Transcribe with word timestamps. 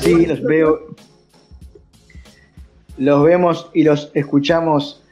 Sí, 0.00 0.26
los 0.26 0.42
veo. 0.42 0.96
Los 2.98 3.24
vemos 3.24 3.70
y 3.74 3.84
los 3.84 4.10
escuchamos 4.14 5.02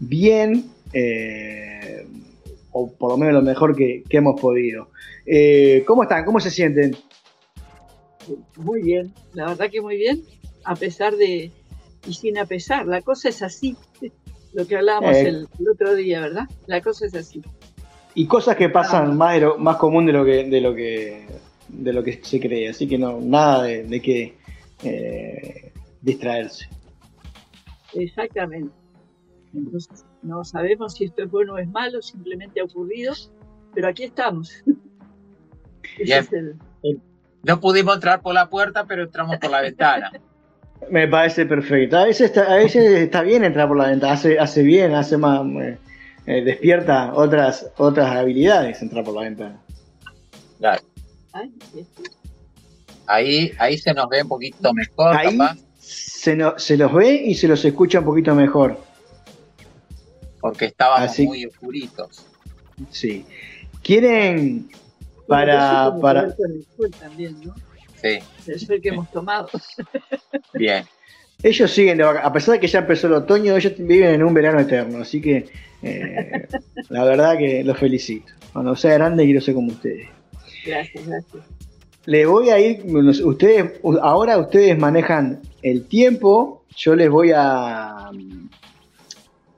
bien. 0.00 0.70
Eh, 0.92 2.06
o 2.78 2.92
por 2.92 3.12
lo 3.12 3.16
menos 3.16 3.34
lo 3.34 3.42
mejor 3.42 3.74
que, 3.74 4.04
hemos 4.10 4.38
podido. 4.38 4.88
Eh, 5.24 5.82
¿Cómo 5.86 6.02
están? 6.02 6.24
¿Cómo 6.24 6.40
se 6.40 6.50
sienten? 6.50 6.94
Muy 8.56 8.82
bien, 8.82 9.12
la 9.32 9.46
verdad 9.46 9.70
que 9.70 9.80
muy 9.80 9.96
bien, 9.96 10.22
a 10.64 10.74
pesar 10.74 11.16
de, 11.16 11.50
y 12.06 12.12
sin 12.12 12.38
a 12.38 12.44
pesar, 12.44 12.86
la 12.86 13.00
cosa 13.00 13.28
es 13.28 13.42
así, 13.42 13.76
lo 14.52 14.66
que 14.66 14.76
hablábamos 14.76 15.16
eh. 15.16 15.28
el, 15.28 15.48
otro 15.72 15.94
día, 15.94 16.20
¿verdad? 16.20 16.48
La 16.66 16.82
cosa 16.82 17.06
es 17.06 17.14
así. 17.14 17.40
Y 18.14 18.26
cosas 18.26 18.56
que 18.56 18.68
pasan 18.68 19.10
ah. 19.10 19.14
más, 19.14 19.40
más 19.58 19.76
común 19.76 20.06
de 20.06 20.12
lo 20.12 20.24
que, 20.24 20.44
de 20.44 20.60
lo 20.60 20.74
que 20.74 21.26
de 21.68 21.92
lo 21.92 22.02
que 22.04 22.20
se 22.22 22.38
cree, 22.38 22.68
así 22.68 22.86
que 22.86 22.98
no, 22.98 23.20
nada 23.20 23.64
de, 23.64 23.84
de 23.84 24.00
que 24.00 24.34
eh, 24.82 25.72
distraerse. 26.02 26.68
Exactamente. 27.94 28.72
Entonces, 29.54 30.04
no 30.22 30.44
sabemos 30.44 30.94
si 30.94 31.04
esto 31.04 31.22
es 31.22 31.30
bueno 31.30 31.54
o 31.54 31.58
es 31.58 31.68
malo, 31.68 32.02
simplemente 32.02 32.60
ha 32.60 32.64
ocurrido, 32.64 33.14
pero 33.74 33.88
aquí 33.88 34.04
estamos. 34.04 34.52
No 37.42 37.60
pudimos 37.60 37.94
entrar 37.94 38.20
por 38.22 38.34
la 38.34 38.50
puerta, 38.50 38.86
pero 38.86 39.04
entramos 39.04 39.38
por 39.38 39.50
la 39.50 39.60
ventana. 39.60 40.10
Me 40.90 41.06
parece 41.06 41.46
perfecto. 41.46 41.96
A 41.96 42.04
veces 42.04 42.30
está, 42.30 42.52
a 42.52 42.56
veces 42.56 43.00
está 43.00 43.22
bien 43.22 43.44
entrar 43.44 43.68
por 43.68 43.76
la 43.76 43.86
ventana, 43.86 44.14
hace, 44.14 44.38
hace 44.38 44.62
bien, 44.62 44.94
hace 44.94 45.16
más, 45.16 45.46
eh, 45.62 45.78
eh, 46.26 46.42
despierta 46.42 47.14
otras, 47.14 47.70
otras 47.76 48.10
habilidades 48.16 48.82
entrar 48.82 49.04
por 49.04 49.14
la 49.14 49.22
ventana. 49.22 49.60
Claro. 50.58 50.82
Ahí, 53.06 53.52
ahí 53.58 53.78
se 53.78 53.94
nos 53.94 54.08
ve 54.08 54.22
un 54.22 54.28
poquito 54.28 54.72
mejor, 54.74 55.16
ahí 55.16 55.38
Se, 55.78 56.36
se 56.56 56.76
los 56.76 56.92
ve 56.92 57.14
y 57.14 57.34
se 57.34 57.48
los 57.48 57.64
escucha 57.64 58.00
un 58.00 58.04
poquito 58.04 58.34
mejor. 58.34 58.78
Porque 60.40 60.66
estábamos 60.66 61.18
muy 61.20 61.46
oscuritos. 61.46 62.26
Sí. 62.90 63.24
¿Quieren 63.82 64.68
para... 65.26 65.94
para... 66.00 66.34
También, 67.00 67.36
¿no? 67.44 67.54
Sí. 68.00 68.18
Es 68.46 68.68
el 68.68 68.80
que 68.80 68.90
hemos 68.90 69.10
tomado. 69.10 69.48
Bien. 70.54 70.84
Ellos 71.42 71.70
siguen, 71.70 72.00
a 72.00 72.32
pesar 72.32 72.54
de 72.54 72.60
que 72.60 72.66
ya 72.66 72.80
empezó 72.80 73.08
el 73.08 73.12
otoño, 73.12 73.56
ellos 73.56 73.74
viven 73.78 74.14
en 74.14 74.22
un 74.22 74.32
verano 74.32 74.58
eterno, 74.58 75.02
así 75.02 75.20
que 75.20 75.46
eh, 75.82 76.48
la 76.88 77.04
verdad 77.04 77.36
que 77.36 77.62
los 77.62 77.78
felicito. 77.78 78.32
Cuando 78.52 78.74
sea 78.74 78.94
grande 78.94 79.24
quiero 79.24 79.40
ser 79.40 79.54
como 79.54 79.68
ustedes. 79.68 80.08
Gracias, 80.64 81.06
gracias. 81.06 81.44
Le 82.06 82.24
voy 82.24 82.50
a 82.50 82.58
ir, 82.60 82.84
ustedes, 83.24 83.80
ahora 84.00 84.38
ustedes 84.38 84.78
manejan 84.78 85.42
el 85.62 85.86
tiempo, 85.86 86.64
yo 86.76 86.94
les 86.94 87.10
voy 87.10 87.32
a 87.34 88.10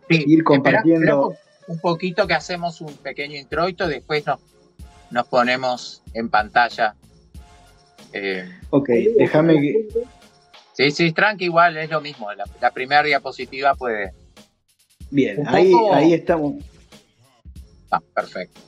ir 0.09 0.43
compartiendo. 0.45 1.35
un 1.67 1.79
poquito 1.79 2.27
que 2.27 2.33
hacemos 2.33 2.81
un 2.81 2.95
pequeño 2.97 3.37
introito, 3.37 3.87
después 3.87 4.27
nos, 4.27 4.41
nos 5.11 5.27
ponemos 5.27 6.03
en 6.15 6.31
pantalla. 6.31 6.95
Eh, 8.15 8.49
ok, 8.71 8.89
déjame 9.19 9.61
que... 9.61 9.89
Sí, 10.73 10.91
sí, 10.91 11.13
tranqui, 11.13 11.47
igual 11.47 11.77
es 11.77 11.91
lo 11.91 12.01
mismo. 12.01 12.29
La, 12.61 12.71
primera 12.71 13.03
diapositiva 13.03 13.75
puede. 13.75 14.13
Bien, 15.11 15.47
ahí, 15.49 15.73
ahí 15.93 16.15
estamos. 16.15 16.55
Ah, 17.91 18.01
perfecto. 18.15 18.61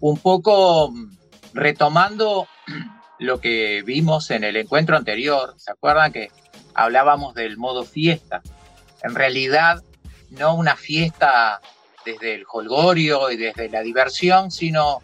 Un 0.00 0.18
poco 0.18 0.92
retomando 1.54 2.46
lo 3.18 3.40
que 3.40 3.82
vimos 3.82 4.30
en 4.30 4.44
el 4.44 4.56
encuentro 4.56 4.96
anterior, 4.96 5.54
¿se 5.56 5.70
acuerdan 5.70 6.12
que 6.12 6.30
hablábamos 6.74 7.34
del 7.34 7.56
modo 7.56 7.84
fiesta? 7.84 8.42
En 9.02 9.14
realidad, 9.14 9.82
no 10.30 10.54
una 10.54 10.76
fiesta 10.76 11.60
desde 12.04 12.34
el 12.34 12.44
holgorio 12.50 13.30
y 13.30 13.36
desde 13.36 13.68
la 13.68 13.82
diversión, 13.82 14.50
sino 14.50 15.02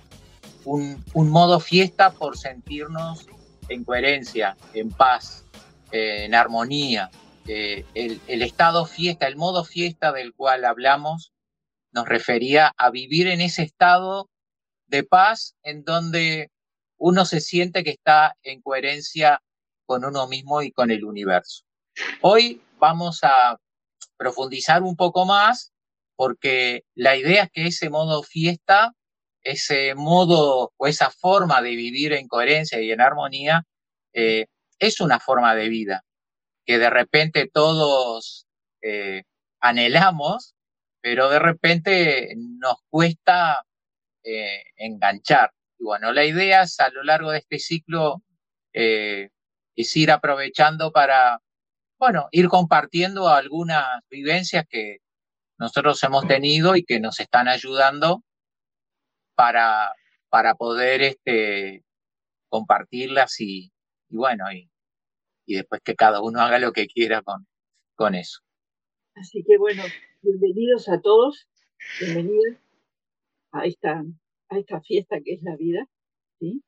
un, 0.65 1.03
modo 1.15 1.59
fiesta 1.59 2.13
por 2.13 2.39
sentirnos 2.39 3.27
en 3.69 3.85
coherencia, 3.85 4.57
en 4.75 4.91
paz, 4.91 5.45
en 5.91 6.35
armonía. 6.35 7.11
Eh, 7.47 7.85
el 7.95 8.43
estado 8.43 8.87
fiesta, 8.87 9.27
el 9.27 9.37
modo 9.37 9.65
fiesta 9.65 10.13
del 10.13 10.33
cual 10.33 10.65
hablamos, 10.65 11.33
nos 11.91 12.09
refería 12.09 12.73
a 12.77 12.91
vivir 12.91 13.27
en 13.27 13.41
ese 13.41 13.63
estado 13.63 14.31
de 14.87 15.03
paz 15.03 15.57
en 15.63 15.85
donde 15.85 16.52
uno 17.03 17.25
se 17.25 17.41
siente 17.41 17.83
que 17.83 17.91
está 17.91 18.37
en 18.45 18.63
coherencia 18.63 19.43
con 19.87 20.05
uno 20.05 20.29
mismo 20.29 20.63
y 20.63 20.71
con 20.71 20.93
el 20.93 21.05
universo. 21.05 21.65
Hoy 22.21 22.63
vamos 22.79 23.25
a 23.25 23.59
profundizar 24.17 24.85
un 24.85 24.95
poco 24.95 25.25
más 25.27 25.73
porque 26.15 26.85
la 26.95 27.17
idea 27.17 27.45
es 27.45 27.51
que 27.51 27.67
ese 27.67 27.91
modo 27.91 28.23
fiesta, 28.23 28.93
ese 29.43 29.97
modo 29.97 30.73
o 30.77 30.87
esa 30.87 31.11
forma 31.11 31.61
de 31.61 31.71
vivir 31.71 32.13
en 32.13 32.29
coherencia 32.29 32.81
y 32.81 32.93
en 32.93 33.01
armonía, 33.01 33.65
eh, 34.13 34.47
es 34.79 35.01
una 35.01 35.19
forma 35.19 35.57
de 35.57 35.69
vida 35.69 36.05
que 36.65 36.79
de 36.79 36.89
repente 36.89 37.51
todos 37.53 38.47
eh, 38.81 39.25
anhelamos, 39.61 40.55
pero 41.01 41.29
de 41.31 41.41
repente 41.41 42.33
nos 42.37 42.77
cuesta 42.89 43.65
eh, 44.23 44.63
enganchar. 44.77 45.51
Y 45.83 45.85
bueno, 45.85 46.13
la 46.13 46.25
idea 46.25 46.63
es 46.63 46.79
a 46.79 46.91
lo 46.91 47.03
largo 47.03 47.33
de 47.33 47.39
este 47.39 47.59
ciclo 47.59 48.23
eh, 48.73 49.31
es 49.75 49.97
ir 49.97 50.13
aprovechando 50.13 50.93
para, 50.93 51.41
bueno, 51.99 52.29
ir 52.31 52.47
compartiendo 52.47 53.29
algunas 53.29 53.85
vivencias 54.09 54.65
que 54.69 54.99
nosotros 55.59 56.01
hemos 56.05 56.29
tenido 56.29 56.77
y 56.77 56.85
que 56.85 57.01
nos 57.01 57.19
están 57.19 57.49
ayudando 57.49 58.23
para, 59.35 59.93
para 60.29 60.55
poder 60.55 61.03
este, 61.03 61.83
compartirlas 62.49 63.41
y, 63.41 63.73
bueno, 64.09 64.53
y, 64.53 64.71
y 65.47 65.57
después 65.57 65.81
que 65.83 65.97
cada 65.97 66.21
uno 66.21 66.43
haga 66.43 66.61
lo 66.61 66.71
que 66.71 66.87
quiera 66.87 67.23
con, 67.23 67.49
con 67.97 68.15
eso. 68.15 68.39
Así 69.17 69.43
que 69.45 69.59
bueno, 69.59 69.83
bienvenidos 70.21 70.89
a 70.89 71.01
todos, 71.01 71.49
bienvenidos 71.99 72.57
a 73.51 73.65
esta, 73.65 74.05
a 74.53 74.59
esta 74.59 74.81
fiesta 74.81 75.21
que 75.21 75.35
es 75.35 75.43
la 75.43 75.57
vida, 75.57 75.87
¿sí? 76.39 76.63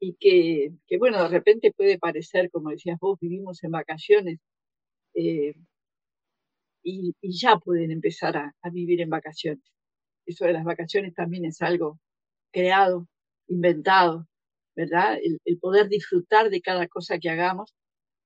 Y 0.00 0.14
que, 0.14 0.72
que, 0.86 0.98
bueno, 0.98 1.22
de 1.22 1.28
repente 1.28 1.72
puede 1.72 1.98
parecer, 1.98 2.50
como 2.50 2.70
decías 2.70 2.98
vos, 3.00 3.18
vivimos 3.20 3.62
en 3.64 3.72
vacaciones 3.72 4.38
eh, 5.14 5.54
y, 6.82 7.14
y, 7.20 7.38
ya 7.38 7.58
pueden 7.58 7.90
empezar 7.90 8.36
a, 8.36 8.54
a, 8.62 8.70
vivir 8.70 9.00
en 9.00 9.10
vacaciones. 9.10 9.64
Eso 10.26 10.44
de 10.44 10.52
las 10.52 10.64
vacaciones 10.64 11.14
también 11.14 11.44
es 11.44 11.60
algo 11.62 11.98
creado, 12.52 13.08
inventado, 13.48 14.26
¿verdad? 14.76 15.18
El, 15.22 15.40
el 15.44 15.58
poder 15.58 15.88
disfrutar 15.88 16.50
de 16.50 16.60
cada 16.60 16.86
cosa 16.86 17.18
que 17.18 17.30
hagamos, 17.30 17.74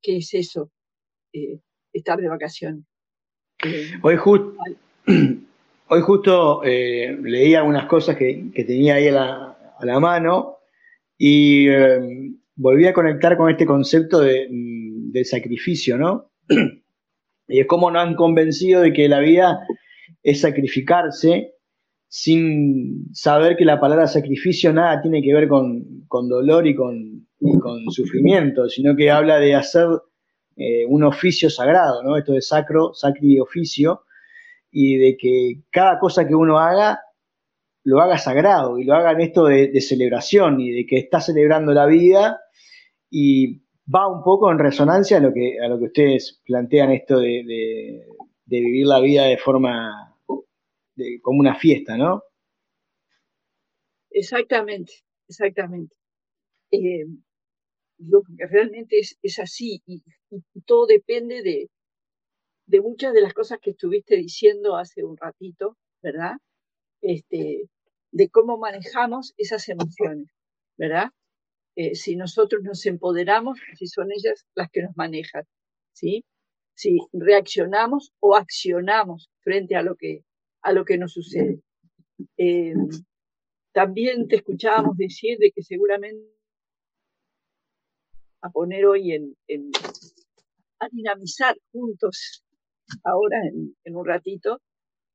que 0.02 0.18
es 0.18 0.34
eso, 0.34 0.70
eh, 1.32 1.60
estar 1.92 2.20
de 2.20 2.28
vacaciones. 2.28 2.84
Eh, 3.64 3.92
Hoy 4.02 4.16
justo 4.16 4.56
Hoy 5.94 6.00
justo 6.00 6.64
eh, 6.64 7.18
leí 7.22 7.54
algunas 7.54 7.84
cosas 7.84 8.16
que, 8.16 8.50
tenía 8.66 8.94
ahí 8.94 9.08
a 9.08 9.58
la, 9.78 10.00
mano 10.00 10.56
y 11.18 11.68
eh, 11.68 12.32
volví 12.54 12.86
a 12.86 12.94
conectar 12.94 13.36
con 13.36 13.50
este 13.50 13.66
concepto 13.66 14.20
de, 14.20 15.22
sacrificio, 15.24 15.98
¿no? 15.98 16.30
y 17.46 17.60
es 17.60 17.66
como 17.66 17.90
nos 17.90 18.06
han 18.06 18.14
convencido 18.14 18.80
de 18.80 18.94
que 18.94 19.06
la 19.06 19.20
vida 19.20 19.66
es 20.22 20.40
sacrificarse 20.40 21.56
sin 22.08 23.12
saber 23.12 23.58
que 23.58 23.66
la 23.66 23.78
palabra 23.78 24.06
sacrificio 24.06 24.72
nada 24.72 25.02
tiene 25.02 25.20
que 25.20 25.34
ver 25.34 25.46
con, 25.46 26.08
dolor 26.08 26.66
y 26.66 26.74
con, 26.74 27.26
sufrimiento, 27.90 28.66
sino 28.70 28.96
que 28.96 29.10
habla 29.10 29.38
de 29.38 29.54
hacer 29.54 29.88
eh, 30.56 30.86
un 30.88 31.04
oficio 31.04 31.50
sagrado, 31.50 32.02
¿no? 32.02 32.16
Esto 32.16 32.32
de 32.32 32.40
sacro, 32.40 32.94
sacri 32.94 33.38
oficio, 33.38 34.04
y 34.72 34.96
de 34.96 35.16
que 35.16 35.62
cada 35.70 35.98
cosa 35.98 36.26
que 36.26 36.34
uno 36.34 36.58
haga 36.58 37.00
lo 37.84 38.00
haga 38.00 38.16
sagrado 38.16 38.78
y 38.78 38.84
lo 38.84 38.94
haga 38.94 39.12
en 39.12 39.20
esto 39.20 39.44
de, 39.44 39.80
celebración 39.80 40.60
y 40.60 40.70
de 40.70 40.86
que 40.86 40.98
está 40.98 41.20
celebrando 41.20 41.72
la 41.72 41.86
vida 41.86 42.40
y 43.10 43.62
va 43.92 44.08
un 44.08 44.22
poco 44.22 44.50
en 44.50 44.58
resonancia 44.58 45.18
a 45.18 45.20
lo 45.20 45.32
que, 45.32 45.58
a 45.60 45.68
lo 45.68 45.78
que 45.78 45.86
ustedes 45.86 46.40
plantean 46.44 46.92
esto 46.92 47.18
de, 47.18 48.06
vivir 48.46 48.86
la 48.86 49.00
vida 49.00 49.24
de 49.24 49.38
forma 49.38 50.16
como 51.22 51.40
una 51.40 51.54
fiesta, 51.54 51.96
¿no? 51.96 52.22
Exactamente, 54.10 54.92
exactamente. 55.26 55.96
Eh, 56.70 57.06
que 58.38 58.46
realmente 58.46 58.98
es, 58.98 59.38
así 59.38 59.82
y, 59.86 60.02
todo 60.66 60.86
depende 60.86 61.42
de, 61.42 61.68
de 62.66 62.80
muchas 62.80 63.12
de 63.12 63.20
las 63.20 63.34
cosas 63.34 63.58
que 63.60 63.70
estuviste 63.70 64.16
diciendo 64.16 64.76
hace 64.76 65.04
un 65.04 65.16
ratito, 65.16 65.76
¿verdad? 66.02 66.36
Este, 67.00 67.68
de 68.12 68.28
cómo 68.30 68.58
manejamos 68.58 69.34
esas 69.36 69.68
emociones, 69.68 70.28
¿verdad? 70.76 71.10
eh, 71.76 71.94
si 71.94 72.16
nosotros 72.16 72.62
nos 72.62 72.84
empoderamos, 72.86 73.58
si 73.78 73.86
son 73.86 74.10
ellas 74.12 74.46
las 74.54 74.70
que 74.70 74.82
nos 74.82 74.96
manejan, 74.96 75.44
¿sí? 75.92 76.24
Si 76.74 76.98
reaccionamos 77.12 78.12
o 78.20 78.36
accionamos 78.36 79.30
frente 79.40 79.76
a 79.76 79.82
lo 79.82 79.96
que, 79.96 80.24
a 80.62 80.72
lo 80.72 80.84
que 80.84 80.98
nos 80.98 81.12
sucede. 81.12 81.60
Eh, 82.36 82.74
también 83.72 84.28
te 84.28 84.36
escuchábamos 84.36 84.96
decir 84.96 85.38
de 85.38 85.50
que 85.50 85.62
seguramente 85.62 86.30
a 88.42 88.50
poner 88.50 88.84
hoy 88.86 89.12
en, 89.12 89.36
a 90.78 90.88
dinamizar 90.90 91.56
juntos 91.70 92.44
ahora 93.04 93.38
en, 93.46 93.96
un 93.96 94.06
ratito, 94.06 94.60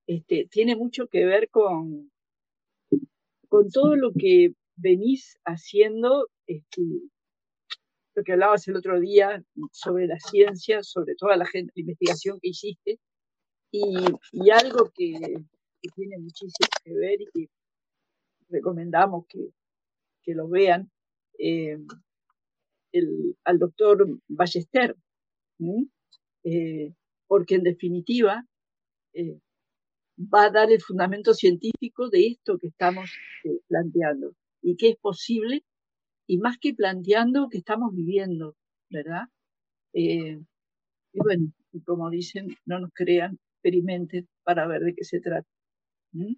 este, 0.07 0.47
tiene 0.49 0.75
mucho 0.75 1.07
que 1.07 1.25
ver 1.25 1.49
con, 1.49 2.11
con 3.49 3.69
todo 3.69 3.95
lo 3.95 4.11
que 4.13 4.53
venís 4.75 5.37
haciendo, 5.45 6.29
este, 6.45 6.81
lo 8.15 8.23
que 8.23 8.33
hablabas 8.33 8.67
el 8.67 8.75
otro 8.75 8.99
día 8.99 9.43
sobre 9.71 10.07
la 10.07 10.19
ciencia, 10.19 10.83
sobre 10.83 11.15
toda 11.15 11.35
la, 11.37 11.45
gente, 11.45 11.71
investigación 11.75 12.39
que 12.41 12.49
hiciste, 12.49 12.99
y, 13.71 14.49
algo 14.49 14.91
que, 14.95 15.43
tiene 15.95 16.17
muchísimo 16.17 16.67
que 16.83 16.93
ver 16.93 17.21
y 17.21 17.25
que 17.31 17.49
recomendamos 18.49 19.25
que, 19.27 19.51
lo 20.33 20.49
vean, 20.49 20.91
eh, 21.39 21.77
al 23.45 23.59
doctor 23.59 24.05
Ballester, 24.27 24.97
eh, 26.43 26.93
porque 27.27 27.55
en 27.55 27.63
definitiva 27.63 28.45
eh, 29.13 29.39
va 30.17 30.45
a 30.45 30.51
dar 30.51 30.71
el 30.71 30.81
fundamento 30.81 31.33
científico 31.33 32.09
de 32.09 32.27
esto 32.27 32.57
que 32.57 32.67
estamos 32.67 33.11
planteando 33.67 34.33
y 34.61 34.75
que 34.75 34.89
es 34.89 34.95
posible, 34.97 35.63
y 36.27 36.37
más 36.39 36.57
que 36.57 36.73
planteando, 36.73 37.47
que 37.49 37.59
estamos 37.59 37.93
viviendo, 37.93 38.55
¿verdad? 38.89 39.23
y 39.93 40.37
bueno, 41.13 41.51
como 41.85 42.09
dicen, 42.09 42.55
no 42.65 42.79
nos 42.79 42.91
crean, 42.93 43.39
experimenten 43.55 44.27
para 44.43 44.67
ver 44.67 44.81
de 44.81 44.93
qué 44.93 45.03
se 45.03 45.19
trata. 45.19 45.47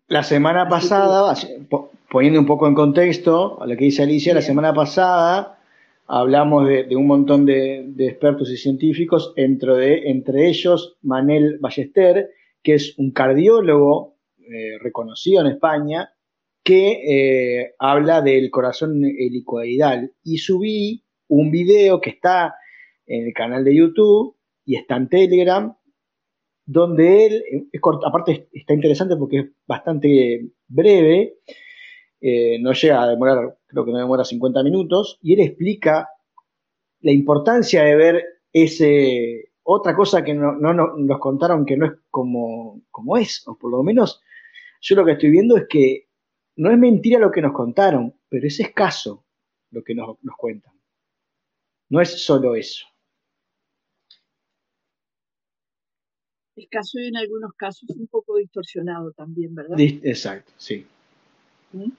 La 0.08 0.24
semana 0.24 0.68
pasada, 0.68 1.36
poniendo 2.10 2.40
un 2.40 2.46
poco 2.46 2.68
en 2.68 2.76
contexto 2.76 3.62
a 3.62 3.68
lo 3.68 3.78
que 3.78 3.86
dice 3.86 4.04
Alicia, 4.04 4.34
la 4.34 4.42
semana 4.42 4.74
pasada 4.74 5.59
hablamos 6.10 6.68
de, 6.68 6.96
un 6.96 7.06
montón 7.06 7.46
de, 7.46 7.94
expertos 8.00 8.52
y 8.52 8.58
científicos, 8.58 9.32
entre, 9.36 10.10
entre 10.10 10.48
ellos 10.48 10.98
Manel 11.04 11.60
Ballester, 11.60 12.32
que 12.64 12.74
es 12.74 12.98
un 12.98 13.12
cardiólogo 13.12 14.18
eh, 14.40 14.80
reconocido 14.80 15.42
en 15.42 15.48
España, 15.48 16.12
que 16.64 17.62
eh, 17.62 17.76
habla 17.78 18.22
del 18.22 18.50
corazón 18.50 19.06
helicoidal. 19.06 20.12
Y 20.24 20.40
subí 20.40 21.06
un 21.28 21.52
video 21.52 22.02
que 22.02 22.10
está 22.10 22.56
en 23.06 23.28
el 23.28 23.34
canal 23.34 23.64
de 23.64 23.76
YouTube 23.76 24.36
y 24.66 24.78
está 24.78 24.98
en 24.98 25.10
Telegram, 25.10 25.78
donde 26.66 27.26
él, 27.28 27.70
aparte 28.06 28.50
está 28.52 28.74
interesante 28.74 29.16
porque 29.16 29.40
es 29.40 29.46
bastante 29.68 30.50
breve, 30.68 31.36
eh, 32.20 32.58
no 32.60 32.74
llega 32.74 33.04
a 33.04 33.10
demorar, 33.10 33.59
creo 33.70 33.86
que 33.86 33.92
no 33.92 34.00
demora 34.00 34.26
50 34.26 34.64
minutos, 34.64 35.20
y 35.22 35.34
él 35.34 35.42
explica 35.42 36.10
la 37.02 37.12
importancia 37.12 37.84
de 37.84 37.96
ver 37.96 38.26
ese, 38.52 39.52
otra 39.64 39.96
cosa 39.96 40.24
que 40.24 40.34
no, 40.34 40.54
nos 40.54 41.20
contaron 41.20 41.66
que 41.66 41.78
no 41.78 41.86
es 41.86 41.94
como, 42.10 42.82
como 42.92 43.16
es, 43.16 43.48
o 43.48 43.58
por 43.58 43.72
lo 43.72 43.84
menos 43.84 44.22
yo 44.82 44.96
lo 44.96 45.06
que 45.06 45.14
estoy 45.14 45.30
viendo 45.30 45.56
es 45.56 45.68
que 45.70 46.10
no 46.58 46.72
es 46.72 46.78
mentira 46.78 47.20
lo 47.20 47.32
que 47.32 47.42
nos 47.42 47.54
contaron, 47.54 48.14
pero 48.28 48.48
es 48.48 48.60
escaso 48.60 49.26
lo 49.72 49.84
que 49.84 49.96
nos, 49.96 50.22
nos 50.24 50.36
cuentan. 50.36 50.74
No 51.90 52.02
es 52.02 52.24
solo 52.24 52.56
eso. 52.56 52.86
caso 56.68 57.00
y 57.00 57.08
en 57.08 57.18
algunos 57.18 57.54
casos 57.54 57.90
un 57.98 58.08
poco 58.08 58.38
distorsionado 58.38 59.12
también, 59.14 59.56
¿verdad? 59.56 59.80
Exacto, 59.80 60.52
sí. 60.58 60.86
¿Mm? 61.72 61.92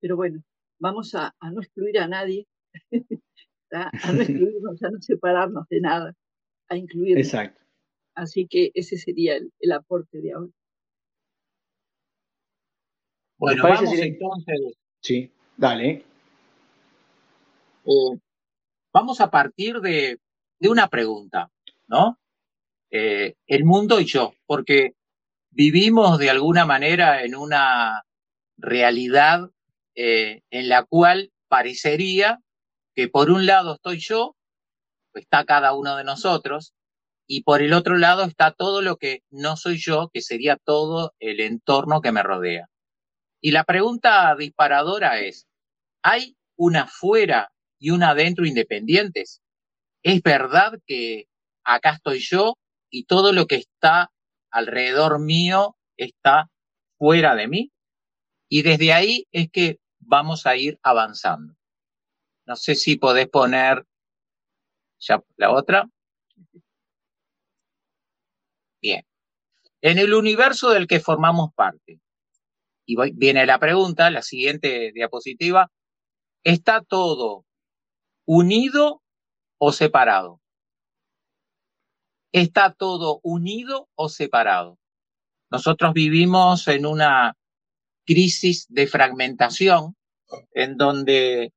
Pero 0.00 0.16
bueno, 0.16 0.42
vamos 0.78 1.14
a, 1.14 1.34
no 1.52 1.60
excluir 1.60 1.98
a 1.98 2.08
nadie, 2.08 2.46
a 3.72 4.12
no 4.12 4.22
excluirnos, 4.22 4.82
a 4.82 4.90
no 4.90 5.00
separarnos 5.00 5.68
de 5.68 5.80
nada, 5.80 6.14
a 6.68 6.76
incluir. 6.76 7.18
Exacto. 7.18 7.60
Así 8.14 8.46
que 8.48 8.70
ese 8.74 8.96
sería 8.96 9.36
el, 9.36 9.72
aporte 9.72 10.20
de 10.20 10.32
ahora. 10.32 10.52
Bueno, 13.38 13.62
vamos 13.62 13.92
entonces. 13.94 14.60
Sí, 15.00 15.32
dale. 15.56 16.04
Eh, 17.86 18.18
vamos 18.92 19.20
a 19.20 19.30
partir 19.30 19.80
de, 19.80 20.18
de 20.58 20.68
una 20.68 20.88
pregunta, 20.88 21.50
¿no? 21.86 22.18
Eh, 22.90 23.36
el 23.46 23.64
mundo 23.64 24.00
y 24.00 24.04
yo, 24.04 24.34
porque 24.46 24.94
vivimos 25.50 26.18
de 26.18 26.30
alguna 26.30 26.66
manera 26.66 27.24
en 27.24 27.34
una 27.34 28.02
realidad 28.56 29.50
eh, 30.02 30.40
en 30.50 30.70
la 30.70 30.84
cual 30.84 31.30
parecería 31.48 32.40
que 32.94 33.08
por 33.08 33.30
un 33.30 33.44
lado 33.44 33.74
estoy 33.74 33.98
yo, 33.98 34.34
está 35.12 35.44
cada 35.44 35.74
uno 35.74 35.94
de 35.96 36.04
nosotros, 36.04 36.72
y 37.26 37.42
por 37.42 37.60
el 37.60 37.74
otro 37.74 37.98
lado 37.98 38.24
está 38.24 38.52
todo 38.52 38.80
lo 38.80 38.96
que 38.96 39.22
no 39.28 39.58
soy 39.58 39.76
yo, 39.76 40.08
que 40.10 40.22
sería 40.22 40.56
todo 40.56 41.12
el 41.18 41.40
entorno 41.40 42.00
que 42.00 42.12
me 42.12 42.22
rodea. 42.22 42.70
Y 43.42 43.50
la 43.50 43.64
pregunta 43.64 44.34
disparadora 44.38 45.20
es, 45.20 45.46
¿hay 46.02 46.34
una 46.56 46.86
fuera 46.86 47.52
y 47.78 47.90
una 47.90 48.10
adentro 48.10 48.46
independientes? 48.46 49.42
¿Es 50.02 50.22
verdad 50.22 50.78
que 50.86 51.26
acá 51.62 51.90
estoy 51.96 52.20
yo 52.20 52.56
y 52.88 53.04
todo 53.04 53.34
lo 53.34 53.46
que 53.46 53.56
está 53.56 54.10
alrededor 54.50 55.20
mío 55.20 55.76
está 55.98 56.48
fuera 56.96 57.34
de 57.34 57.48
mí. 57.48 57.70
Y 58.48 58.62
desde 58.62 58.94
ahí 58.94 59.26
es 59.30 59.50
que 59.50 59.79
vamos 60.00 60.46
a 60.46 60.56
ir 60.56 60.78
avanzando. 60.82 61.54
No 62.46 62.56
sé 62.56 62.74
si 62.74 62.96
podés 62.96 63.28
poner 63.28 63.86
ya 64.98 65.22
la 65.36 65.52
otra. 65.52 65.88
Bien. 68.82 69.06
En 69.82 69.98
el 69.98 70.14
universo 70.14 70.70
del 70.70 70.86
que 70.86 71.00
formamos 71.00 71.54
parte, 71.54 72.00
y 72.84 72.96
viene 73.12 73.46
la 73.46 73.58
pregunta, 73.58 74.10
la 74.10 74.22
siguiente 74.22 74.90
diapositiva, 74.92 75.70
¿está 76.42 76.82
todo 76.82 77.46
unido 78.26 79.02
o 79.58 79.72
separado? 79.72 80.40
¿Está 82.32 82.72
todo 82.72 83.20
unido 83.22 83.88
o 83.94 84.08
separado? 84.08 84.78
Nosotros 85.50 85.92
vivimos 85.94 86.68
en 86.68 86.86
una 86.86 87.36
crisis 88.04 88.66
de 88.68 88.86
fragmentación 88.86 89.96
en 90.52 90.76
donde 90.76 91.52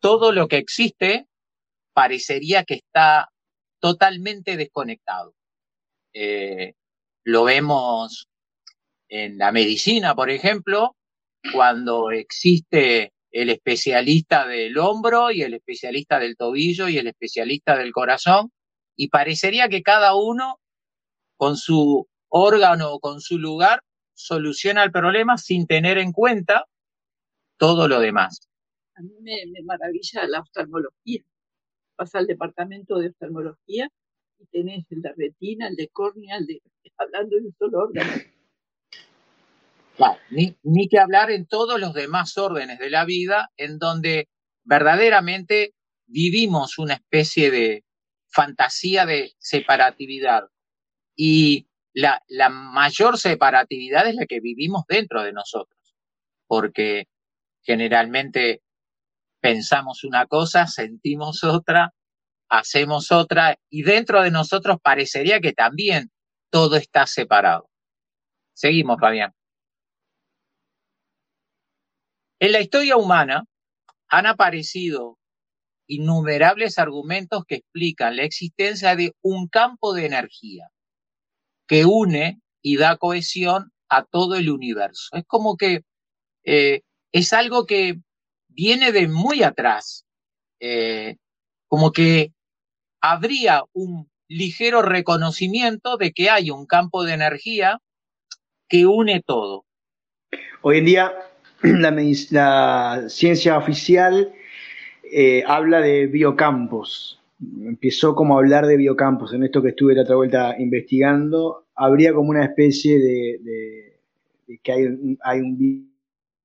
todo 0.00 0.32
lo 0.32 0.48
que 0.48 0.56
existe 0.56 1.26
parecería 1.92 2.64
que 2.64 2.74
está 2.74 3.30
totalmente 3.80 4.56
desconectado. 4.56 5.34
Eh, 6.12 6.74
lo 7.24 7.44
vemos 7.44 8.28
en 9.08 9.38
la 9.38 9.52
medicina, 9.52 10.14
por 10.14 10.30
ejemplo, 10.30 10.96
cuando 11.52 12.10
existe 12.10 13.12
el 13.30 13.50
especialista 13.50 14.46
del 14.46 14.76
hombro 14.78 15.30
y 15.30 15.42
el 15.42 15.54
especialista 15.54 16.18
del 16.18 16.36
tobillo 16.36 16.88
y 16.88 16.98
el 16.98 17.06
especialista 17.06 17.76
del 17.76 17.92
corazón, 17.92 18.52
y 18.96 19.08
parecería 19.08 19.68
que 19.68 19.82
cada 19.82 20.14
uno 20.14 20.58
con 21.36 21.56
su 21.56 22.08
órgano 22.28 22.92
o 22.92 23.00
con 23.00 23.20
su 23.20 23.38
lugar 23.38 23.82
soluciona 24.14 24.84
el 24.84 24.92
problema 24.92 25.38
sin 25.38 25.66
tener 25.66 25.98
en 25.98 26.12
cuenta 26.12 26.66
todo 27.60 27.86
lo 27.86 28.00
demás. 28.00 28.48
A 28.96 29.02
mí 29.02 29.12
me, 29.20 29.62
maravilla 29.64 30.26
la 30.26 30.40
oftalmología. 30.40 31.22
Vas 31.98 32.14
al 32.14 32.26
departamento 32.26 32.98
de 32.98 33.08
oftalmología 33.08 33.88
y 34.38 34.46
tenés 34.46 34.86
el 34.90 35.02
de 35.02 35.12
retina, 35.14 35.68
el 35.68 35.76
de 35.76 35.88
córnea, 35.88 36.38
el 36.38 36.46
de 36.46 36.62
hablando 36.96 37.36
de 37.36 37.42
un 37.42 37.54
solo 37.58 37.78
órgano. 37.80 38.10
ni, 40.30 40.56
ni 40.62 40.88
que 40.88 40.98
hablar 40.98 41.30
en 41.30 41.46
todos 41.46 41.78
los 41.78 41.92
demás 41.92 42.36
órdenes 42.38 42.78
de 42.78 42.90
la 42.90 43.04
vida 43.04 43.50
en 43.56 43.78
donde 43.78 44.28
verdaderamente 44.64 45.74
vivimos 46.06 46.78
una 46.78 46.94
especie 46.94 47.50
de, 47.50 47.84
fantasía 48.30 49.06
de 49.06 49.34
separatividad. 49.38 50.48
Y 51.14 51.68
la, 51.92 52.22
la 52.28 52.48
mayor 52.48 53.18
separatividad 53.18 54.08
es 54.08 54.14
la 54.14 54.26
que 54.26 54.40
vivimos 54.40 54.84
dentro 54.88 55.22
de 55.22 55.32
nosotros, 55.32 55.78
porque 56.46 57.08
generalmente 57.62 58.62
pensamos 59.40 60.04
una 60.04 60.26
cosa, 60.26 60.66
sentimos 60.66 61.44
otra, 61.44 61.94
hacemos 62.48 63.12
otra, 63.12 63.58
y 63.70 63.82
dentro 63.82 64.22
de 64.22 64.30
nosotros 64.30 64.78
parecería 64.82 65.40
que 65.40 65.52
también 65.52 66.10
todo 66.50 66.76
está 66.76 67.06
separado. 67.06 67.70
Seguimos, 68.52 68.98
Fabián. 69.00 69.32
En 72.38 72.52
la 72.52 72.60
historia 72.60 72.96
humana 72.96 73.44
han 74.08 74.26
aparecido 74.26 75.18
innumerables 75.86 76.78
argumentos 76.78 77.44
que 77.46 77.56
explican 77.56 78.16
la 78.16 78.22
existencia 78.22 78.96
de 78.96 79.12
un 79.22 79.48
campo 79.48 79.92
de 79.92 80.06
energía 80.06 80.68
que 81.66 81.84
une 81.84 82.40
y 82.62 82.76
da 82.76 82.96
cohesión 82.96 83.72
a 83.88 84.04
todo 84.04 84.36
el 84.36 84.50
universo. 84.50 85.08
Es 85.16 85.24
como 85.26 85.56
que 85.56 85.82
eh, 86.44 86.82
es 87.12 87.32
algo 87.32 87.66
que 87.66 88.00
viene 88.48 88.92
de 88.92 89.08
muy 89.08 89.42
atrás, 89.42 90.04
eh, 90.60 91.16
como 91.66 91.92
que 91.92 92.32
habría 93.00 93.64
un 93.72 94.10
ligero 94.28 94.82
reconocimiento 94.82 95.96
de 95.96 96.12
que 96.12 96.30
hay 96.30 96.50
un 96.50 96.66
campo 96.66 97.04
de 97.04 97.14
energía 97.14 97.80
que 98.68 98.86
une 98.86 99.22
todo. 99.22 99.64
Hoy 100.62 100.78
en 100.78 100.84
día 100.84 101.12
la, 101.62 103.08
ciencia 103.08 103.58
oficial 103.58 104.32
eh, 105.12 105.42
habla 105.46 105.80
de 105.80 106.06
biocampos. 106.06 107.20
Empezó 107.40 108.14
como 108.14 108.36
a 108.36 108.38
hablar 108.38 108.66
de 108.66 108.76
biocampos. 108.76 109.32
En 109.32 109.42
esto 109.42 109.62
que 109.62 109.70
estuve 109.70 109.94
la 109.94 110.02
otra 110.02 110.16
vuelta 110.16 110.54
investigando, 110.58 111.66
habría 111.74 112.12
como 112.12 112.30
una 112.30 112.44
especie 112.44 112.98
de, 112.98 113.98
que 114.62 114.72
hay, 114.72 115.16
hay, 115.22 115.40
un 115.40 115.56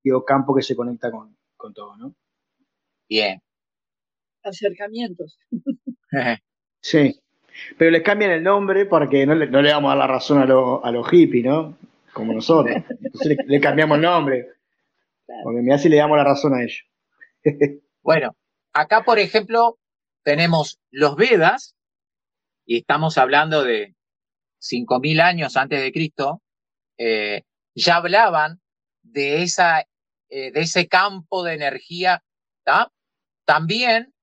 biocampo 0.06 0.56
que 0.56 0.62
se 0.62 0.76
conecta 0.76 1.12
con, 1.12 1.36
todo, 1.74 1.98
¿no? 1.98 2.16
Bien. 3.10 3.42
Acercamientos. 4.44 5.40
sí. 6.80 7.20
Pero 7.78 7.90
les 7.90 8.04
cambian 8.04 8.32
el 8.32 8.44
nombre 8.44 8.86
porque 8.86 9.26
no 9.26 9.34
le, 9.34 9.48
no 9.48 9.62
le 9.62 9.74
vamos 9.74 9.90
a 9.90 9.96
dar 9.96 10.08
la 10.08 10.14
razón 10.14 10.38
a, 10.40 10.44
a 10.44 10.92
los 10.92 11.10
hippies, 11.10 11.46
¿no? 11.46 11.78
Como 12.14 12.34
nosotros. 12.34 12.76
Entonces 13.02 13.38
le, 13.46 13.60
cambiamos 13.60 13.96
el 13.96 14.04
nombre. 14.04 14.48
Porque 15.44 15.62
me 15.62 15.74
hace 15.74 15.90
le 15.90 15.98
damos 15.98 16.18
la 16.18 16.24
razón 16.24 16.54
a 16.54 16.62
ellos. 16.62 16.84
bueno, 18.04 18.36
acá, 18.74 19.04
por 19.04 19.18
ejemplo, 19.18 19.80
tenemos 20.24 20.80
los 20.92 21.16
Vedas, 21.16 21.76
y 22.64 22.78
estamos 22.78 23.18
hablando 23.18 23.64
de 23.64 23.96
5.000 24.62 25.22
años 25.22 25.58
antes 25.58 25.82
de 25.82 25.92
Cristo, 25.92 26.42
eh, 26.98 27.44
ya 27.76 27.98
hablaban 27.98 28.62
de, 29.04 29.44
esa, 29.44 29.86
eh, 30.38 30.52
de 30.52 30.60
ese 30.60 30.90
campo 30.90 31.44
de 31.44 31.54
energía. 31.54 32.22
También 33.46 34.14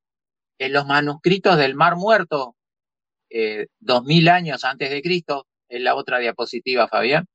en 0.59 0.73
los 0.75 0.85
manuscritos 0.85 1.57
del 1.57 1.75
Mar 1.75 1.97
Muerto, 1.97 2.55
eh, 3.31 3.69
2.000 3.81 4.29
años 4.29 4.63
antes 4.65 4.91
de 4.91 5.01
Cristo, 5.01 5.47
en 5.71 5.85
la 5.85 5.95
otra 5.95 6.19
diapositiva, 6.19 6.87
Fabián, 6.87 7.27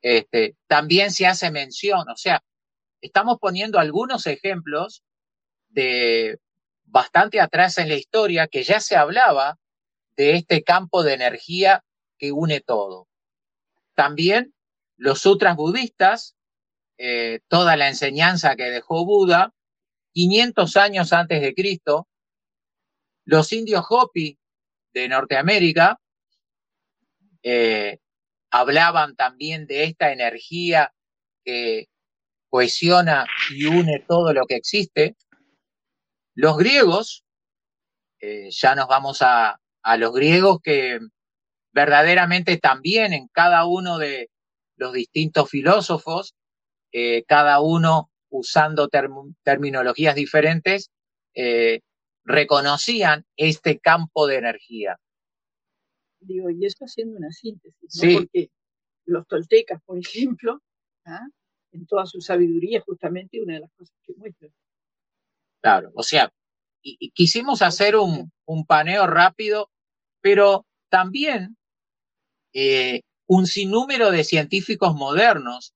este, 0.00 0.56
también 0.66 1.10
se 1.10 1.26
hace 1.26 1.50
mención, 1.50 2.08
o 2.08 2.16
sea, 2.16 2.42
estamos 3.02 3.36
poniendo 3.38 3.78
algunos 3.78 4.26
ejemplos 4.26 5.02
de 5.68 6.38
bastante 6.86 7.42
atrás 7.42 7.76
en 7.76 7.90
la 7.90 7.96
historia 7.96 8.48
que 8.48 8.62
ya 8.62 8.80
se 8.80 8.96
hablaba 8.96 9.58
de 10.16 10.36
este 10.36 10.62
campo 10.62 11.02
de 11.02 11.12
energía 11.12 11.84
que 12.16 12.32
une 12.32 12.62
todo. 12.62 13.06
También 13.94 14.54
los 14.96 15.20
sutras 15.20 15.56
budistas, 15.56 16.37
eh, 16.98 17.40
toda 17.48 17.76
la 17.76 17.88
enseñanza 17.88 18.56
que 18.56 18.64
dejó 18.64 19.04
Buda, 19.04 19.54
500 20.14 20.76
años 20.76 21.12
antes 21.12 21.40
de 21.40 21.54
Cristo, 21.54 22.08
los 23.24 23.52
indios 23.52 23.84
Hopi 23.88 24.36
de 24.92 25.08
Norteamérica 25.08 26.00
eh, 27.42 27.98
hablaban 28.50 29.14
también 29.14 29.66
de 29.66 29.84
esta 29.84 30.12
energía 30.12 30.92
que 31.44 31.86
cohesiona 32.50 33.26
y 33.50 33.66
une 33.66 34.04
todo 34.08 34.32
lo 34.32 34.46
que 34.46 34.56
existe. 34.56 35.16
Los 36.34 36.56
griegos, 36.56 37.24
eh, 38.20 38.48
ya 38.50 38.74
nos 38.74 38.88
vamos 38.88 39.22
a, 39.22 39.60
a 39.82 39.96
los 39.96 40.12
griegos 40.12 40.58
que 40.62 40.98
verdaderamente 41.72 42.56
también 42.56 43.12
en 43.12 43.28
cada 43.28 43.66
uno 43.66 43.98
de 43.98 44.30
los 44.76 44.92
distintos 44.92 45.48
filósofos, 45.48 46.34
eh, 46.92 47.24
cada 47.24 47.60
uno 47.60 48.10
usando 48.30 48.88
terminologías 49.42 50.14
diferentes, 50.14 50.90
eh, 51.34 51.80
reconocían 52.24 53.24
este 53.36 53.78
campo 53.78 54.26
de 54.26 54.36
energía. 54.36 54.98
Digo, 56.20 56.50
y 56.50 56.66
esto 56.66 56.84
haciendo 56.84 57.16
una 57.16 57.30
síntesis, 57.30 58.02
¿no? 58.02 58.18
porque 58.20 58.50
los 59.04 59.26
toltecas, 59.26 59.80
por 59.84 59.98
ejemplo, 59.98 60.60
¿ah? 61.06 61.26
en 61.72 61.86
toda 61.86 62.06
su 62.06 62.20
sabiduría, 62.20 62.80
justamente 62.80 63.40
una 63.40 63.54
de 63.54 63.60
las 63.60 63.72
cosas 63.72 63.96
que 64.04 64.14
muestran. 64.14 64.52
Claro, 65.60 65.90
o 65.94 66.02
sea, 66.02 66.32
y, 66.82 67.10
quisimos 67.10 67.62
hacer 67.62 67.96
un, 67.96 68.30
un, 68.46 68.66
paneo 68.66 69.06
rápido, 69.06 69.70
pero 70.20 70.66
también 70.88 71.56
eh, 72.52 73.02
un 73.26 73.46
sinnúmero 73.46 74.10
de 74.10 74.24
científicos 74.24 74.94
modernos 74.94 75.74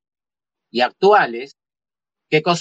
y 0.73 0.81
actuales 0.81 1.57
que 2.29 2.43
con, 2.43 2.57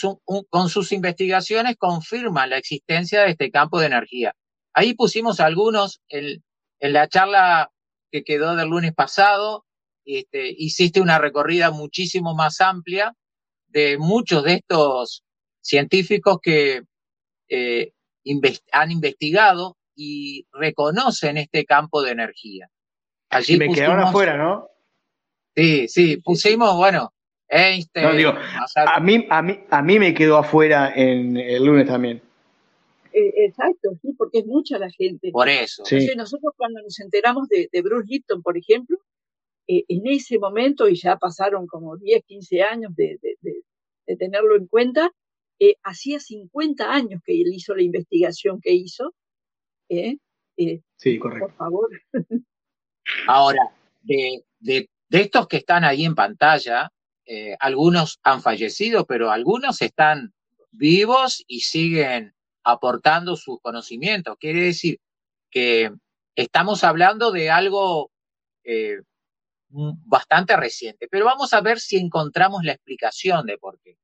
con, 0.49 0.69
sus 0.69 0.91
investigaciones 0.91 1.77
confirman 1.77 2.49
la 2.49 2.57
existencia 2.57 3.21
de 3.21 3.31
este 3.31 3.49
campo 3.49 3.79
de 3.79 3.87
energía. 3.87 4.35
Ahí 4.73 4.93
pusimos 4.93 5.39
algunos 5.39 6.01
en, 6.09 6.43
en 6.79 6.93
la 6.93 7.07
charla 7.07 7.71
que 8.11 8.23
quedó 8.23 8.55
del 8.55 8.67
lunes 8.67 8.93
pasado, 8.93 9.65
este, 10.03 10.53
hiciste 10.57 10.99
una 10.99 11.19
recorrida 11.19 11.71
muchísimo 11.71 12.35
más 12.35 12.59
amplia 12.59 13.15
de 13.67 13.97
muchos 13.97 14.43
de 14.43 14.55
estos 14.55 15.23
científicos 15.61 16.39
que 16.41 16.81
eh, 17.47 17.93
han 18.73 18.91
investigado 18.91 19.77
y 19.95 20.47
reconocen 20.51 21.37
este 21.37 21.63
campo 21.63 22.01
de 22.01 22.11
energía. 22.11 22.69
Allí 23.29 23.57
me 23.57 23.71
quedaron 23.71 23.99
afuera, 23.99 24.35
¿no? 24.35 24.67
Sí, 25.55 25.87
sí, 25.87 26.17
pusimos, 26.17 26.75
bueno, 26.75 27.13
Einstein. 27.51 28.05
No, 28.05 28.13
digo, 28.15 28.33
a, 28.75 28.99
mí, 28.99 29.27
a, 29.29 29.41
mí, 29.41 29.59
a 29.69 29.81
mí 29.81 29.99
me 29.99 30.13
quedó 30.13 30.37
afuera 30.37 30.93
en 30.95 31.37
el 31.37 31.65
lunes 31.65 31.87
también. 31.87 32.21
Eh, 33.13 33.45
exacto, 33.45 33.89
sí, 34.01 34.13
porque 34.17 34.39
es 34.39 34.45
mucha 34.45 34.79
la 34.79 34.89
gente. 34.89 35.31
Por 35.31 35.49
eso. 35.49 35.83
nosotros 36.15 36.53
cuando 36.55 36.81
nos 36.81 36.99
enteramos 36.99 37.47
de, 37.49 37.69
Bruce 37.81 38.07
Lipton, 38.07 38.41
por 38.41 38.57
ejemplo, 38.57 38.97
eh, 39.67 39.83
en 39.87 40.07
ese 40.07 40.39
momento, 40.39 40.87
y 40.87 40.95
ya 40.95 41.17
pasaron 41.17 41.67
como 41.67 41.97
10, 41.97 42.23
15 42.25 42.61
años 42.63 42.95
de, 42.95 43.19
tenerlo 44.17 44.55
en 44.55 44.67
cuenta, 44.67 45.11
eh, 45.59 45.75
hacía 45.83 46.19
50 46.19 46.91
años 46.91 47.21
que 47.23 47.33
él 47.33 47.53
hizo 47.53 47.75
la 47.75 47.83
investigación 47.83 48.59
que 48.61 48.71
hizo. 48.71 49.13
sí, 50.97 51.19
correcto. 51.19 51.47
Por 51.47 51.55
favor. 51.55 51.89
Ahora, 53.27 53.73
de, 54.01 54.43
estos 55.09 55.47
que 55.47 55.57
están 55.57 55.83
ahí 55.83 56.05
en 56.05 56.15
pantalla, 56.15 56.89
algunos 57.59 58.19
han 58.23 58.41
fallecido, 58.41 59.05
pero 59.05 59.31
algunos 59.31 59.81
están 59.81 60.33
vivos 60.71 61.43
y 61.47 61.61
siguen 61.61 62.33
aportando 62.63 63.35
sus 63.35 63.59
conocimientos. 63.61 64.37
Quiere 64.39 64.61
decir 64.61 64.99
que 65.49 65.91
estamos 66.35 66.83
hablando 66.83 67.31
de 67.31 67.49
algo 67.49 68.11
eh, 68.63 69.01
bastante 69.69 70.55
reciente, 70.55 71.07
pero 71.09 71.25
vamos 71.25 71.53
a 71.53 71.61
ver 71.61 71.79
si 71.79 71.97
encontramos 71.97 72.63
la 72.63 72.73
explicación 72.73 73.45
de 73.45 73.57
por 73.57 73.79
qué. 73.81 73.97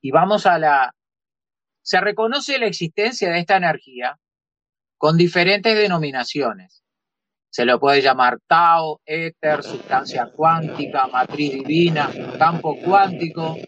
Y 0.00 0.10
vamos 0.10 0.46
a 0.46 0.58
la... 0.58 0.94
Se 1.82 2.00
reconoce 2.00 2.58
la 2.58 2.66
existencia 2.66 3.30
de 3.30 3.40
esta 3.40 3.56
energía 3.56 4.18
con 4.98 5.16
diferentes 5.16 5.76
denominaciones. 5.76 6.81
Se 7.52 7.66
lo 7.66 7.78
puede 7.78 8.00
llamar 8.00 8.38
Tao, 8.46 9.02
éter, 9.04 9.62
sustancia 9.62 10.32
cuántica, 10.34 11.06
matriz 11.08 11.52
divina, 11.52 12.10
campo 12.38 12.78
cuántico. 12.82 13.58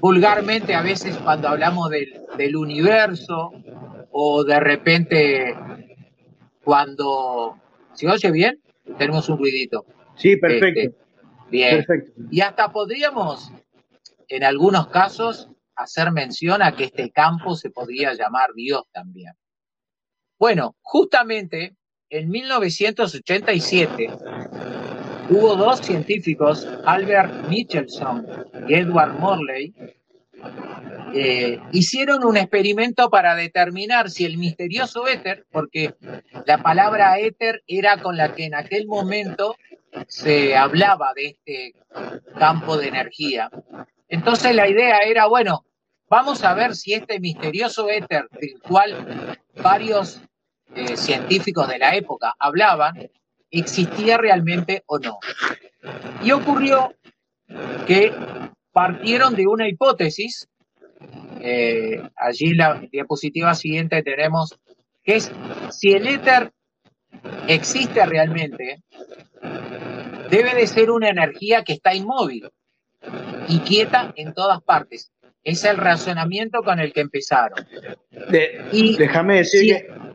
Vulgarmente, 0.00 0.76
a 0.76 0.80
veces 0.80 1.16
cuando 1.16 1.48
hablamos 1.48 1.90
del, 1.90 2.06
del 2.38 2.54
universo 2.54 3.50
o 4.12 4.44
de 4.44 4.60
repente 4.60 5.52
cuando... 6.62 7.58
¿Se 7.94 8.08
oye 8.08 8.30
bien? 8.30 8.62
Tenemos 8.96 9.28
un 9.28 9.38
ruidito. 9.38 9.84
Sí, 10.14 10.36
perfecto. 10.36 10.80
Este, 10.80 10.94
bien. 11.50 11.84
Y 12.30 12.40
hasta 12.40 12.70
podríamos, 12.70 13.50
en 14.28 14.44
algunos 14.44 14.86
casos, 14.86 15.48
hacer 15.74 16.12
mención 16.12 16.62
a 16.62 16.76
que 16.76 16.84
este 16.84 17.10
campo 17.10 17.56
se 17.56 17.70
podría 17.70 18.14
llamar 18.14 18.50
Dios 18.54 18.84
también. 18.92 19.32
Bueno, 20.38 20.76
justamente 20.82 21.76
en 22.10 22.28
1987 22.28 24.10
hubo 25.30 25.56
dos 25.56 25.80
científicos, 25.80 26.66
Albert 26.84 27.48
Michelson 27.48 28.26
y 28.68 28.74
Edward 28.74 29.18
Morley, 29.18 29.72
eh, 31.14 31.60
hicieron 31.72 32.24
un 32.24 32.36
experimento 32.36 33.10
para 33.10 33.34
determinar 33.34 34.10
si 34.10 34.24
el 34.24 34.38
misterioso 34.38 35.06
éter, 35.06 35.46
porque 35.50 35.94
la 36.46 36.58
palabra 36.58 37.18
éter 37.18 37.62
era 37.66 38.00
con 38.02 38.16
la 38.16 38.34
que 38.34 38.46
en 38.46 38.54
aquel 38.54 38.86
momento 38.86 39.56
se 40.06 40.56
hablaba 40.56 41.12
de 41.14 41.26
este 41.26 41.74
campo 42.38 42.76
de 42.76 42.88
energía. 42.88 43.50
Entonces 44.08 44.54
la 44.54 44.68
idea 44.68 44.98
era, 45.00 45.26
bueno, 45.26 45.64
Vamos 46.10 46.42
a 46.42 46.54
ver 46.54 46.74
si 46.74 46.92
este 46.92 47.20
misterioso 47.20 47.88
éter 47.88 48.28
del 48.32 48.60
cual 48.60 49.38
varios 49.62 50.20
eh, 50.74 50.96
científicos 50.96 51.68
de 51.68 51.78
la 51.78 51.94
época 51.96 52.34
hablaban, 52.38 53.10
existía 53.50 54.16
realmente 54.18 54.82
o 54.86 54.98
no. 54.98 55.18
Y 56.22 56.32
ocurrió 56.32 56.94
que 57.86 58.12
partieron 58.72 59.34
de 59.34 59.46
una 59.46 59.68
hipótesis, 59.68 60.48
eh, 61.40 62.02
allí 62.16 62.50
en 62.50 62.56
la 62.56 62.82
diapositiva 62.92 63.54
siguiente 63.54 64.02
tenemos, 64.02 64.58
que 65.02 65.16
es 65.16 65.32
si 65.70 65.92
el 65.92 66.06
éter 66.06 66.52
existe 67.48 68.04
realmente, 68.06 68.82
debe 70.30 70.54
de 70.54 70.66
ser 70.66 70.90
una 70.90 71.08
energía 71.08 71.64
que 71.64 71.72
está 71.72 71.94
inmóvil 71.94 72.48
y 73.48 73.58
quieta 73.60 74.12
en 74.16 74.34
todas 74.34 74.62
partes. 74.62 75.10
Es 75.42 75.64
el 75.64 75.78
razonamiento 75.78 76.62
con 76.62 76.78
el 76.78 76.92
que 76.92 77.00
empezaron. 77.00 77.66
y 78.72 78.96
déjame 78.96 79.38
decir 79.38 79.74
que, 79.74 80.09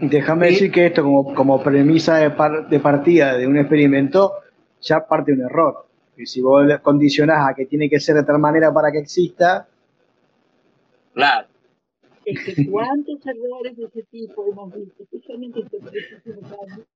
déjame 0.00 0.48
decir 0.48 0.70
que 0.70 0.86
esto 0.86 1.02
como, 1.02 1.34
como 1.34 1.62
premisa 1.62 2.16
de, 2.16 2.32
de 2.68 2.80
partida 2.80 3.36
de 3.36 3.46
un 3.46 3.58
experimento 3.58 4.32
ya 4.80 5.06
parte 5.06 5.32
de 5.32 5.38
un 5.38 5.44
error. 5.46 5.86
Y 6.16 6.26
si 6.26 6.40
vos 6.40 6.64
condicionás 6.82 7.50
a 7.50 7.54
que 7.54 7.66
tiene 7.66 7.90
que 7.90 8.00
ser 8.00 8.16
de 8.16 8.24
tal 8.24 8.38
manera 8.38 8.72
para 8.72 8.90
que 8.90 8.98
exista. 8.98 9.68
Claro. 11.12 11.48
Es 12.24 12.42
que 12.42 12.70
cuántos 12.70 13.20
errores 13.26 13.76
de 13.76 13.84
ese 13.84 14.02
tipo 14.04 14.46
hemos 14.50 14.74
visto, 14.74 15.02
especialmente 15.02 15.60
estos 15.60 15.82
años. 15.92 16.86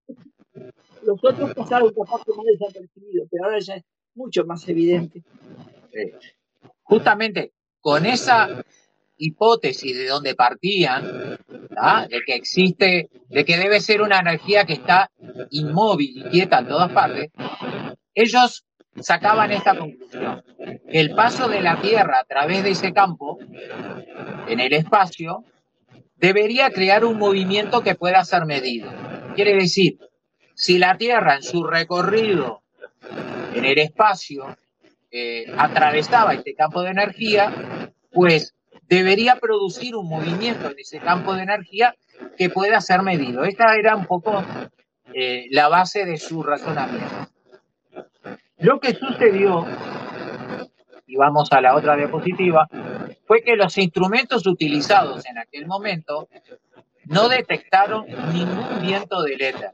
Los 1.05 1.25
otros 1.25 1.55
pasaron 1.55 1.93
capaz 1.95 2.25
que 2.25 2.33
más 2.35 2.47
desapercibidos, 2.47 3.29
pero 3.31 3.45
ahora 3.45 3.59
ya 3.61 3.77
es 3.77 3.85
mucho 4.15 4.45
más 4.45 4.69
evidente. 4.69 5.23
Justamente 6.83 7.53
con 7.81 8.05
esa 8.07 8.65
hipótesis 9.21 9.97
de 9.97 10.07
donde 10.07 10.35
partían, 10.35 11.39
de 12.09 12.21
que 12.27 12.35
existe, 12.35 13.11
de 13.29 13.45
que 13.45 13.59
debe 13.59 13.81
ser 13.81 14.01
una 14.03 14.19
energía 14.19 14.65
que 14.65 14.73
está 14.73 15.11
inmóvil 15.51 16.19
y 16.19 16.31
quieta 16.31 16.61
en 16.61 16.69
todas 16.69 16.91
partes, 16.91 17.31
ellos 18.15 18.65
sacaban 18.99 19.53
esta 19.53 19.77
conclusión, 19.79 20.43
el 20.89 21.15
paso 21.15 21.49
de 21.49 21.61
la 21.61 21.81
Tierra 21.81 22.21
a 22.21 22.25
través 22.25 22.65
de 22.65 22.71
ese 22.71 22.93
campo, 22.93 23.39
en 24.49 24.59
el 24.59 24.73
espacio, 24.73 25.45
debería 26.17 26.71
crear 26.71 27.05
un 27.05 27.19
movimiento 27.19 27.83
que 27.83 27.95
pueda 27.95 28.25
ser 28.25 28.47
medido. 28.47 28.91
Quiere 29.35 29.55
decir, 29.55 29.99
si 30.55 30.79
la 30.79 30.97
Tierra 30.97 31.37
en 31.37 31.43
su 31.43 31.63
recorrido 31.65 32.63
en 33.55 33.65
el 33.65 33.79
espacio 33.79 34.57
eh, 35.11 35.47
atravesaba 35.57 36.35
este 36.35 36.55
campo 36.55 36.83
de 36.83 36.91
energía, 36.91 37.93
pues 38.13 38.55
debería 38.91 39.37
producir 39.37 39.95
un 39.95 40.09
movimiento 40.09 40.69
en 40.69 40.79
ese 40.79 40.99
campo 40.99 41.33
de 41.35 41.45
energía 41.45 41.95
que 42.37 42.51
pueda 42.51 42.81
ser 42.81 43.03
medido. 43.03 43.45
Esta 43.45 43.77
era 43.77 43.95
un 43.95 44.05
poco 44.05 44.43
eh, 45.15 45.47
la 45.51 45.69
base 45.69 46.05
de 46.05 46.19
su 46.19 46.43
razonamiento. 46.43 47.29
Lo 48.59 48.81
que 48.81 48.93
sucedió, 48.95 49.65
y 51.07 51.17
vamos 51.17 51.51
a 51.53 51.61
la 51.61 51.77
otra 51.77 51.97
diapositiva, 51.97 52.69
fue 53.27 53.43
que 53.43 53.55
los 53.55 53.79
instrumentos 53.79 54.45
utilizados 54.47 55.25
en 55.25 55.39
aquel 55.39 55.67
momento 55.67 56.29
no 57.05 57.29
detectaron 57.29 58.07
ningún 58.33 58.83
viento 58.83 59.23
del 59.23 59.41
éter. 59.41 59.71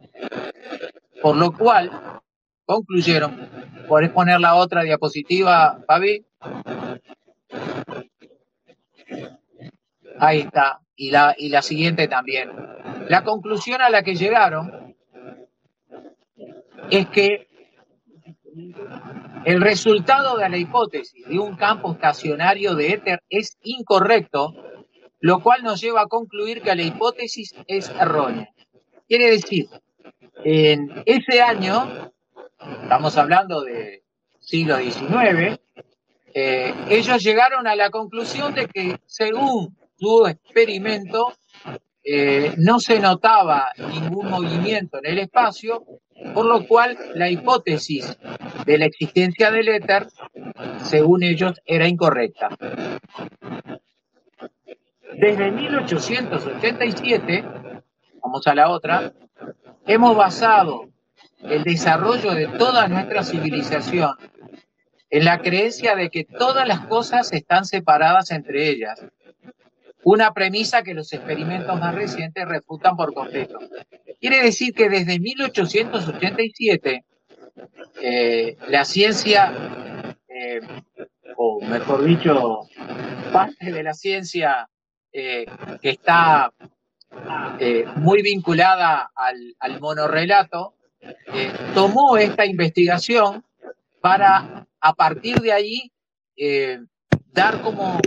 Por 1.23 1.37
lo 1.37 1.53
cual, 1.53 2.21
concluyeron, 2.67 3.49
¿podés 3.89 4.11
poner 4.11 4.41
la 4.41 4.57
otra 4.57 4.83
diapositiva, 4.83 5.79
Fabi? 5.87 6.25
Ahí 10.19 10.41
está, 10.41 10.81
y 10.97 11.11
la, 11.11 11.35
y 11.37 11.49
la 11.49 11.63
siguiente 11.63 12.09
también. 12.09 12.51
La 13.09 13.23
conclusión 13.25 13.81
a 13.83 13.91
la 13.91 14.03
que 14.03 14.15
llegaron 14.15 14.95
es 16.91 17.07
que 17.09 17.49
el 19.45 19.61
resultado 19.61 20.37
de 20.37 20.49
la 20.49 20.57
hipótesis 20.57 21.27
de 21.27 21.39
un 21.39 21.57
campo 21.57 21.93
estacionario 21.93 22.75
de 22.75 22.93
éter 22.95 23.23
es 23.29 23.59
incorrecto, 23.63 24.55
lo 25.21 25.43
cual 25.43 25.63
nos 25.63 25.81
lleva 25.81 26.03
a 26.03 26.07
concluir 26.07 26.63
que 26.63 26.75
la 26.75 26.83
hipótesis 26.83 27.55
es 27.67 27.91
errónea. 27.91 28.49
Quiere 29.09 29.31
decir, 29.31 29.69
en 30.45 31.03
ese 31.07 31.41
año, 31.41 32.13
estamos 32.83 33.17
hablando 33.17 33.63
de 33.63 34.03
siglo 34.41 34.79
XIX, 34.79 35.61
eh, 36.35 36.75
ellos 36.91 37.23
llegaron 37.23 37.67
a 37.67 37.77
la 37.77 37.91
conclusión 37.91 38.55
de 38.55 38.67
que 38.67 38.99
según 39.07 39.77
su 39.99 40.27
experimento 40.27 41.33
eh, 42.09 42.55
no 42.59 42.79
se 42.79 43.01
notaba 43.01 43.73
ningún 43.77 44.31
movimiento 44.31 44.99
en 44.99 45.07
el 45.07 45.19
espacio, 45.19 45.85
por 46.35 46.47
lo 46.47 46.65
cual 46.67 46.97
la 47.15 47.29
hipótesis 47.29 48.17
de 48.65 48.79
la 48.79 48.85
existencia 48.87 49.51
del 49.51 49.69
éter, 49.69 50.07
según 50.85 51.25
ellos, 51.25 51.61
era 51.65 51.89
incorrecta. 51.89 52.51
Desde 55.15 55.51
1887, 55.51 57.45
vamos 58.23 58.47
a 58.47 58.55
la 58.55 58.69
otra, 58.69 59.13
hemos 59.87 60.17
basado 60.17 60.89
el 61.43 61.65
desarrollo 61.65 62.35
de 62.35 62.47
toda 62.49 62.87
nuestra 62.87 63.25
civilización 63.25 64.15
en 65.11 65.25
la 65.25 65.41
creencia 65.41 65.97
de 65.97 66.11
que 66.11 66.23
todas 66.25 66.69
las 66.69 66.87
cosas 66.87 67.33
están 67.33 67.65
separadas 67.65 68.31
entre 68.31 68.69
ellas 68.69 69.05
una 70.07 70.33
premisa 70.33 70.85
que 70.85 70.95
los 70.95 71.13
experimentos 71.13 71.81
más 71.81 71.93
recientes 71.93 72.47
refutan 72.47 72.97
por 72.97 73.13
completo. 73.13 73.59
Quiere 74.21 74.41
decir 74.41 74.73
que 74.73 74.89
desde 74.89 75.19
1887 75.19 77.05
eh, 78.01 78.57
la 78.69 78.85
ciencia, 78.85 79.53
eh, 80.29 80.61
o 81.37 81.61
mejor 81.61 82.05
dicho, 82.05 82.69
parte 83.33 83.73
de 83.73 83.83
la 83.83 83.95
ciencia 83.95 84.69
eh, 85.13 85.45
que 85.83 85.91
está 85.91 86.53
muy 87.97 88.23
vinculada 88.23 89.11
al, 89.13 89.57
al 89.59 89.81
monorrelato, 89.81 90.75
tomó 91.75 92.17
esta 92.17 92.47
investigación 92.47 93.45
para 94.01 94.69
a 94.81 94.95
partir 94.95 95.41
de 95.41 95.53
ahí 95.53 95.93
dar 97.33 97.61
como 97.61 97.99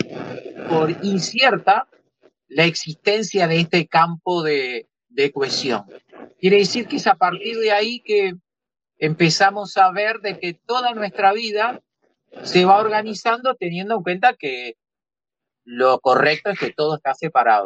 por 0.70 0.92
incierta 1.04 1.88
la 2.48 2.66
existencia 2.66 3.48
de 3.48 3.60
este 3.60 3.88
campo 3.88 4.44
de, 4.44 4.86
cohesión. 5.34 5.84
Quiere 6.40 6.58
decir 6.58 6.88
que 6.88 6.96
es 6.96 7.08
a 7.08 7.16
partir 7.16 7.58
de 7.58 7.72
ahí 7.72 8.00
que 8.00 8.36
empezamos 8.98 9.76
a 9.76 9.92
ver 9.92 10.20
de 10.22 10.40
que 10.40 10.54
toda 10.54 10.94
nuestra 10.94 11.34
vida 11.34 11.82
se 12.44 12.64
va 12.64 12.78
organizando 12.78 13.56
teniendo 13.56 13.96
en 13.96 14.04
cuenta 14.04 14.34
que 14.34 14.76
lo 15.66 16.00
correcto 16.00 16.52
es 16.52 16.60
que 16.60 16.72
todo 16.72 16.96
está 16.96 17.14
separado. 17.16 17.66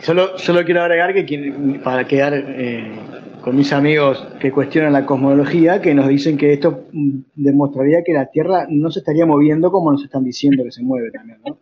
Solo, 0.00 0.38
solo 0.38 0.64
quiero 0.64 0.82
agregar 0.82 1.12
que 1.14 1.80
para 1.82 2.06
quedar 2.06 2.32
eh, 2.34 2.96
con 3.42 3.56
mis 3.56 3.72
amigos 3.72 4.24
que 4.40 4.52
cuestionan 4.52 4.92
la 4.92 5.04
cosmología, 5.04 5.82
que 5.82 5.94
nos 5.94 6.06
dicen 6.06 6.36
que 6.36 6.52
esto 6.52 6.86
mm, 6.92 7.18
demostraría 7.34 8.04
que 8.04 8.12
la 8.12 8.30
Tierra 8.30 8.66
no 8.68 8.90
se 8.92 9.00
estaría 9.00 9.26
moviendo 9.26 9.72
como 9.72 9.90
nos 9.90 10.04
están 10.04 10.22
diciendo 10.22 10.62
que 10.62 10.70
se 10.70 10.82
mueve 10.82 11.10
también, 11.10 11.40
¿no? 11.44 11.58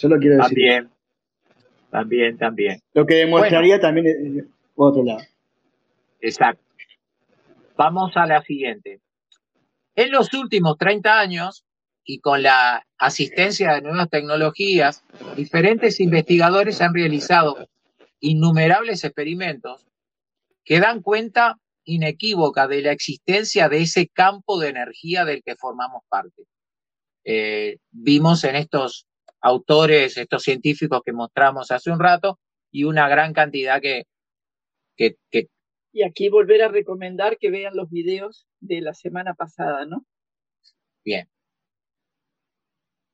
Solo 0.00 0.18
quiero 0.18 0.36
decir. 0.36 0.48
También, 0.48 0.90
también, 1.90 2.38
también. 2.38 2.80
Lo 2.94 3.04
que 3.04 3.16
demostraría 3.16 3.78
también 3.78 4.06
es 4.06 4.44
otro 4.74 5.04
lado. 5.04 5.20
Exacto. 6.22 6.64
Vamos 7.76 8.12
a 8.16 8.24
la 8.24 8.40
siguiente. 8.40 9.00
En 9.94 10.10
los 10.10 10.32
últimos 10.32 10.78
30 10.78 11.20
años, 11.20 11.66
y 12.02 12.20
con 12.20 12.42
la 12.42 12.86
asistencia 12.96 13.74
de 13.74 13.82
nuevas 13.82 14.08
tecnologías, 14.08 15.04
diferentes 15.36 16.00
investigadores 16.00 16.80
han 16.80 16.94
realizado 16.94 17.68
innumerables 18.20 19.04
experimentos 19.04 19.86
que 20.64 20.80
dan 20.80 21.02
cuenta 21.02 21.58
inequívoca 21.84 22.68
de 22.68 22.80
la 22.80 22.92
existencia 22.92 23.68
de 23.68 23.82
ese 23.82 24.08
campo 24.08 24.58
de 24.58 24.70
energía 24.70 25.26
del 25.26 25.42
que 25.42 25.56
formamos 25.56 26.04
parte. 26.08 26.44
Eh, 27.24 27.76
vimos 27.90 28.44
en 28.44 28.56
estos 28.56 29.06
autores, 29.40 30.16
estos 30.16 30.42
científicos 30.42 31.02
que 31.04 31.12
mostramos 31.12 31.70
hace 31.70 31.90
un 31.90 32.00
rato, 32.00 32.38
y 32.70 32.84
una 32.84 33.08
gran 33.08 33.32
cantidad 33.32 33.80
que, 33.80 34.06
que, 34.96 35.16
Y 35.92 36.02
aquí 36.04 36.28
volver 36.28 36.62
a 36.62 36.68
recomendar 36.68 37.38
que 37.38 37.50
vean 37.50 37.74
los 37.74 37.90
videos 37.90 38.46
de 38.60 38.80
la 38.80 38.94
semana 38.94 39.34
pasada, 39.34 39.86
¿no? 39.86 40.04
Bien. 41.04 41.28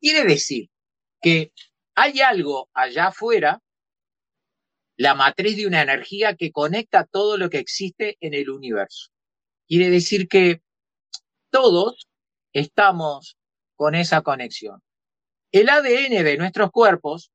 Quiere 0.01 0.25
decir 0.25 0.69
que 1.23 1.53
hay 1.95 2.21
algo 2.21 2.69
allá 2.75 3.09
afuera, 3.09 3.62
la 4.99 5.15
matriz 5.15 5.57
de 5.57 5.67
una 5.67 5.83
energía 5.83 6.37
que 6.37 6.53
conecta 6.53 7.05
todo 7.05 7.39
lo 7.39 7.49
que 7.49 7.59
existe 7.59 8.17
en 8.21 8.35
el 8.35 8.51
universo. 8.51 9.11
Quiere 9.67 9.91
decir 9.91 10.29
que 10.29 10.61
todos 11.51 12.09
estamos 12.53 13.37
con 13.75 13.95
esa 13.95 14.23
conexión. 14.23 14.83
El 15.52 15.68
ADN 15.68 16.24
de 16.24 16.37
nuestros 16.37 16.70
cuerpos 16.70 17.30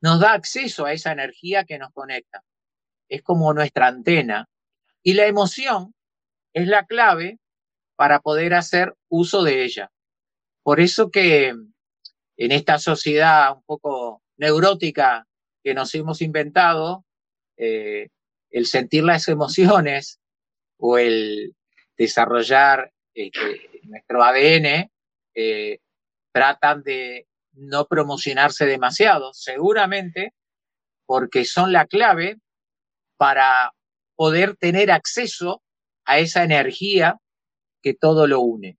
nos 0.00 0.20
da 0.20 0.32
acceso 0.32 0.84
a 0.84 0.92
esa 0.92 1.12
energía 1.12 1.64
que 1.64 1.78
nos 1.78 1.92
conecta. 1.92 2.44
Es 3.08 3.22
como 3.22 3.52
nuestra 3.54 3.86
antena. 3.86 4.48
Y 5.02 5.14
la 5.14 5.26
emoción 5.26 5.94
es 6.52 6.66
la 6.66 6.86
clave 6.86 7.38
para 7.96 8.20
poder 8.20 8.54
hacer 8.54 8.94
uso 9.08 9.42
de 9.42 9.64
ella. 9.64 9.90
Por 10.62 10.80
eso 10.80 11.10
que 11.10 11.48
en 11.48 12.52
esta 12.52 12.78
sociedad 12.78 13.56
un 13.56 13.62
poco 13.62 14.22
neurótica 14.36 15.26
que 15.62 15.74
nos 15.74 15.94
hemos 15.94 16.22
inventado, 16.22 17.04
eh, 17.56 18.08
el 18.50 18.66
sentir 18.66 19.04
las 19.04 19.28
emociones 19.28 20.20
o 20.78 20.98
el 20.98 21.54
desarrollar 21.96 22.92
este, 23.14 23.80
nuestro 23.82 24.22
ADN 24.22 24.90
eh, 25.34 25.78
tratan 26.32 26.82
de 26.82 27.27
no 27.58 27.86
promocionarse 27.86 28.66
demasiado, 28.66 29.32
seguramente 29.34 30.32
porque 31.06 31.44
son 31.44 31.72
la 31.72 31.86
clave 31.86 32.36
para 33.16 33.72
poder 34.16 34.56
tener 34.56 34.90
acceso 34.90 35.62
a 36.04 36.18
esa 36.18 36.44
energía 36.44 37.18
que 37.82 37.94
todo 37.94 38.26
lo 38.26 38.40
une. 38.40 38.78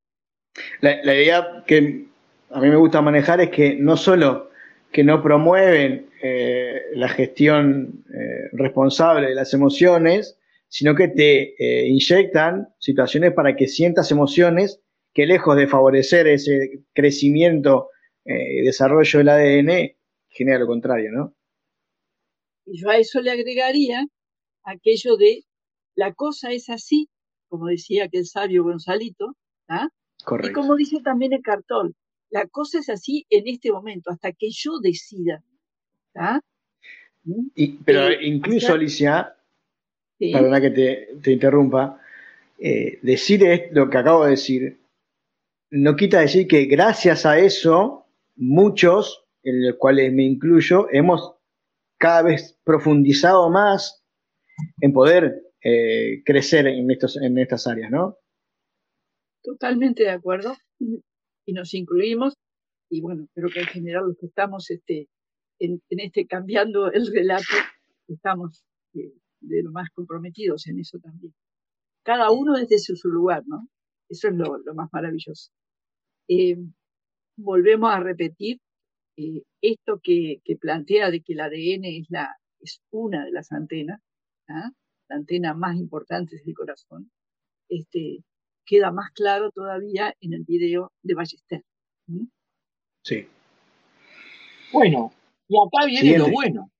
La, 0.81 1.13
idea 1.13 1.63
que 1.65 2.07
a 2.49 2.59
mí 2.59 2.69
me 2.69 2.75
gusta 2.75 3.01
manejar 3.01 3.41
es 3.41 3.49
que 3.49 3.75
no 3.75 3.97
solo 3.97 4.49
que 4.91 5.03
no 5.03 5.21
promueven 5.21 6.09
eh, 6.21 6.81
la 6.95 7.09
gestión 7.09 8.03
eh, 8.13 8.49
responsable 8.53 9.27
de 9.27 9.35
las 9.35 9.53
emociones, 9.53 10.37
sino 10.67 10.95
que 10.95 11.07
te 11.07 11.55
eh, 11.57 11.87
inyectan 11.87 12.69
situaciones 12.79 13.33
para 13.33 13.55
que 13.55 13.67
sientas 13.67 14.11
emociones 14.11 14.81
que 15.13 15.25
lejos 15.25 15.55
de 15.55 15.67
favorecer 15.67 16.27
ese 16.27 16.83
crecimiento 16.93 17.89
y 18.29 18.61
desarrollo 18.61 19.19
del 19.19 19.29
ADN, 19.29 19.95
genera 20.29 20.59
lo 20.59 20.67
contrario, 20.67 21.11
¿no? 21.11 21.35
Y 22.65 22.81
yo 22.81 22.89
a 22.89 22.97
eso 22.97 23.21
le 23.21 23.31
agregaría 23.31 24.05
aquello 24.63 25.17
de 25.17 25.43
la 25.95 26.13
cosa 26.13 26.51
es 26.51 26.69
así, 26.69 27.09
como 27.47 27.67
decía 27.67 28.05
aquel 28.05 28.25
sabio 28.25 28.63
Gonzalito, 28.63 29.35
¿ah? 29.67 29.89
Y 30.43 30.51
como 30.51 30.75
dice 30.75 31.01
también 31.03 31.33
el 31.33 31.41
cartón, 31.41 31.95
la 32.29 32.47
cosa 32.47 32.79
es 32.79 32.89
así 32.89 33.25
en 33.29 33.47
este 33.47 33.71
momento, 33.71 34.11
hasta 34.11 34.31
que 34.31 34.49
yo 34.51 34.79
decida. 34.79 35.43
¿ah? 36.15 36.39
pero 37.85 38.09
eh, 38.09 38.19
incluso, 38.21 38.73
Alicia, 38.73 39.35
perdona 40.19 40.61
que 40.61 40.69
te, 41.21 41.31
interrumpa, 41.31 41.99
eh, 42.57 42.99
decir 43.01 43.69
lo 43.71 43.89
que 43.89 43.97
acabo 43.97 44.25
de 44.25 44.31
decir, 44.31 44.79
no 45.71 45.95
quita 45.95 46.21
decir 46.21 46.47
que 46.47 46.65
gracias 46.65 47.25
a 47.25 47.39
eso, 47.39 47.98
muchos, 48.39 49.25
en 49.43 49.67
los 49.67 49.75
cuales 49.77 50.13
me 50.13 50.23
incluyo, 50.23 50.87
hemos 50.91 51.35
cada 51.99 52.23
vez 52.23 52.57
profundizado 52.63 53.49
más 53.49 54.03
en 54.81 54.93
poder 54.93 55.43
eh, 55.61 56.23
crecer 56.25 56.67
en, 56.67 56.89
estos, 56.89 57.17
en 57.17 57.37
estas 57.37 57.67
áreas, 57.67 57.91
¿no? 57.91 58.17
Totalmente 59.43 60.03
de 60.03 60.11
acuerdo. 60.11 60.55
Y 60.79 61.53
nos 61.53 61.73
incluimos. 61.73 62.35
Y 62.89 63.01
bueno, 63.01 63.27
creo 63.33 63.49
que 63.49 63.59
en 63.59 63.67
general 63.67 64.07
los 64.07 64.17
que 64.17 64.27
estamos 64.27 64.69
este, 64.71 65.09
en, 65.59 65.81
este 65.89 66.25
cambiando 66.25 66.91
el 66.91 67.11
relato, 67.13 67.43
estamos 68.07 68.63
eh, 68.93 69.13
de 69.41 69.63
lo 69.63 69.71
más 69.71 69.89
comprometidos 69.91 70.67
en 70.67 70.79
eso 70.79 70.97
también. 70.99 71.33
Cada 72.03 72.31
uno 72.31 72.57
desde 72.57 72.79
su, 72.79 73.09
lugar, 73.09 73.43
¿no? 73.45 73.67
Eso 74.07 74.29
es 74.29 74.33
lo, 74.33 74.73
más 74.73 74.89
maravilloso. 74.91 75.51
Eh, 76.27 76.57
volvemos 77.39 77.91
a 77.91 77.99
repetir 77.99 78.59
esto 79.61 79.99
que, 80.01 80.41
que, 80.45 80.55
plantea 80.55 81.11
de 81.11 81.21
que 81.21 81.33
el 81.33 81.41
ADN 81.41 81.85
es, 81.85 82.05
la, 82.09 82.37
es 82.59 82.81
una 82.91 83.25
de 83.25 83.31
las 83.31 83.51
antenas, 83.51 83.99
¿ah? 84.47 84.71
la 85.09 85.15
antena 85.15 85.53
más 85.53 85.75
importante 85.75 86.37
del 86.37 86.53
corazón, 86.53 87.11
este, 87.67 88.23
queda 88.65 88.91
más 88.91 89.11
claro 89.11 89.51
todavía 89.51 90.15
en 90.21 90.33
el 90.33 90.43
video 90.43 90.93
de 91.01 91.15
Ballester. 91.15 91.63
Sí. 93.03 93.27
Bueno, 94.71 95.11
y 95.47 95.55
acá 95.57 95.85
viene 95.85 96.17
lo 96.17 96.29
bueno. 96.29 96.71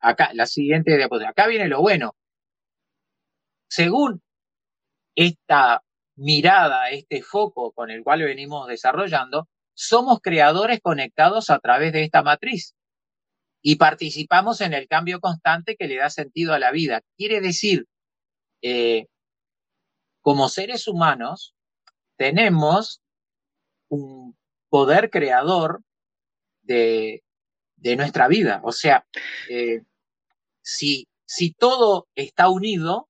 Acá, 0.00 0.30
la 0.34 0.46
siguiente 0.46 0.96
diapositiva. 0.96 1.30
Acá 1.30 1.46
viene 1.46 1.68
lo 1.68 1.80
bueno. 1.80 2.16
Según 3.68 4.20
esta 5.14 5.82
mirada, 6.16 6.90
este 6.90 7.22
foco 7.22 7.72
con 7.72 7.90
el 7.90 8.02
cual 8.02 8.22
venimos 8.22 8.66
desarrollando, 8.66 9.48
somos 9.74 10.20
creadores 10.20 10.80
conectados 10.80 11.50
a 11.50 11.58
través 11.58 11.92
de 11.92 12.04
esta 12.04 12.22
matriz 12.22 12.74
y 13.62 13.76
participamos 13.76 14.60
en 14.60 14.74
el 14.74 14.88
cambio 14.88 15.20
constante 15.20 15.76
que 15.76 15.86
le 15.86 15.96
da 15.96 16.10
sentido 16.10 16.52
a 16.52 16.58
la 16.58 16.72
vida. 16.72 17.02
Quiere 17.16 17.40
decir, 17.40 17.86
eh, 18.60 19.06
como 20.20 20.48
seres 20.48 20.88
humanos, 20.88 21.54
tenemos 22.16 23.00
un 23.88 24.36
poder 24.68 25.10
creador 25.10 25.82
de, 26.62 27.22
nuestra 27.96 28.28
vida. 28.28 28.60
O 28.64 28.72
sea, 28.72 29.06
eh, 29.48 29.82
si, 30.62 31.06
todo 31.58 32.08
está 32.14 32.48
unido, 32.48 33.08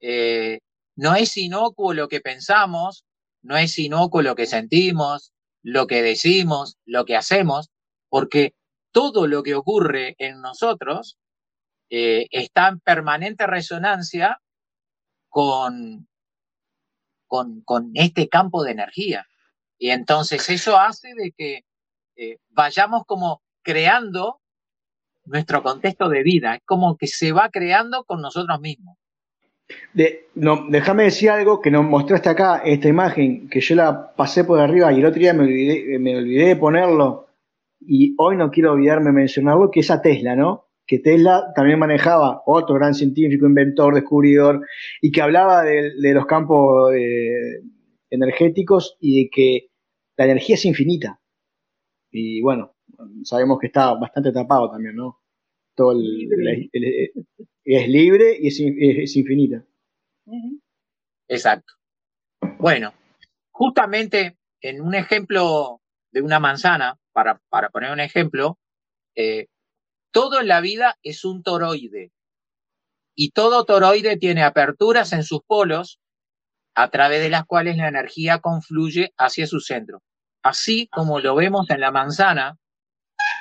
eh, 0.00 0.60
no 0.96 1.14
es 1.14 1.36
inocuo 1.36 1.94
lo 1.94 2.08
que 2.08 2.20
pensamos, 2.20 3.04
no 3.42 3.56
es 3.56 3.78
inocuo 3.78 4.22
lo 4.22 4.36
que 4.36 4.46
sentimos, 4.46 5.32
lo 5.62 5.86
que 5.86 6.02
decimos, 6.02 6.78
lo 6.84 7.04
que 7.04 7.16
hacemos, 7.16 7.70
porque 8.08 8.54
todo 8.90 9.26
lo 9.26 9.42
que 9.42 9.54
ocurre 9.54 10.14
en 10.18 10.40
nosotros 10.40 11.18
eh, 11.90 12.26
está 12.30 12.68
en 12.68 12.80
permanente 12.80 13.46
resonancia 13.46 14.40
con, 15.28 16.08
con, 17.26 17.90
este 17.94 18.28
campo 18.28 18.62
de 18.64 18.72
energía. 18.72 19.26
Y 19.78 19.90
entonces 19.90 20.48
eso 20.50 20.78
hace 20.78 21.14
de 21.14 21.32
que 21.32 21.64
eh, 22.16 22.38
vayamos 22.50 23.04
como 23.06 23.42
creando 23.62 24.40
nuestro 25.24 25.62
contexto 25.62 26.08
de 26.08 26.22
vida, 26.22 26.56
es 26.56 26.62
como 26.66 26.96
que 26.96 27.06
se 27.06 27.32
va 27.32 27.48
creando 27.48 28.04
con 28.04 28.20
nosotros 28.20 28.60
mismos. 28.60 28.98
No, 30.34 30.66
déjame 30.68 31.04
decir 31.04 31.30
algo 31.30 31.60
que 31.60 31.70
nos 31.70 31.84
mostraste 31.84 32.28
acá, 32.28 32.62
esta 32.64 32.88
imagen, 32.88 33.48
que 33.48 33.60
yo 33.60 33.74
la 33.74 34.14
pasé 34.14 34.44
por 34.44 34.60
arriba 34.60 34.92
y 34.92 35.00
el 35.00 35.06
otro 35.06 35.20
día 35.20 35.34
me 35.34 35.44
olvidé, 35.44 35.98
me 35.98 36.16
olvidé 36.16 36.48
de 36.48 36.56
ponerlo 36.56 37.26
y 37.80 38.14
hoy 38.18 38.36
no 38.36 38.50
quiero 38.50 38.72
olvidarme 38.72 39.12
mencionarlo, 39.12 39.70
que 39.70 39.80
es 39.80 39.90
a 39.90 40.00
Tesla, 40.00 40.36
¿no? 40.36 40.66
Que 40.86 40.98
Tesla 40.98 41.52
también 41.54 41.78
manejaba, 41.78 42.42
otro 42.46 42.74
gran 42.74 42.94
científico, 42.94 43.46
inventor, 43.46 43.94
descubridor, 43.94 44.60
y 45.00 45.10
que 45.10 45.22
hablaba 45.22 45.62
de, 45.62 45.92
los 46.12 46.26
campos 46.26 46.92
eh, 46.94 47.62
energéticos 48.10 48.96
y 49.00 49.24
de 49.24 49.30
que 49.30 49.68
la 50.16 50.26
energía 50.26 50.54
es 50.56 50.64
infinita. 50.64 51.20
Y 52.10 52.40
bueno, 52.42 52.74
sabemos 53.24 53.58
que 53.58 53.68
está 53.68 53.94
bastante 53.94 54.32
tapado 54.32 54.70
también, 54.70 54.96
¿no? 54.96 55.21
Todo 55.74 55.92
el, 55.92 56.70
es 57.64 57.88
libre 57.88 58.36
y 58.38 58.48
es 58.48 59.16
infinita. 59.16 59.64
Exacto. 61.28 61.72
Bueno, 62.58 62.92
justamente 63.50 64.36
en 64.60 64.80
un 64.80 64.94
ejemplo 64.94 65.80
de 66.12 66.22
una 66.22 66.38
manzana, 66.40 66.98
para, 67.12 67.40
poner 67.72 67.92
un 67.92 68.00
ejemplo, 68.00 68.58
eh, 69.14 69.46
todo 70.12 70.40
en 70.40 70.48
la 70.48 70.60
vida 70.60 70.98
es 71.02 71.24
un 71.24 71.42
toroide. 71.42 72.12
Y 73.14 73.30
todo 73.30 73.64
toroide 73.64 74.16
tiene 74.16 74.42
aperturas 74.42 75.12
en 75.12 75.22
sus 75.22 75.42
polos 75.42 76.00
a 76.74 76.90
través 76.90 77.20
de 77.22 77.30
las 77.30 77.44
cuales 77.44 77.76
la 77.76 77.88
energía 77.88 78.38
confluye 78.38 79.12
hacia 79.18 79.46
su 79.46 79.60
centro. 79.60 80.02
Así 80.42 80.88
como 80.88 81.20
lo 81.20 81.34
vemos 81.34 81.68
en 81.70 81.80
la 81.80 81.90
manzana, 81.90 82.58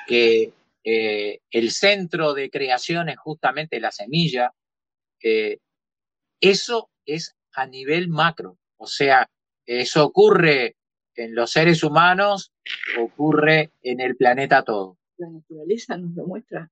que 0.07 0.53
eh, 0.83 1.39
el 1.51 1.71
centro 1.71 2.33
de 2.33 2.49
creación 2.49 3.09
es 3.09 3.17
justamente 3.17 3.79
la 3.79 3.91
semilla, 3.91 4.53
eh, 5.23 5.59
eso 6.39 6.89
es 7.05 7.35
a 7.53 7.65
nivel 7.67 8.09
macro. 8.09 8.57
O 8.77 8.87
sea, 8.87 9.29
eso 9.65 10.03
ocurre 10.05 10.75
en 11.15 11.35
los 11.35 11.51
seres 11.51 11.83
humanos 11.83 12.51
ocurre 12.99 13.71
en 13.81 13.99
el 13.99 14.15
planeta 14.15 14.63
todo. 14.63 14.97
La 15.17 15.29
naturaleza 15.29 15.97
nos 15.97 16.15
lo 16.15 16.25
muestra 16.25 16.69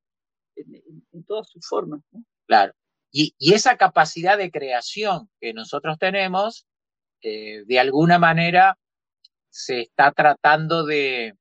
en, 0.56 1.24
todas 1.26 1.50
sus 1.50 1.68
formas. 1.68 2.02
Claro. 2.48 2.74
Y, 3.12 3.34
esa 3.40 3.78
capacidad 3.78 4.38
de 4.38 4.52
creación 4.52 5.30
que 5.40 5.54
nosotros 5.54 5.98
tenemos, 6.00 6.66
eh, 7.22 7.64
de 7.66 7.80
alguna 7.80 8.20
manera, 8.20 8.78
se 9.50 9.82
está 9.82 10.12
tratando 10.12 10.86
de, 10.86 11.36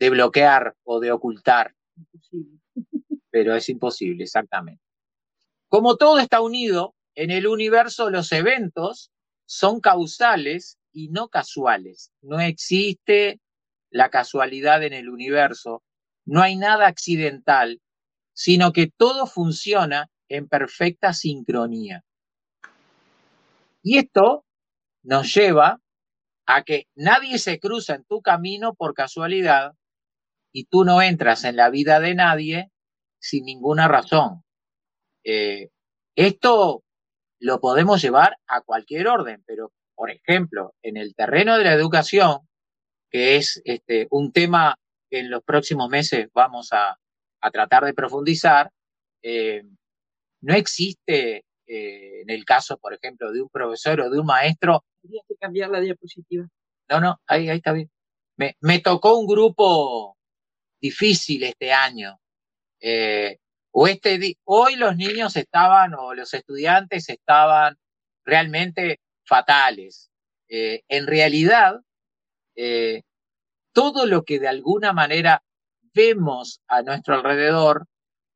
de 0.00 0.10
bloquear 0.10 0.74
o 0.82 0.98
de 0.98 1.12
ocultar. 1.12 1.74
Pero 3.30 3.54
es 3.54 3.68
imposible, 3.68 4.24
exactamente. 4.24 4.82
Como 5.68 5.96
todo 5.96 6.18
está 6.18 6.40
unido, 6.40 6.96
en 7.14 7.30
el 7.30 7.46
universo 7.46 8.10
los 8.10 8.32
eventos 8.32 9.12
son 9.44 9.80
causales 9.80 10.78
y 10.90 11.10
no 11.10 11.28
casuales. 11.28 12.10
No 12.22 12.40
existe 12.40 13.40
la 13.90 14.08
casualidad 14.08 14.82
en 14.82 14.94
el 14.94 15.08
universo, 15.08 15.82
no 16.24 16.40
hay 16.40 16.56
nada 16.56 16.86
accidental, 16.86 17.80
sino 18.32 18.72
que 18.72 18.90
todo 18.96 19.26
funciona 19.26 20.08
en 20.28 20.48
perfecta 20.48 21.12
sincronía. 21.12 22.04
Y 23.82 23.98
esto 23.98 24.44
nos 25.02 25.34
lleva 25.34 25.80
a 26.46 26.62
que 26.62 26.86
nadie 26.94 27.38
se 27.38 27.58
cruza 27.58 27.94
en 27.96 28.04
tu 28.04 28.22
camino 28.22 28.74
por 28.74 28.94
casualidad 28.94 29.74
y 30.52 30.64
tú 30.64 30.84
no 30.84 31.02
entras 31.02 31.44
en 31.44 31.56
la 31.56 31.70
vida 31.70 32.00
de 32.00 32.14
nadie 32.14 32.70
sin 33.18 33.44
ninguna 33.44 33.88
razón. 33.88 34.42
Eh, 35.24 35.68
esto 36.16 36.82
lo 37.40 37.60
podemos 37.60 38.02
llevar 38.02 38.36
a 38.46 38.60
cualquier 38.62 39.08
orden, 39.08 39.42
pero 39.46 39.72
por 39.94 40.10
ejemplo, 40.10 40.74
en 40.82 40.96
el 40.96 41.14
terreno 41.14 41.58
de 41.58 41.64
la 41.64 41.74
educación, 41.74 42.48
que 43.10 43.36
es 43.36 43.60
este, 43.64 44.06
un 44.10 44.32
tema 44.32 44.76
que 45.10 45.20
en 45.20 45.30
los 45.30 45.42
próximos 45.42 45.90
meses 45.90 46.28
vamos 46.32 46.70
a, 46.72 46.96
tratar 47.52 47.84
de 47.84 47.94
profundizar, 47.94 48.70
eh, 49.22 49.62
no 50.42 50.54
existe 50.54 51.44
eh, 51.66 52.22
en 52.22 52.30
el 52.30 52.44
caso, 52.44 52.78
por 52.78 52.94
ejemplo, 52.94 53.32
de 53.32 53.42
un 53.42 53.48
profesor 53.48 54.00
o 54.00 54.10
de 54.10 54.18
un 54.18 54.26
maestro. 54.26 54.84
Tendría 55.00 55.22
que 55.28 55.36
cambiar 55.36 55.70
la 55.70 55.80
diapositiva. 55.80 56.46
No, 56.88 57.00
no, 57.00 57.20
ahí, 57.26 57.48
ahí 57.48 57.58
está 57.58 57.72
bien. 57.72 57.90
Me, 58.36 58.56
me 58.60 58.78
tocó 58.78 59.18
un 59.18 59.26
grupo 59.26 60.16
difícil 60.80 61.42
este 61.44 61.72
año. 61.72 62.18
Eh, 62.80 63.38
o 63.72 63.86
este, 63.86 64.36
hoy 64.44 64.76
los 64.76 64.96
niños 64.96 65.36
estaban 65.36 65.94
o 65.94 66.14
los 66.14 66.34
estudiantes 66.34 67.08
estaban 67.08 67.78
realmente 68.24 69.00
fatales. 69.24 70.10
Eh, 70.48 70.82
en 70.88 71.06
realidad, 71.06 71.80
eh, 72.56 73.02
todo 73.72 74.06
lo 74.06 74.24
que 74.24 74.40
de 74.40 74.48
alguna 74.48 74.92
manera 74.92 75.42
vemos 75.94 76.60
a 76.66 76.82
nuestro 76.82 77.14
alrededor 77.14 77.86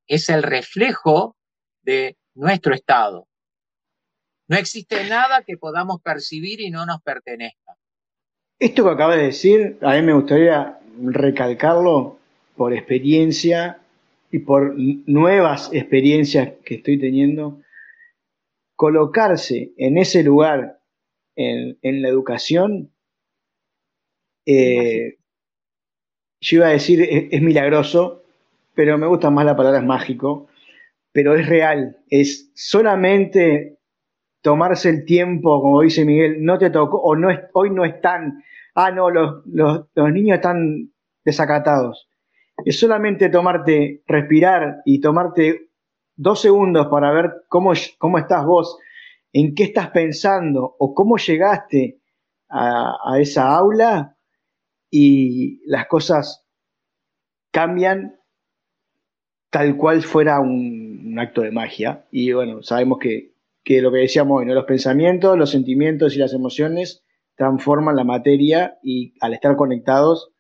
es 0.07 0.29
el 0.29 0.43
reflejo 0.43 1.37
de 1.83 2.17
nuestro 2.35 2.75
estado. 2.75 3.27
No 4.47 4.57
existe 4.57 5.09
nada 5.09 5.43
que 5.43 5.57
podamos 5.57 6.01
percibir 6.03 6.61
y 6.61 6.71
no 6.71 6.85
nos 6.87 7.01
pertenezca. 7.03 7.77
Esto 8.59 8.85
que 8.85 8.91
acaba 8.91 9.17
de 9.17 9.25
decir, 9.25 9.79
a 9.83 9.95
mí 9.95 10.03
me 10.03 10.13
gustaría 10.13 10.79
recalcarlo 11.03 12.19
por 12.57 12.73
experiencia 12.73 13.81
y 14.31 14.41
por 14.41 14.75
nuevas 14.77 15.71
experiencias 15.73 16.55
que 16.65 16.77
estoy 16.77 16.99
teniendo, 16.99 17.61
colocarse 18.77 19.73
en 19.77 19.99
ese 19.99 20.23
lugar 20.23 20.81
en, 21.37 22.03
la 22.03 22.09
educación, 22.09 22.91
eh, 24.47 25.19
yo 26.41 26.57
iba 26.59 26.67
a 26.67 26.71
decir 26.71 27.01
es, 27.31 27.41
milagroso, 27.43 28.25
pero 28.75 28.99
me 28.99 29.07
gusta 29.07 29.31
más 29.31 29.45
la 29.47 29.57
palabra 29.57 29.79
es 29.79 29.85
mágico, 29.85 30.49
pero 31.13 31.37
es 31.37 31.47
real, 31.47 31.99
es 32.11 32.51
solamente 32.55 33.79
tomarse 34.43 34.91
el 34.91 35.05
tiempo, 35.05 35.63
como 35.63 35.81
dice 35.81 36.05
Miguel, 36.05 36.45
no 36.45 36.59
te 36.59 36.71
tocó, 36.71 36.99
o 36.99 37.17
no 37.17 37.29
hoy 37.53 37.71
no 37.71 37.85
están, 37.85 38.43
ah, 38.75 38.91
no, 38.91 39.11
los, 39.11 39.47
los, 39.47 39.87
los 39.95 40.13
niños 40.13 40.37
están 40.37 40.93
desacatados. 41.25 42.09
Es 42.65 42.79
solamente 42.79 43.29
tomarte, 43.29 44.03
respirar 44.07 44.83
y 44.85 45.01
tomarte 45.01 45.71
dos 46.17 46.41
segundos 46.41 46.87
para 46.89 47.13
ver 47.13 47.31
cómo, 47.49 47.73
cómo 47.99 48.19
estás 48.19 48.47
vos, 48.47 48.79
en 49.33 49.55
qué 49.55 49.65
estás 49.65 49.91
pensando 49.91 50.77
o 50.79 50.95
cómo 50.95 51.17
llegaste 51.17 52.01
a, 52.49 53.19
esa 53.19 53.55
aula 53.55 54.17
y 54.91 55.61
las 55.67 55.87
cosas 55.87 56.47
cambian 57.51 58.17
tal 59.51 59.77
cual 59.77 60.03
fuera 60.03 60.41
un, 60.41 61.17
acto 61.19 61.43
de 61.43 61.53
magia. 61.53 62.07
Y 62.11 62.33
bueno, 62.33 62.63
sabemos 62.63 62.99
que, 62.99 63.33
lo 63.81 63.93
que 63.93 63.99
decíamos 63.99 64.41
hoy, 64.41 64.47
los 64.47 64.65
pensamientos, 64.65 65.39
los 65.39 65.51
sentimientos 65.51 66.17
y 66.17 66.19
las 66.19 66.33
emociones 66.33 67.05
transforman 67.37 67.97
la 67.97 68.05
materia 68.05 68.79
y 68.83 69.15
al 69.21 69.33
estar 69.35 69.57
conectados 69.57 70.34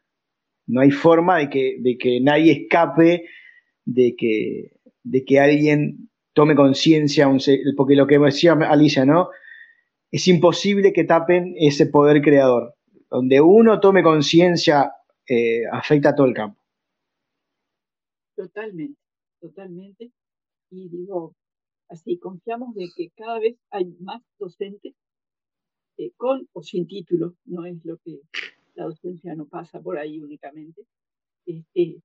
no 0.66 0.80
hay 0.80 0.90
forma 0.90 1.38
de 1.38 1.50
que, 1.50 1.76
de 1.80 1.98
que 1.98 2.20
nadie 2.20 2.52
escape 2.52 3.26
de 3.84 4.14
que, 4.16 4.76
de 5.02 5.24
que 5.24 5.40
alguien 5.40 6.10
tome 6.32 6.54
conciencia, 6.54 7.28
porque 7.76 7.94
lo 7.94 8.06
que 8.06 8.18
decía 8.18 8.52
Alicia, 8.52 9.04
¿no? 9.04 9.28
Es 10.10 10.26
imposible 10.28 10.92
que 10.92 11.04
tapen 11.04 11.54
ese 11.56 11.86
poder 11.86 12.22
creador. 12.22 12.74
Donde 13.10 13.40
uno 13.40 13.78
tome 13.80 14.02
conciencia, 14.02 14.92
eh, 15.28 15.62
afecta 15.70 16.10
a 16.10 16.14
todo 16.14 16.26
el 16.26 16.34
campo. 16.34 16.60
Totalmente, 18.36 18.98
totalmente. 19.40 20.10
Y 20.70 20.88
digo, 20.88 21.34
así, 21.88 22.18
confiamos 22.18 22.74
de 22.74 22.88
que 22.96 23.10
cada 23.16 23.38
vez 23.38 23.56
hay 23.70 23.86
más 24.00 24.22
docentes 24.38 24.94
eh, 25.96 26.10
con 26.16 26.48
o 26.52 26.62
sin 26.62 26.88
título, 26.88 27.34
no 27.44 27.64
es 27.66 27.76
lo 27.84 27.98
que 27.98 28.20
la 28.74 28.84
docencia 28.84 29.34
no 29.34 29.46
pasa 29.46 29.80
por 29.80 29.98
ahí 29.98 30.20
únicamente, 30.20 30.82
este, 31.46 32.02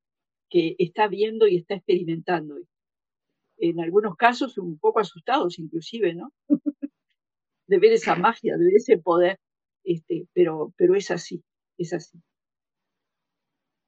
que 0.50 0.76
está 0.80 1.08
viendo 1.08 1.48
y 1.48 1.58
está 1.58 1.76
experimentando 1.76 2.58
en 3.58 3.80
algunos 3.80 4.16
casos 4.16 4.58
un 4.58 4.80
poco 4.80 5.00
asustados 5.00 5.60
inclusive, 5.60 6.14
¿no? 6.14 6.32
de 7.68 7.78
ver 7.78 7.94
esa 7.94 8.16
magia, 8.16 8.58
de 8.58 8.66
ver 8.66 8.76
ese 8.76 8.98
poder, 8.98 9.40
este, 9.84 10.28
pero, 10.34 10.74
pero 10.78 10.96
es 10.96 11.12
así, 11.12 11.44
es 11.78 11.94
así. 11.94 12.20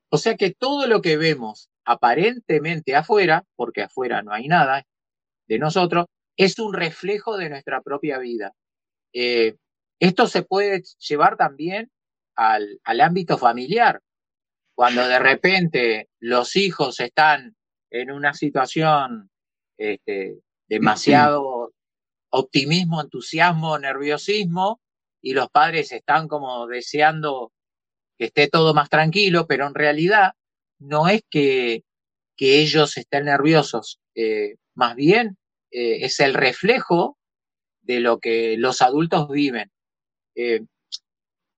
O 0.10 0.18
sea 0.18 0.36
que 0.36 0.54
todo 0.54 0.88
lo 0.88 1.02
que 1.02 1.18
vemos 1.18 1.70
aparentemente 1.86 2.96
afuera, 2.96 3.46
porque 3.56 3.82
afuera 3.82 4.22
no 4.22 4.34
hay 4.34 4.48
nada 4.48 4.86
de 5.48 5.58
nosotros, 5.58 6.06
es 6.38 6.60
un 6.60 6.74
reflejo 6.74 7.38
de 7.38 7.50
nuestra 7.50 7.82
propia 7.82 8.20
vida. 8.20 8.54
Eh, 9.14 9.56
esto 10.00 10.28
se 10.28 10.44
puede 10.44 10.84
llevar 11.00 11.38
también 11.38 11.90
al, 12.36 12.80
al 12.84 13.02
ámbito 13.02 13.38
familiar. 13.38 14.02
Cuando 14.76 15.08
de 15.08 15.20
repente 15.20 16.10
los 16.20 16.56
hijos 16.56 17.00
están 17.00 17.56
en 17.90 18.12
una 18.12 18.34
situación 18.34 19.30
este, 19.78 20.40
demasiado 20.68 21.74
optimismo, 22.30 23.02
entusiasmo, 23.02 23.78
nerviosismo, 23.78 24.80
y 25.22 25.34
los 25.34 25.50
padres 25.50 25.92
están 25.92 26.28
como 26.28 26.66
deseando 26.68 27.52
que 28.18 28.26
esté 28.26 28.48
todo 28.48 28.74
más 28.74 28.90
tranquilo, 28.90 29.46
pero 29.48 29.68
en 29.68 29.76
realidad 29.76 30.34
no 30.80 31.08
es 31.08 31.22
que, 31.30 31.84
que 32.36 32.60
ellos 32.60 32.98
estén 32.98 33.26
nerviosos, 33.26 34.00
eh, 34.16 34.56
más 34.74 34.96
bien 34.96 35.38
eh, 35.72 36.06
es 36.06 36.20
el 36.20 36.34
reflejo 36.34 37.18
de 37.82 38.00
lo 38.00 38.20
que 38.20 38.58
los 38.58 38.82
adultos 38.82 39.30
viven. 39.30 39.72
Eh, 40.36 40.62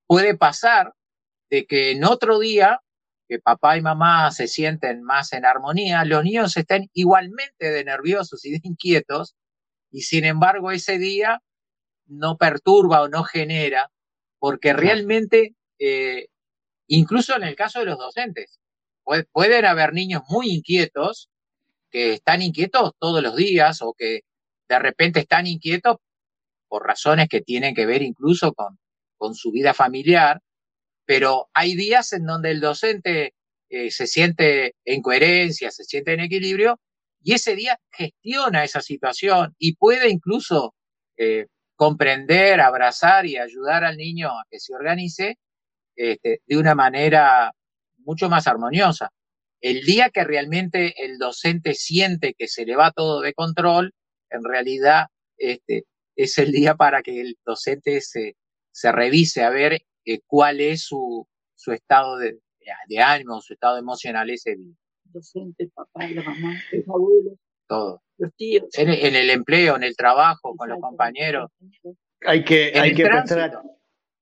puede 0.08 0.36
pasar 0.38 0.94
de 1.50 1.66
que 1.66 1.92
en 1.92 2.04
otro 2.04 2.40
día 2.40 2.82
que 3.28 3.40
papá 3.40 3.78
y 3.78 3.82
mamá 3.82 4.32
se 4.32 4.48
sienten 4.48 5.04
más 5.04 5.34
en 5.34 5.46
armonía, 5.46 6.04
los 6.06 6.24
niños 6.24 6.58
estén 6.58 6.90
igualmente 6.94 7.72
de 7.72 7.84
nerviosos 7.84 8.44
y 8.46 8.52
de 8.52 8.60
inquietos, 8.64 9.36
y 9.92 10.02
sin 10.02 10.26
embargo 10.26 10.72
ese 10.72 10.98
día 10.98 11.42
no 12.06 12.38
perturba 12.38 13.02
o 13.02 13.10
no 13.10 13.24
genera, 13.24 13.90
porque 14.40 14.74
realmente, 14.74 15.56
eh, 15.80 16.28
incluso 16.88 17.36
en 17.36 17.44
el 17.44 17.56
caso 17.56 17.80
de 17.80 17.86
los 17.86 17.98
docentes, 17.98 18.60
pueden 19.32 19.66
haber 19.66 19.94
niños 19.94 20.24
muy 20.30 20.50
inquietos, 20.50 21.30
que 21.92 22.14
están 22.14 22.42
inquietos 22.42 22.94
todos 23.00 23.22
los 23.22 23.36
días 23.36 23.82
o 23.82 23.94
que 23.94 24.22
de 24.68 24.80
repente 24.80 25.22
están 25.22 25.48
inquietos 25.48 25.98
por 26.68 26.86
razones 26.88 27.30
que 27.30 27.42
tienen 27.42 27.76
que 27.76 27.86
ver 27.86 28.02
incluso 28.02 28.54
con, 28.54 28.80
con 29.24 29.36
su 29.36 29.52
vida 29.54 29.74
familiar, 29.74 30.42
pero 31.06 31.48
hay 31.54 31.78
días 31.78 32.12
en 32.12 32.26
donde 32.26 32.52
el 32.52 32.60
docente 32.60 33.36
eh, 33.70 33.90
se 33.90 34.06
siente 34.06 34.76
en 34.84 35.02
coherencia, 35.02 35.72
se 35.72 35.86
siente 35.86 36.12
en 36.12 36.20
equilibrio, 36.20 36.82
y 37.22 37.32
ese 37.32 37.56
día 37.56 37.80
gestiona 37.90 38.66
esa 38.66 38.82
situación 38.82 39.56
y 39.58 39.76
puede 39.78 40.10
incluso 40.10 40.76
eh, 41.16 41.46
comprender, 41.78 42.60
abrazar 42.60 43.26
y 43.26 43.38
ayudar 43.38 43.86
al 43.86 43.96
niño 43.96 44.28
a 44.28 44.44
que 44.52 44.60
se 44.60 44.76
organice 44.76 45.38
este, 45.96 46.42
de 46.46 46.58
una 46.58 46.76
manera 46.76 47.54
mucho 48.00 48.28
más 48.28 48.46
armoniosa. 48.46 49.10
El 49.62 49.86
día 49.86 50.10
que 50.10 50.26
realmente 50.26 51.02
el 51.02 51.18
docente 51.18 51.76
siente 51.76 52.34
que 52.38 52.50
se 52.50 52.66
le 52.66 52.76
va 52.76 52.92
todo 52.92 53.22
de 53.22 53.34
control, 53.34 53.94
en 54.30 54.44
realidad 54.44 55.06
este, 55.38 55.86
es 56.18 56.38
el 56.40 56.52
día 56.52 56.76
para 56.76 57.02
que 57.02 57.22
el 57.22 57.38
docente 57.46 58.02
se, 58.02 58.36
se 58.74 58.92
revise 58.92 59.44
a 59.44 59.50
ver 59.50 59.86
eh, 60.06 60.20
cuál 60.26 60.60
es 60.60 60.82
su, 60.82 61.26
su 61.56 61.72
estado 61.72 62.18
de, 62.18 62.40
de, 62.88 63.00
ánimo, 63.00 63.40
su 63.40 63.54
estado 63.54 63.78
emocional 63.78 64.30
ese 64.30 64.56
día. 64.56 64.74
Docente, 65.06 65.70
papá, 65.74 66.08
la 66.08 66.24
mamá, 66.24 66.60
los 66.72 66.90
abuelos. 66.90 67.34
Todo. 67.68 68.02
Los 68.18 68.34
tíos. 68.36 68.66
En, 68.74 68.90
el 68.90 69.30
empleo, 69.30 69.76
en 69.76 69.84
el 69.84 69.96
trabajo, 69.96 70.56
con 70.56 70.70
los 70.70 70.80
compañeros. 70.80 71.52
Hay 72.26 72.44
que, 72.44 72.74
hay 72.76 72.94
que, 72.94 73.06
prestar, 73.06 73.62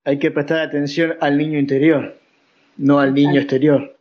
hay 0.04 0.20
que 0.20 0.32
prestar 0.32 0.60
atención 0.60 1.16
al 1.22 1.38
niño 1.38 1.58
interior. 1.58 2.20
no 2.78 3.00
al 3.00 3.14
niño 3.14 3.40
exterior. 3.40 3.98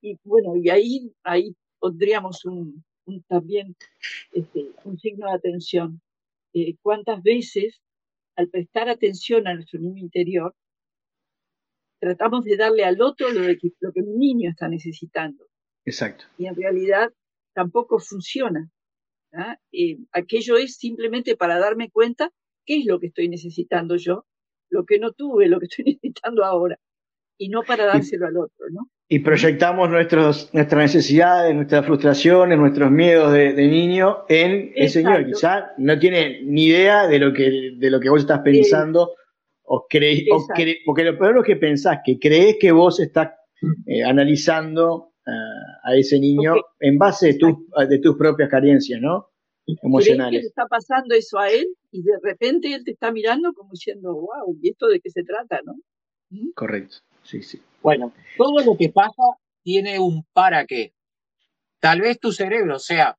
Y 0.00 0.18
bueno, 0.24 0.56
y 0.56 0.68
ahí, 0.68 1.12
ahí 1.22 1.54
pondríamos 1.78 2.44
un, 2.44 2.84
también 3.28 3.76
este, 4.32 4.66
un 4.84 4.98
signo 4.98 5.28
de 5.28 5.34
atención. 5.34 6.00
Eh, 6.54 6.74
¿Cuántas 6.82 7.22
veces 7.22 7.80
al 8.36 8.48
prestar 8.48 8.88
atención 8.88 9.46
a 9.46 9.54
nuestro 9.54 9.80
niño 9.80 10.02
interior, 10.02 10.54
tratamos 12.00 12.44
de 12.44 12.56
darle 12.56 12.84
al 12.84 13.00
otro 13.00 13.30
lo, 13.30 13.40
que, 13.40 13.70
lo 13.80 13.92
que 13.92 14.02
mi 14.02 14.16
niño 14.16 14.50
está 14.50 14.68
necesitando? 14.68 15.46
Exacto. 15.84 16.24
Y 16.38 16.46
en 16.46 16.56
realidad 16.56 17.12
tampoco 17.54 17.98
funciona. 17.98 18.70
¿ah? 19.32 19.56
Eh, 19.72 19.98
aquello 20.12 20.56
es 20.56 20.76
simplemente 20.76 21.36
para 21.36 21.58
darme 21.58 21.90
cuenta 21.90 22.30
qué 22.64 22.78
es 22.78 22.86
lo 22.86 22.98
que 22.98 23.08
estoy 23.08 23.28
necesitando 23.28 23.96
yo, 23.96 24.26
lo 24.68 24.84
que 24.84 24.98
no 24.98 25.12
tuve, 25.12 25.48
lo 25.48 25.60
que 25.60 25.66
estoy 25.66 25.84
necesitando 26.02 26.44
ahora, 26.44 26.78
y 27.42 27.48
no 27.48 27.62
para 27.62 27.86
dárselo 27.86 28.26
al 28.26 28.36
otro, 28.36 28.66
¿no? 28.70 28.88
Y 29.08 29.18
proyectamos 29.18 29.90
nuestros, 29.90 30.48
nuestras 30.54 30.80
necesidades, 30.80 31.54
nuestras 31.54 31.84
frustraciones, 31.84 32.56
nuestros 32.56 32.90
miedos 32.90 33.32
de, 33.32 33.52
niño 33.54 34.24
en 34.28 34.72
el 34.74 34.88
Señor. 34.88 35.26
Quizá 35.26 35.72
no 35.76 35.98
tiene 35.98 36.40
ni 36.44 36.66
idea 36.66 37.08
de 37.08 37.18
lo 37.18 37.32
que, 37.32 37.72
de 37.76 37.90
lo 37.90 37.98
que 37.98 38.08
vos 38.08 38.20
estás 38.20 38.40
pensando 38.40 39.12
o 39.64 39.86
crees, 39.88 40.24
porque 40.86 41.04
lo 41.04 41.18
peor 41.18 41.38
es 41.38 41.44
que 41.44 41.56
pensás, 41.56 41.98
que 42.04 42.18
crees 42.18 42.56
que 42.60 42.70
vos 42.70 43.00
estás 43.00 43.32
eh, 43.86 44.04
analizando 44.04 45.12
a 45.84 45.94
ese 45.94 46.18
niño 46.18 46.54
en 46.80 46.98
base 46.98 47.28
de, 47.28 47.34
tus, 47.34 47.54
de 47.88 47.98
tus 47.98 48.16
propias 48.16 48.48
carencias, 48.48 49.00
¿no? 49.00 49.28
Emocionales. 49.82 50.40
que 50.40 50.42
le 50.42 50.48
está 50.48 50.66
pasando 50.66 51.14
eso 51.14 51.38
a 51.38 51.48
él 51.48 51.66
y 51.92 52.02
de 52.02 52.18
repente 52.20 52.74
él 52.74 52.82
te 52.84 52.90
está 52.90 53.12
mirando 53.12 53.52
como 53.52 53.70
diciendo, 53.70 54.12
wow, 54.12 54.56
¿y 54.60 54.70
esto 54.70 54.88
de 54.88 55.00
qué 55.00 55.10
se 55.10 55.22
trata, 55.22 55.60
no? 55.64 55.74
¿Mm? 56.30 56.50
Correcto, 56.54 56.96
sí, 57.22 57.42
sí. 57.42 57.62
Bueno, 57.82 58.12
todo 58.36 58.62
lo 58.64 58.76
que 58.76 58.88
pasa 58.88 59.22
tiene 59.62 59.98
un 59.98 60.24
para 60.32 60.66
qué. 60.66 60.92
Tal 61.80 62.00
vez 62.00 62.20
tu 62.20 62.32
cerebro 62.32 62.78
sea 62.78 63.16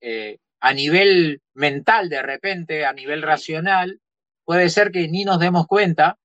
eh, 0.00 0.38
a 0.60 0.72
nivel 0.72 1.42
mental 1.54 2.08
de 2.08 2.22
repente, 2.22 2.84
a 2.84 2.92
nivel 2.92 3.22
racional, 3.22 4.00
puede 4.44 4.68
ser 4.68 4.92
que 4.92 5.08
ni 5.08 5.24
nos 5.24 5.38
demos 5.40 5.66
cuenta, 5.66 6.18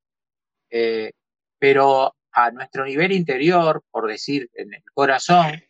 eh, 0.69 1.11
pero 1.57 2.15
a 2.31 2.51
nuestro 2.51 2.85
nivel 2.85 3.11
interior, 3.11 3.83
por 3.91 4.07
decir, 4.07 4.49
en 4.53 4.73
el 4.73 4.83
corazón, 4.93 5.63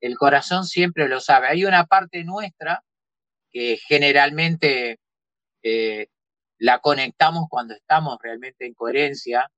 el 0.00 0.16
corazón 0.16 0.64
siempre 0.64 1.08
lo 1.08 1.20
sabe. 1.20 1.48
Hay 1.48 1.64
una 1.64 1.84
parte 1.84 2.24
nuestra 2.24 2.82
que 3.50 3.78
generalmente 3.86 4.98
eh, 5.62 6.08
la 6.58 6.78
conectamos 6.80 7.46
cuando 7.50 7.74
estamos 7.74 8.18
realmente 8.22 8.66
en 8.66 8.74
coherencia, 8.74 9.50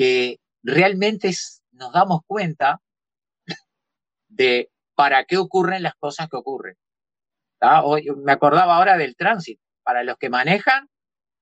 que 0.00 0.40
realmente 0.62 1.30
nos 1.72 1.92
damos 1.92 2.20
cuenta 2.26 2.80
de 4.28 4.70
para 4.94 5.26
qué 5.26 5.36
ocurren 5.36 5.82
las 5.82 5.92
cosas 5.96 6.26
que 6.30 6.38
ocurren. 6.38 6.74
Hoy, 7.84 8.08
me 8.24 8.32
acordaba 8.32 8.76
ahora 8.76 8.96
del 8.96 9.14
tránsito. 9.14 9.60
Para 9.82 10.02
los 10.02 10.16
que 10.16 10.30
manejan, 10.30 10.88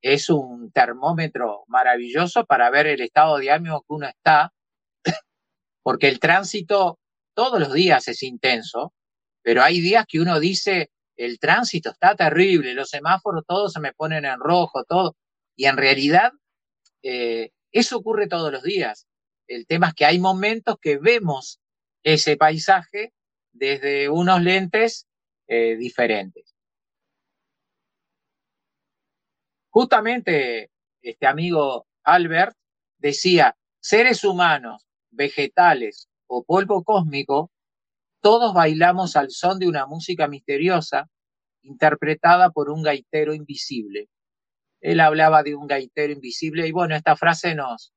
es 0.02 0.28
un 0.28 0.72
termómetro 0.72 1.62
maravilloso 1.68 2.46
para 2.46 2.68
ver 2.70 2.88
el 2.88 3.00
estado 3.00 3.38
de 3.38 3.52
ánimo 3.52 3.82
que 3.82 3.94
uno 3.94 4.08
está, 4.08 4.52
porque 5.84 6.08
el 6.08 6.18
tránsito 6.18 6.98
todos 7.34 7.60
los 7.60 7.72
días 7.72 8.08
es 8.08 8.24
intenso, 8.24 8.92
pero 9.40 9.62
hay 9.62 9.78
días 9.78 10.04
que 10.08 10.18
uno 10.18 10.40
dice, 10.40 10.90
el 11.14 11.38
tránsito 11.38 11.90
está 11.90 12.16
terrible, 12.16 12.74
los 12.74 12.88
semáforos 12.88 13.44
todos 13.46 13.72
se 13.72 13.78
me 13.78 13.92
ponen 13.92 14.24
en 14.24 14.40
rojo, 14.40 14.82
todo, 14.82 15.14
y 15.54 15.66
en 15.66 15.76
realidad 15.76 16.32
eh, 17.04 17.52
eso 17.72 17.98
ocurre 17.98 18.28
todos 18.28 18.52
los 18.52 18.62
días. 18.62 19.06
El 19.46 19.66
tema 19.66 19.88
es 19.88 19.94
que 19.94 20.04
hay 20.04 20.18
momentos 20.18 20.76
que 20.80 20.98
vemos 20.98 21.60
ese 22.02 22.36
paisaje 22.36 23.12
desde 23.52 24.08
unos 24.08 24.42
lentes 24.42 25.06
eh, 25.46 25.76
diferentes. 25.76 26.54
Justamente 29.70 30.70
este 31.02 31.26
amigo 31.26 31.86
Albert 32.02 32.56
decía, 32.98 33.56
seres 33.80 34.24
humanos, 34.24 34.86
vegetales 35.10 36.08
o 36.26 36.44
polvo 36.44 36.84
cósmico, 36.84 37.50
todos 38.20 38.52
bailamos 38.52 39.16
al 39.16 39.30
son 39.30 39.58
de 39.58 39.68
una 39.68 39.86
música 39.86 40.26
misteriosa 40.26 41.08
interpretada 41.62 42.50
por 42.50 42.70
un 42.70 42.82
gaitero 42.82 43.34
invisible. 43.34 44.08
Él 44.80 45.00
hablaba 45.00 45.42
de 45.42 45.54
un 45.54 45.66
gaitero 45.66 46.12
invisible 46.12 46.66
y 46.66 46.72
bueno, 46.72 46.94
esta 46.94 47.16
frase 47.16 47.54
nos, 47.54 47.92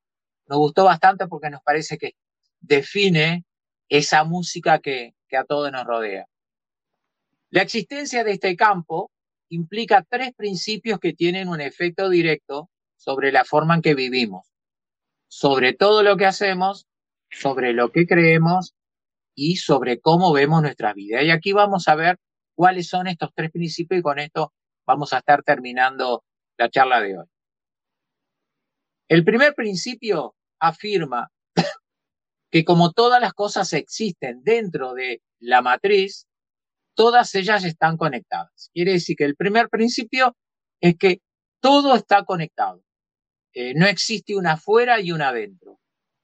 nos 0.47 0.57
gustó 0.57 0.85
bastante 0.85 1.27
porque 1.27 1.49
nos 1.49 1.61
parece 1.61 1.97
que 1.97 2.15
define 2.59 3.45
esa 3.89 4.23
música 4.23 4.79
que, 4.79 5.13
que 5.27 5.37
a 5.37 5.43
todos 5.43 5.71
nos 5.71 5.85
rodea. 5.85 6.25
La 7.49 7.61
existencia 7.61 8.23
de 8.23 8.31
este 8.31 8.55
campo 8.55 9.11
implica 9.49 10.05
tres 10.09 10.33
principios 10.33 10.99
que 10.99 11.13
tienen 11.13 11.49
un 11.49 11.59
efecto 11.59 12.09
directo 12.09 12.69
sobre 12.95 13.31
la 13.31 13.43
forma 13.43 13.75
en 13.75 13.81
que 13.81 13.95
vivimos, 13.95 14.47
sobre 15.27 15.73
todo 15.73 16.03
lo 16.03 16.15
que 16.17 16.25
hacemos, 16.25 16.87
sobre 17.29 17.73
lo 17.73 17.91
que 17.91 18.05
creemos 18.05 18.73
y 19.35 19.57
sobre 19.57 19.99
cómo 19.99 20.31
vemos 20.33 20.61
nuestra 20.61 20.93
vida. 20.93 21.21
Y 21.23 21.31
aquí 21.31 21.51
vamos 21.51 21.87
a 21.87 21.95
ver 21.95 22.17
cuáles 22.55 22.87
son 22.87 23.07
estos 23.07 23.31
tres 23.33 23.51
principios 23.51 23.99
y 23.99 24.03
con 24.03 24.19
esto 24.19 24.53
vamos 24.85 25.13
a 25.13 25.17
estar 25.17 25.43
terminando 25.43 26.23
la 26.61 26.69
charla 26.69 27.01
de 27.01 27.17
hoy. 27.17 27.25
El 29.09 29.25
primer 29.25 29.55
principio 29.55 30.35
afirma 30.59 31.31
que 32.51 32.63
como 32.63 32.91
todas 32.91 33.19
las 33.19 33.33
cosas 33.33 33.73
existen 33.73 34.43
dentro 34.43 34.93
de 34.93 35.21
la 35.39 35.63
matriz, 35.63 36.27
todas 36.95 37.33
ellas 37.33 37.63
están 37.63 37.97
conectadas. 37.97 38.69
Quiere 38.73 38.91
decir 38.93 39.15
que 39.15 39.25
el 39.25 39.35
primer 39.35 39.69
principio 39.69 40.35
es 40.81 40.97
que 40.97 41.21
todo 41.61 41.95
está 41.95 42.25
conectado. 42.25 42.83
Eh, 43.53 43.73
no 43.73 43.87
existe 43.87 44.35
una 44.35 44.53
afuera 44.53 45.01
y 45.01 45.11
una 45.11 45.29
adentro. 45.29 45.79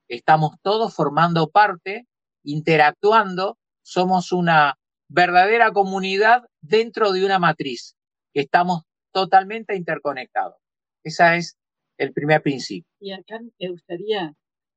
Estamos 0.07 0.51
todos 0.61 0.93
formando 0.93 1.49
parte, 1.49 2.05
interactuando, 2.43 3.57
somos 3.81 4.31
una 4.31 4.77
verdadera 5.09 5.71
comunidad 5.71 6.43
dentro 6.61 7.11
de 7.11 7.25
una 7.25 7.39
matriz, 7.39 7.95
estamos 8.33 8.83
totalmente 9.11 9.75
interconectado. 9.75 10.57
Ese 11.03 11.37
es 11.37 11.57
el 11.97 12.13
primer 12.13 12.41
principio. 12.41 12.89
Y 12.99 13.11
acá 13.11 13.39
me 13.59 13.69
gustaría, 13.69 14.33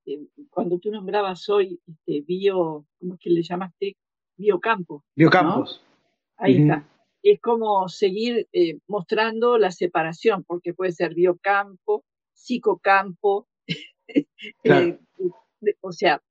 eh, 0.06 0.26
cuando 0.50 0.78
tú 0.78 0.90
nombrabas 0.90 1.48
hoy 1.48 1.80
este, 1.86 2.22
bio, 2.22 2.86
¿cómo 2.98 3.14
es 3.14 3.20
que 3.20 3.30
le 3.30 3.42
llamaste? 3.42 3.96
Biocampo. 4.36 5.04
Biocampos. 5.14 5.84
Ahí 6.36 6.62
está. 6.62 6.86
Es 7.22 7.40
como 7.40 7.88
seguir 7.88 8.48
eh, 8.52 8.78
mostrando 8.86 9.58
la 9.58 9.70
separación, 9.70 10.44
porque 10.44 10.72
puede 10.72 10.92
ser 10.92 11.14
biocampo, 11.14 12.04
psicocampo, 12.32 13.46
eh, 14.64 14.98
o 15.82 15.92
sea, 15.92 16.22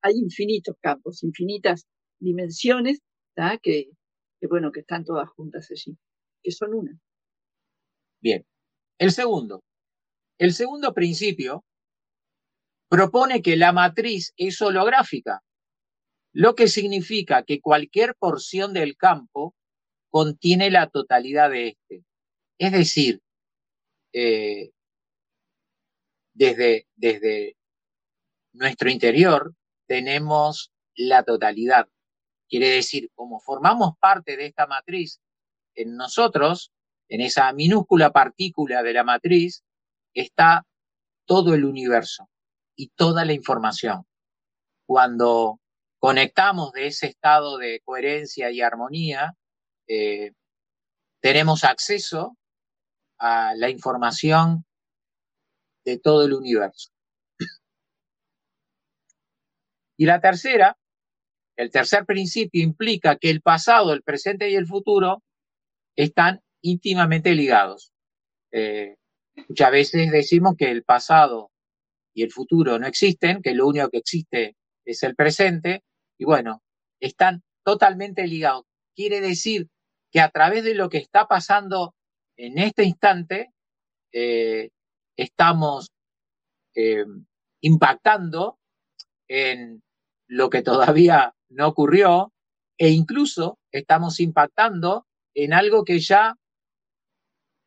hay 0.00 0.14
infinitos 0.14 0.76
campos, 0.80 1.22
infinitas 1.22 1.86
dimensiones, 2.18 3.00
que, 3.62 3.90
que, 4.40 4.46
bueno, 4.48 4.72
que 4.72 4.80
están 4.80 5.04
todas 5.04 5.28
juntas 5.30 5.68
allí, 5.70 5.96
que 6.42 6.50
son 6.50 6.74
una. 6.74 6.98
Bien. 8.20 8.44
El 8.98 9.12
segundo. 9.12 9.62
El 10.38 10.52
segundo 10.52 10.92
principio 10.94 11.64
propone 12.88 13.42
que 13.42 13.56
la 13.56 13.72
matriz 13.72 14.32
es 14.36 14.60
holográfica, 14.62 15.42
lo 16.32 16.54
que 16.54 16.68
significa 16.68 17.42
que 17.42 17.60
cualquier 17.60 18.14
porción 18.14 18.72
del 18.72 18.96
campo 18.96 19.54
contiene 20.10 20.70
la 20.70 20.88
totalidad 20.88 21.50
de 21.50 21.68
este. 21.68 22.04
Es 22.58 22.72
decir, 22.72 23.20
eh, 24.12 24.70
desde, 26.32 26.86
desde 26.96 27.56
nuestro 28.52 28.90
interior 28.90 29.54
tenemos 29.86 30.72
la 30.94 31.24
totalidad. 31.24 31.88
Quiere 32.48 32.68
decir, 32.68 33.10
como 33.14 33.40
formamos 33.40 33.92
parte 34.00 34.36
de 34.36 34.46
esta 34.46 34.66
matriz 34.66 35.20
en 35.74 35.96
nosotros, 35.96 36.72
en 37.08 37.20
esa 37.20 37.52
minúscula 37.52 38.12
partícula 38.12 38.82
de 38.82 38.92
la 38.92 39.04
matriz 39.04 39.64
está 40.14 40.66
todo 41.26 41.54
el 41.54 41.64
universo 41.64 42.28
y 42.76 42.88
toda 42.88 43.24
la 43.24 43.32
información. 43.32 44.06
Cuando 44.86 45.60
conectamos 45.98 46.72
de 46.72 46.86
ese 46.86 47.06
estado 47.06 47.58
de 47.58 47.80
coherencia 47.84 48.50
y 48.50 48.60
armonía, 48.60 49.34
eh, 49.86 50.32
tenemos 51.20 51.64
acceso 51.64 52.36
a 53.18 53.54
la 53.56 53.68
información 53.68 54.64
de 55.84 55.98
todo 55.98 56.24
el 56.26 56.34
universo. 56.34 56.90
Y 59.96 60.06
la 60.06 60.20
tercera, 60.20 60.78
el 61.56 61.70
tercer 61.70 62.06
principio 62.06 62.62
implica 62.62 63.16
que 63.16 63.30
el 63.30 63.42
pasado, 63.42 63.92
el 63.92 64.02
presente 64.02 64.48
y 64.48 64.54
el 64.54 64.66
futuro 64.66 65.24
están 65.96 66.40
íntimamente 66.62 67.34
ligados. 67.34 67.92
Eh, 68.52 68.96
muchas 69.48 69.70
veces 69.70 70.10
decimos 70.10 70.56
que 70.56 70.70
el 70.70 70.82
pasado 70.84 71.50
y 72.14 72.22
el 72.22 72.32
futuro 72.32 72.78
no 72.78 72.86
existen, 72.86 73.42
que 73.42 73.54
lo 73.54 73.66
único 73.66 73.90
que 73.90 73.98
existe 73.98 74.56
es 74.84 75.02
el 75.02 75.14
presente, 75.14 75.84
y 76.18 76.24
bueno, 76.24 76.62
están 77.00 77.42
totalmente 77.64 78.26
ligados. 78.26 78.64
Quiere 78.94 79.20
decir 79.20 79.68
que 80.10 80.20
a 80.20 80.30
través 80.30 80.64
de 80.64 80.74
lo 80.74 80.88
que 80.88 80.98
está 80.98 81.28
pasando 81.28 81.94
en 82.36 82.58
este 82.58 82.84
instante, 82.84 83.52
eh, 84.12 84.70
estamos 85.16 85.90
eh, 86.74 87.04
impactando 87.60 88.58
en 89.28 89.82
lo 90.28 90.48
que 90.50 90.62
todavía 90.62 91.34
no 91.50 91.68
ocurrió 91.68 92.32
e 92.78 92.90
incluso 92.90 93.58
estamos 93.72 94.20
impactando 94.20 95.06
en 95.34 95.52
algo 95.52 95.84
que 95.84 95.98
ya 95.98 96.36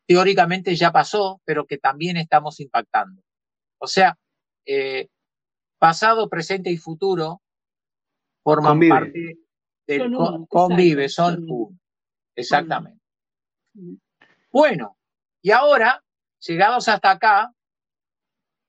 teóricamente 0.06 0.74
ya 0.76 0.92
pasó, 0.92 1.40
pero 1.44 1.66
que 1.66 1.78
también 1.78 2.16
estamos 2.16 2.60
impactando. 2.60 3.22
O 3.78 3.86
sea, 3.86 4.18
eh, 4.66 5.08
pasado, 5.78 6.28
presente 6.28 6.70
y 6.70 6.76
futuro 6.76 7.42
forman 8.42 8.80
parte 8.88 9.38
del 9.86 10.12
convive, 10.48 11.08
son 11.08 11.44
uno. 11.48 11.78
Exactamente. 12.34 13.00
Bueno, 14.50 14.96
y 15.42 15.50
ahora, 15.50 16.02
llegados 16.40 16.88
hasta 16.88 17.10
acá, 17.10 17.52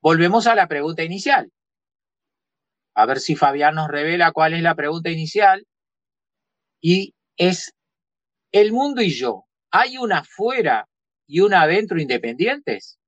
volvemos 0.01 0.47
a 0.47 0.55
la 0.55 0.67
pregunta 0.67 1.03
inicial. 1.03 1.51
A 2.95 3.05
ver 3.05 3.19
si 3.19 3.35
Fabián 3.35 3.75
nos 3.75 3.89
revela 3.89 4.31
cuál 4.31 4.53
es 4.53 4.61
la 4.61 4.75
pregunta 4.75 5.09
inicial. 5.09 5.65
Y 6.81 7.15
es, 7.37 7.73
¿el 8.51 8.71
mundo 8.71 9.01
y 9.01 9.09
yo? 9.09 9.45
¿Hay 9.71 9.97
una 9.97 10.19
afuera 10.19 10.87
y 11.33 11.39
una 11.39 11.63
adentro 11.63 11.99
independientes? 11.99 12.99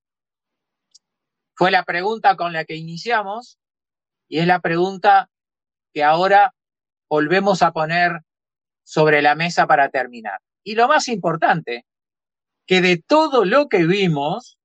Fue 1.53 1.69
la 1.69 1.83
pregunta 1.83 2.35
con 2.35 2.53
la 2.53 2.65
que 2.65 2.75
iniciamos 2.75 3.59
y 4.27 4.39
es 4.39 4.47
la 4.47 4.61
pregunta 4.61 5.29
que 5.93 6.03
ahora 6.03 6.55
volvemos 7.07 7.61
a 7.61 7.71
poner 7.71 8.21
sobre 8.83 9.21
la 9.21 9.35
mesa 9.35 9.67
para 9.67 9.89
terminar. 9.89 10.39
Y 10.63 10.73
lo 10.73 10.87
más 10.87 11.07
importante, 11.07 11.85
que 12.65 12.81
de 12.81 12.97
todo 12.97 13.45
lo 13.45 13.67
que 13.69 13.85
vimos, 13.85 14.57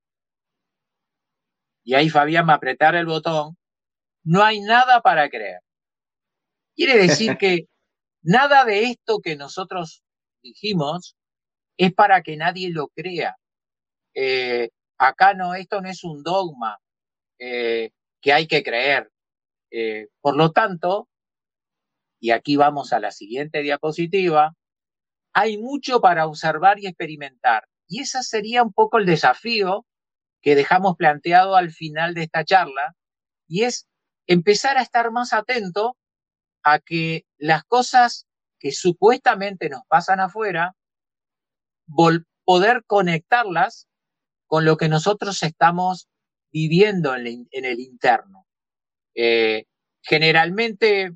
y 1.85 1.93
ahí 1.93 2.09
Fabián 2.09 2.49
va 2.49 2.55
a 2.55 2.57
apretar 2.57 2.95
el 2.95 3.05
botón, 3.05 3.59
no 4.25 4.43
hay 4.43 4.61
nada 4.61 5.03
para 5.03 5.29
creer. 5.29 5.61
Quiere 6.75 6.97
decir 6.97 7.37
que 7.37 7.67
nada 8.23 8.65
de 8.65 8.85
esto 8.85 9.19
que 9.23 9.37
nosotros 9.37 10.03
dijimos 10.43 11.15
es 11.77 11.93
para 11.93 12.23
que 12.23 12.39
nadie 12.39 12.71
lo 12.71 12.89
crea. 12.89 13.37
Eh, 14.15 14.71
acá 14.99 15.35
no, 15.35 15.55
esto 15.55 15.81
no 15.81 15.89
es 15.89 16.05
un 16.05 16.23
dogma 16.23 16.79
eh, 17.39 17.91
que 18.21 18.33
hay 18.33 18.47
que 18.47 18.63
creer. 18.63 19.11
Eh, 19.71 20.09
por 20.21 20.37
lo 20.37 20.53
tanto, 20.53 21.09
y 22.21 22.33
aquí 22.33 22.57
vamos 22.57 22.93
a 22.93 23.01
la 23.01 23.13
siguiente 23.13 23.63
diapositiva, 23.63 24.55
hay 25.33 25.59
mucho 25.59 26.01
para 26.01 26.27
observar 26.27 26.79
y 26.79 26.87
experimentar. 26.87 27.65
Y 27.89 28.03
ese 28.03 28.23
sería 28.23 28.63
un 28.63 28.73
poco 28.73 28.99
el 28.99 29.07
desafío 29.07 29.87
que 30.43 30.55
dejamos 30.55 30.97
planteado 30.97 31.57
al 31.57 31.71
final 31.71 32.15
de 32.15 32.23
esta 32.23 32.45
charla, 32.45 32.95
y 33.47 33.65
es 33.65 33.87
empezar 34.27 34.79
a 34.79 34.83
estar 34.83 35.11
más 35.11 35.33
atento 35.33 35.97
a 36.63 36.79
que 36.79 37.25
las 37.37 37.65
cosas 37.65 38.27
que 38.59 38.73
supuestamente 38.73 39.69
nos 39.69 39.83
pasan 39.87 40.21
afuera, 40.21 40.75
poder 42.45 42.85
conectarlas 42.87 43.89
con 44.51 44.65
lo 44.65 44.77
que 44.77 44.89
nosotros 44.89 45.45
estamos 45.45 46.09
viviendo 46.51 47.15
en, 47.15 47.47
el 47.53 47.79
interno. 47.79 48.49
Eh, 49.15 49.67
generalmente 50.03 51.13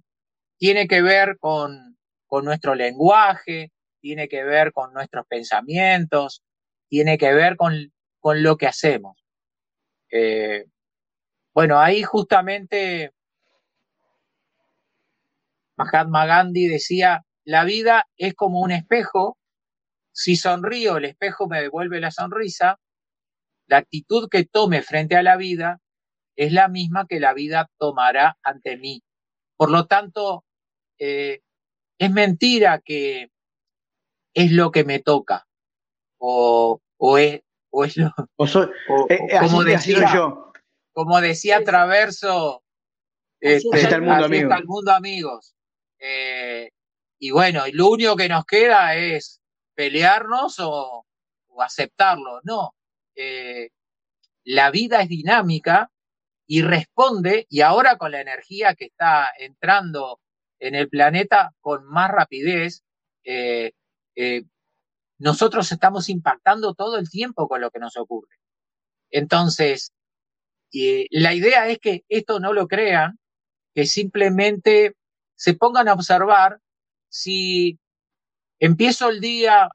tiene 0.57 0.87
que 0.87 1.03
ver 1.03 1.37
con, 1.41 1.99
nuestro 2.45 2.77
lenguaje, 2.77 3.73
tiene 4.01 4.29
que 4.29 4.45
ver 4.45 4.73
con 4.73 4.93
nuestros 4.93 5.27
pensamientos, 5.27 6.45
tiene 6.89 7.19
que 7.19 7.35
ver 7.35 7.57
con, 7.57 7.93
con 8.21 8.45
lo 8.45 8.57
que 8.57 8.69
hacemos. 8.69 9.17
Eh, 10.13 10.67
bueno, 11.53 11.81
ahí 11.81 12.05
justamente 12.05 13.13
Mahatma 15.77 16.25
Gandhi 16.27 16.69
decía, 16.69 17.25
la 17.43 17.65
vida 17.65 18.07
es 18.17 18.35
como 18.35 18.61
un 18.61 18.71
espejo, 18.71 19.39
si 20.13 20.37
sonrío 20.37 20.99
el 20.99 21.07
espejo 21.07 21.49
me 21.49 21.61
devuelve 21.61 21.99
la 21.99 22.13
sonrisa, 22.13 22.79
la 23.67 23.79
actitud 23.79 24.29
que 24.29 24.45
tome 24.45 24.83
frente 24.83 25.17
a 25.17 25.23
la 25.23 25.37
vida 25.37 25.81
es 26.37 26.53
la 26.53 26.69
misma 26.69 27.07
que 27.07 27.21
la 27.21 27.33
vida 27.33 27.71
tomará 27.79 28.37
ante 28.43 28.77
mí. 28.77 29.03
Por 29.57 29.71
lo 29.71 29.87
tanto, 29.87 30.45
eh, 30.99 31.41
es 31.99 32.11
mentira 32.11 32.81
que 32.85 33.31
es 34.35 34.53
lo 34.53 34.71
que 34.73 34.85
me 34.85 34.99
toca 34.99 35.47
o, 36.19 36.81
o, 36.99 37.19
es, 37.19 37.41
o 37.71 37.85
es 37.85 37.97
lo 37.97 38.09
eh, 39.09 39.19
eh, 39.29 39.39
como 39.41 39.63
decía 39.63 40.13
yo. 40.13 40.53
como 40.93 41.21
decía 41.21 41.63
Traverso 41.63 42.65
este, 43.41 43.81
está 43.81 43.97
el 43.97 44.03
mundo, 44.03 44.27
está 44.27 44.57
el 44.57 44.65
mundo 44.65 44.93
amigos. 44.93 45.55
Y 47.19 47.31
bueno 47.31 47.63
lo 47.73 47.91
único 47.91 48.17
que 48.17 48.29
nos 48.29 48.45
queda 48.45 48.97
es 48.97 49.41
pelearnos 49.75 50.59
o, 50.59 51.07
o 51.49 51.63
aceptarlo 51.63 52.41
no 52.43 52.75
la 53.17 54.71
vida 54.71 55.03
es 55.03 55.09
dinámica 55.09 55.91
y 56.47 56.63
responde 56.63 57.47
y 57.49 57.61
ahora 57.61 57.97
con 57.97 58.13
la 58.13 58.21
energía 58.21 58.75
que 58.75 58.87
está 58.87 59.29
entrando 59.39 60.21
en 60.59 60.75
el 60.75 60.89
planeta 60.89 61.55
con 61.61 61.87
más 61.87 62.11
rapidez. 62.11 62.83
Eh, 63.25 63.73
eh, 64.17 64.45
nosotros 65.19 65.71
estamos 65.73 66.09
impactando 66.09 66.75
todo 66.75 66.99
el 66.99 67.09
tiempo 67.09 67.49
con 67.49 67.61
lo 67.61 67.71
que 67.71 67.79
nos 67.79 67.97
ocurre. 67.97 68.37
Entonces, 69.11 69.93
la 71.11 71.35
idea 71.35 71.69
es 71.69 71.79
que 71.79 72.05
esto 72.09 72.41
no 72.41 72.53
lo 72.53 72.67
crean, 72.67 73.19
que 73.75 73.87
simplemente 73.87 74.97
se 75.37 75.55
pongan 75.55 75.89
a 75.89 75.95
observar 75.95 76.61
si 77.09 77.79
empiezo 78.59 79.09
el 79.09 79.21
día 79.21 79.69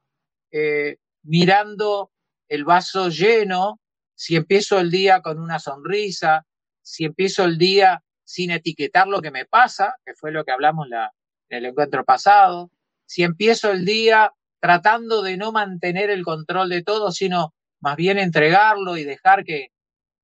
eh, 0.52 0.98
mirando 1.24 2.12
el 2.50 2.66
vaso 2.66 3.10
lleno, 3.10 3.80
si 4.16 4.36
empiezo 4.36 4.80
el 4.80 4.92
día 4.92 5.22
con 5.22 5.40
una 5.40 5.60
sonrisa, 5.60 6.46
si 6.82 7.06
empiezo 7.06 7.46
el 7.46 7.58
día 7.58 8.04
sin 8.24 8.52
etiquetar 8.52 9.08
lo 9.08 9.22
que 9.22 9.32
me 9.32 9.46
pasa, 9.46 9.96
que 10.06 10.14
fue 10.14 10.32
lo 10.32 10.44
que 10.44 10.52
hablamos 10.52 10.88
la, 10.90 11.14
en 11.50 11.60
el 11.60 11.66
encuentro 11.66 12.04
pasado, 12.04 12.70
si 13.06 13.24
empiezo 13.24 13.72
el 13.72 13.86
día 13.86 14.34
tratando 14.60 15.22
de 15.22 15.38
no 15.38 15.52
mantener 15.52 16.10
el 16.10 16.24
control 16.24 16.70
de 16.70 16.84
todo, 16.84 17.12
sino 17.12 17.54
más 17.80 17.96
bien 17.96 18.20
entregarlo 18.20 18.98
y 18.98 19.04
dejar 19.04 19.44
que, 19.46 19.70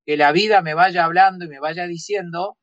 que 0.04 0.16
la 0.16 0.32
vida 0.32 0.62
me 0.62 0.74
vaya 0.74 1.04
hablando 1.04 1.44
y 1.44 1.48
me 1.48 1.58
vaya 1.58 1.86
diciendo, 1.86 2.58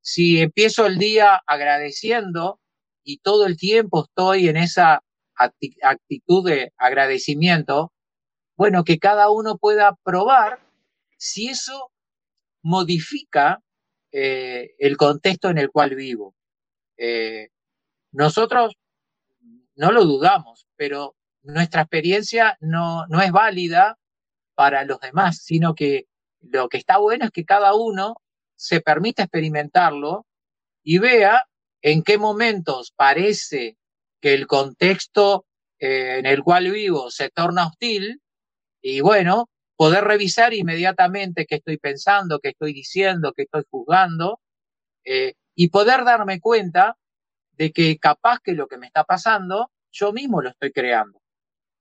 si 0.00 0.40
empiezo 0.40 0.86
el 0.86 0.98
día 0.98 1.42
agradeciendo 1.46 2.60
y 3.04 3.18
todo 3.18 3.46
el 3.46 3.56
tiempo 3.56 4.04
estoy 4.04 4.48
en 4.48 4.56
esa 4.56 5.02
actitud 5.36 6.48
de 6.48 6.72
agradecimiento, 6.76 7.92
bueno, 8.56 8.84
que 8.84 8.98
cada 8.98 9.30
uno 9.30 9.58
pueda 9.58 9.96
probar 10.02 10.60
si 11.18 11.48
eso 11.48 11.90
modifica 12.62 13.62
eh, 14.12 14.74
el 14.78 14.96
contexto 14.96 15.50
en 15.50 15.58
el 15.58 15.70
cual 15.70 15.94
vivo. 15.94 16.34
Eh, 16.96 17.50
nosotros 18.12 18.74
no 19.74 19.92
lo 19.92 20.04
dudamos, 20.04 20.66
pero 20.76 21.14
nuestra 21.42 21.82
experiencia 21.82 22.56
no, 22.60 23.06
no 23.08 23.20
es 23.20 23.30
válida 23.30 23.98
para 24.54 24.84
los 24.84 25.00
demás, 25.00 25.42
sino 25.42 25.74
que 25.74 26.06
lo 26.40 26.68
que 26.68 26.78
está 26.78 26.98
bueno 26.98 27.26
es 27.26 27.30
que 27.30 27.44
cada 27.44 27.74
uno 27.74 28.16
se 28.56 28.80
permita 28.80 29.24
experimentarlo 29.24 30.26
y 30.82 30.98
vea 30.98 31.44
en 31.82 32.02
qué 32.02 32.16
momentos 32.16 32.92
parece 32.96 33.76
que 34.20 34.34
el 34.34 34.46
contexto 34.46 35.46
eh, 35.78 36.16
en 36.18 36.26
el 36.26 36.42
cual 36.42 36.70
vivo 36.70 37.10
se 37.10 37.28
torna 37.28 37.66
hostil 37.66 38.22
y 38.88 39.00
bueno, 39.00 39.50
poder 39.74 40.04
revisar 40.04 40.54
inmediatamente 40.54 41.44
qué 41.44 41.56
estoy 41.56 41.76
pensando, 41.76 42.38
qué 42.38 42.50
estoy 42.50 42.72
diciendo, 42.72 43.32
qué 43.32 43.42
estoy 43.42 43.64
juzgando, 43.68 44.38
eh, 45.04 45.34
y 45.56 45.70
poder 45.70 46.04
darme 46.04 46.38
cuenta 46.38 46.96
de 47.50 47.72
que 47.72 47.98
capaz 47.98 48.38
que 48.44 48.52
lo 48.52 48.68
que 48.68 48.78
me 48.78 48.86
está 48.86 49.02
pasando, 49.02 49.72
yo 49.90 50.12
mismo 50.12 50.40
lo 50.40 50.50
estoy 50.50 50.70
creando. 50.70 51.20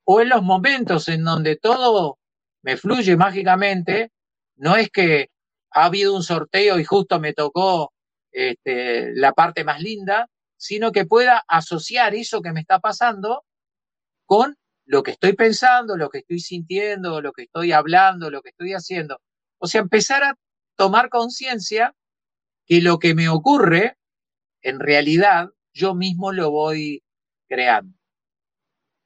O 0.04 0.20
en 0.20 0.30
los 0.30 0.42
momentos 0.42 1.08
en 1.08 1.24
donde 1.24 1.58
todo 1.58 2.18
me 2.64 2.76
fluye 2.76 3.16
mágicamente, 3.16 4.12
no 4.56 4.76
es 4.76 4.90
que 4.90 5.30
ha 5.70 5.86
habido 5.86 6.16
un 6.16 6.24
sorteo 6.24 6.80
y 6.80 6.86
justo 6.86 7.20
me 7.20 7.34
tocó 7.34 7.94
este, 8.32 9.14
la 9.14 9.32
parte 9.34 9.64
más 9.64 9.80
linda, 9.80 10.28
sino 10.58 10.92
que 10.92 11.06
pueda 11.06 11.44
asociar 11.48 12.16
eso 12.16 12.42
que 12.42 12.52
me 12.52 12.62
está 12.62 12.80
pasando 12.80 13.44
con 14.26 14.58
lo 14.86 15.04
que 15.04 15.12
estoy 15.12 15.34
pensando, 15.34 15.98
lo 15.98 16.10
que 16.10 16.20
estoy 16.20 16.40
sintiendo, 16.40 17.22
lo 17.22 17.34
que 17.34 17.44
estoy 17.44 17.72
hablando, 17.72 18.30
lo 18.30 18.42
que 18.42 18.50
estoy 18.50 18.74
haciendo. 18.74 19.20
O 19.58 19.68
sea, 19.68 19.82
empezar 19.82 20.24
a 20.24 20.38
tomar 20.76 21.10
conciencia 21.10 21.94
que 22.66 22.82
lo 22.82 23.00
que 23.00 23.16
me 23.16 23.30
ocurre, 23.30 23.98
en 24.62 24.80
realidad, 24.80 25.50
yo 25.74 25.96
mismo 25.96 26.32
lo 26.32 26.52
voy 26.52 27.04
creando. 27.48 27.98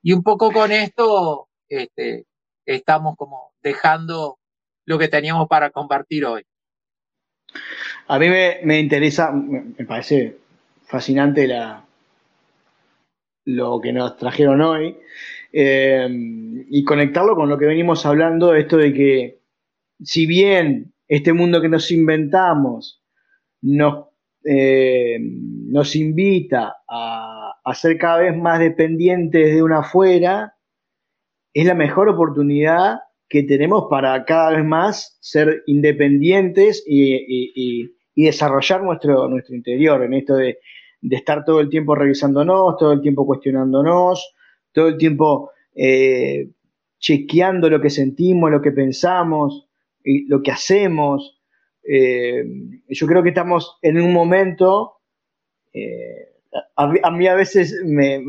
Y 0.02 0.14
un 0.14 0.24
poco 0.24 0.52
con 0.52 0.72
esto 0.72 1.50
este, 1.68 2.26
estamos 2.66 3.16
como 3.18 3.54
dejando 3.62 4.40
lo 4.86 4.98
que 4.98 5.08
teníamos 5.08 5.48
para 5.48 5.72
compartir 5.72 6.26
hoy. 6.26 6.44
A 8.08 8.20
mí 8.20 8.30
me, 8.30 8.80
interesa, 8.80 9.32
me 9.32 9.86
parece 9.86 10.38
fascinante 10.86 11.48
lo 13.46 13.82
que 13.82 13.94
nos 13.94 14.18
trajeron 14.18 14.62
hoy 14.62 14.98
eh, 15.52 16.08
y 16.70 16.84
conectarlo 16.84 17.36
con 17.36 17.50
lo 17.50 17.58
que 17.58 17.66
venimos 17.66 18.06
hablando, 18.06 18.54
esto 18.54 18.78
de 18.78 18.94
que 18.94 19.40
si 20.02 20.26
bien 20.26 20.94
este 21.08 21.34
mundo 21.34 21.62
que 21.62 21.70
nos 21.70 21.92
inventamos 21.92 23.04
nos, 23.62 24.06
eh, 24.46 25.18
nos 25.20 25.96
invita 25.96 26.78
a, 26.88 27.54
a, 27.64 27.76
ser 27.76 27.98
cada 27.98 28.20
vez 28.20 28.38
más 28.38 28.60
dependientes 28.60 29.54
de 29.54 29.64
una 29.64 29.80
afuera, 29.80 30.56
es 31.54 31.66
la 31.66 31.74
mejor 31.74 32.10
oportunidad 32.10 33.00
que 33.30 33.44
tenemos 33.44 33.86
para 33.90 34.26
cada 34.26 34.52
vez 34.52 34.66
más 34.66 35.18
ser 35.22 35.64
independientes 35.68 36.84
y, 36.86 37.96
desarrollar 38.16 38.84
nuestro, 38.84 39.30
nuestro 39.30 39.56
interior 39.56 40.04
en 40.04 40.14
esto 40.14 40.36
de, 40.36 40.58
estar 41.02 41.46
todo 41.46 41.62
el 41.62 41.70
tiempo 41.70 41.96
revisándonos, 41.96 42.76
todo 42.78 42.92
el 42.92 43.02
tiempo 43.02 43.26
cuestionándonos, 43.26 44.34
todo 44.72 44.88
el 44.88 44.98
tiempo 44.98 45.52
eh, 45.76 46.50
chequeando 47.00 47.70
lo 47.70 47.82
que 47.82 47.90
sentimos, 47.90 48.52
lo 48.52 48.62
que 48.62 48.72
pensamos, 48.72 49.70
lo 50.04 50.42
que 50.42 50.52
hacemos. 50.52 51.42
Eh, 51.84 52.44
yo 52.90 53.08
creo 53.08 53.24
que 53.24 53.30
estamos 53.30 53.78
en 53.82 54.00
un 54.00 54.14
momento, 54.14 54.98
eh, 55.74 56.30
a, 56.76 57.12
mí 57.12 57.28
a 57.28 57.36
veces 57.36 57.82
me, 57.86 58.20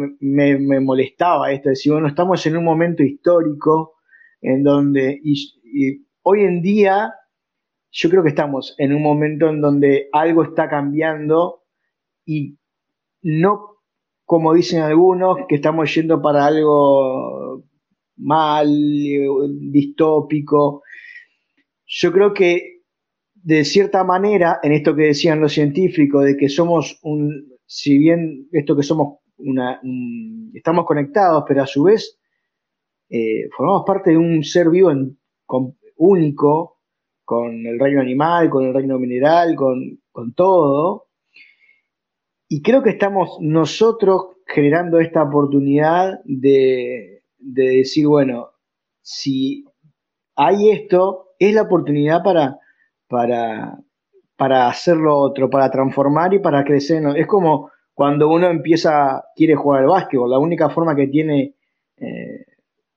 molestaba 0.81 1.53
esto, 1.53 1.71
decir, 1.71 1.93
bueno, 1.93 2.09
estamos 2.09 2.45
en 2.47 2.57
un 2.57 2.65
momento 2.65 3.03
histórico 3.03 3.97
en 4.41 4.63
donde, 4.63 5.21
hoy 6.23 6.41
en 6.41 6.63
día, 6.63 7.15
yo 7.91 8.09
creo 8.09 8.23
que 8.23 8.29
estamos 8.29 8.75
en 8.79 8.95
un 8.95 9.03
momento 9.03 9.49
en 9.49 9.61
donde 9.61 10.09
algo 10.13 10.45
está 10.45 10.69
cambiando 10.69 11.65
y 12.25 12.57
no 13.23 13.80
como 14.31 14.55
dicen 14.55 14.81
algunos, 14.81 15.39
que 15.49 15.57
estamos 15.57 15.93
yendo 15.93 16.23
para 16.23 16.47
algo 16.47 17.65
mal, 18.17 18.69
distópico. 19.73 20.85
Yo 21.85 22.13
creo 22.13 22.33
que 22.33 22.83
de 23.35 23.65
cierta 23.65 24.05
manera, 24.05 24.61
en 24.63 24.71
esto 24.71 24.95
que 24.95 25.07
decían 25.07 25.41
los 25.41 25.53
científicos, 25.53 26.25
de 26.25 26.37
que 26.37 26.49
somos 26.49 27.01
un, 27.03 27.45
si 27.67 27.99
bien 27.99 28.47
esto 28.53 28.77
que 28.77 28.85
somos 28.85 29.19
una, 29.39 29.81
estamos 30.55 30.85
conectados, 30.85 31.43
pero 31.49 31.65
a 31.65 31.67
su 31.67 31.83
vez 31.83 32.17
eh, 33.09 33.49
formamos 33.57 33.83
parte 33.85 34.11
de 34.11 34.17
un 34.17 34.45
ser 34.45 34.71
vivo 34.71 34.93
único, 35.97 36.79
con 37.25 37.67
el 37.67 37.81
reino 37.81 38.01
animal, 38.01 38.49
con 38.49 38.65
el 38.65 38.75
reino 38.75 38.97
mineral, 38.97 39.57
con, 39.57 39.99
con 40.13 40.35
todo, 40.35 41.09
y 42.53 42.63
creo 42.63 42.83
que 42.83 42.91
estamos 42.91 43.39
nosotros 43.41 44.31
generando 44.45 44.99
esta 44.99 45.23
oportunidad 45.23 46.19
de, 46.25 47.23
decir, 47.39 48.09
bueno, 48.09 48.51
si 49.01 49.65
hay 50.35 50.71
esto, 50.71 51.29
es 51.39 51.55
la 51.55 51.63
oportunidad 51.63 52.25
para, 52.25 52.59
para, 53.07 53.79
para 54.37 54.67
hacerlo 54.67 55.17
otro, 55.17 55.49
para 55.49 55.71
transformar 55.71 56.35
y 56.35 56.41
para 56.41 56.65
crecer. 56.65 57.01
Es 57.17 57.29
como 57.29 57.71
cuando 57.95 58.29
uno 58.29 58.51
empieza, 58.51 59.27
quiere 59.37 59.55
jugar 59.55 59.83
al 59.83 59.89
básquetbol, 59.89 60.33
la 60.33 60.41
única 60.41 60.69
forma 60.71 60.97
que 60.97 61.07
tiene 61.07 61.55
eh, 61.99 62.47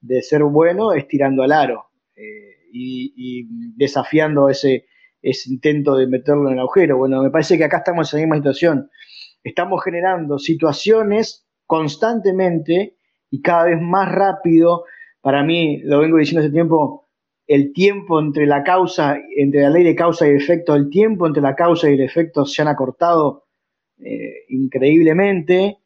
de 0.02 0.22
ser 0.24 0.44
bueno 0.46 0.94
es 0.94 1.08
tirando 1.08 1.44
al 1.44 1.52
aro 1.52 1.92
eh, 2.16 2.56
y, 2.72 3.46
desafiando 3.78 4.50
ese, 4.50 4.88
ese 5.22 5.52
intento 5.52 5.96
de 5.96 6.08
meterlo 6.08 6.48
en 6.48 6.54
el 6.54 6.62
agujero. 6.62 6.98
Bueno, 6.98 7.22
me 7.22 7.30
parece 7.30 7.56
que 7.56 7.66
acá 7.66 7.78
estamos 7.78 8.12
en 8.16 8.22
la 8.22 8.26
misma 8.26 8.38
situación 8.38 8.90
estamos 9.44 9.84
generando 9.84 10.40
situaciones 10.40 11.46
constantemente 11.66 12.98
y 13.30 13.42
cada 13.42 13.66
vez 13.66 13.82
más 13.82 14.12
rápido. 14.12 14.86
Para 15.22 15.44
mí, 15.44 15.80
lo 15.84 16.00
vengo 16.00 16.18
diciendo 16.18 16.42
hace 16.42 16.52
tiempo, 16.52 17.10
el 17.48 17.74
tiempo 17.74 18.20
entre 18.20 18.46
la 18.46 18.64
causa, 18.64 19.18
entre 19.36 19.62
la 19.62 19.70
ley 19.70 19.84
de 19.84 19.96
causa 19.96 20.28
y 20.28 20.32
efecto, 20.32 20.76
el 20.76 20.90
tiempo 20.90 21.28
entre 21.28 21.42
la 21.42 21.56
causa 21.56 21.90
y 21.90 21.94
el 21.94 22.02
efecto 22.02 22.46
se 22.46 22.62
han 22.62 22.68
acortado 22.68 23.46
eh, 24.00 24.46
increíblemente 24.50 25.78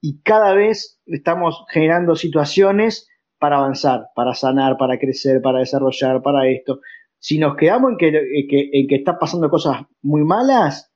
y 0.00 0.20
cada 0.22 0.54
vez 0.54 1.00
estamos 1.06 1.64
generando 1.68 2.14
situaciones 2.14 3.08
para 3.38 3.58
avanzar, 3.58 4.08
para 4.14 4.34
sanar, 4.34 4.76
para 4.76 4.98
crecer, 4.98 5.40
para 5.42 5.60
desarrollar, 5.60 6.22
para 6.22 6.48
esto. 6.48 6.80
Si 7.18 7.38
nos 7.38 7.56
quedamos 7.56 7.92
en 7.92 7.96
que, 7.96 8.08
en 8.08 8.48
que, 8.48 8.70
en 8.72 8.86
que 8.86 8.96
está 8.96 9.18
pasando 9.18 9.48
cosas 9.50 9.82
muy 10.02 10.24
malas, 10.24 10.92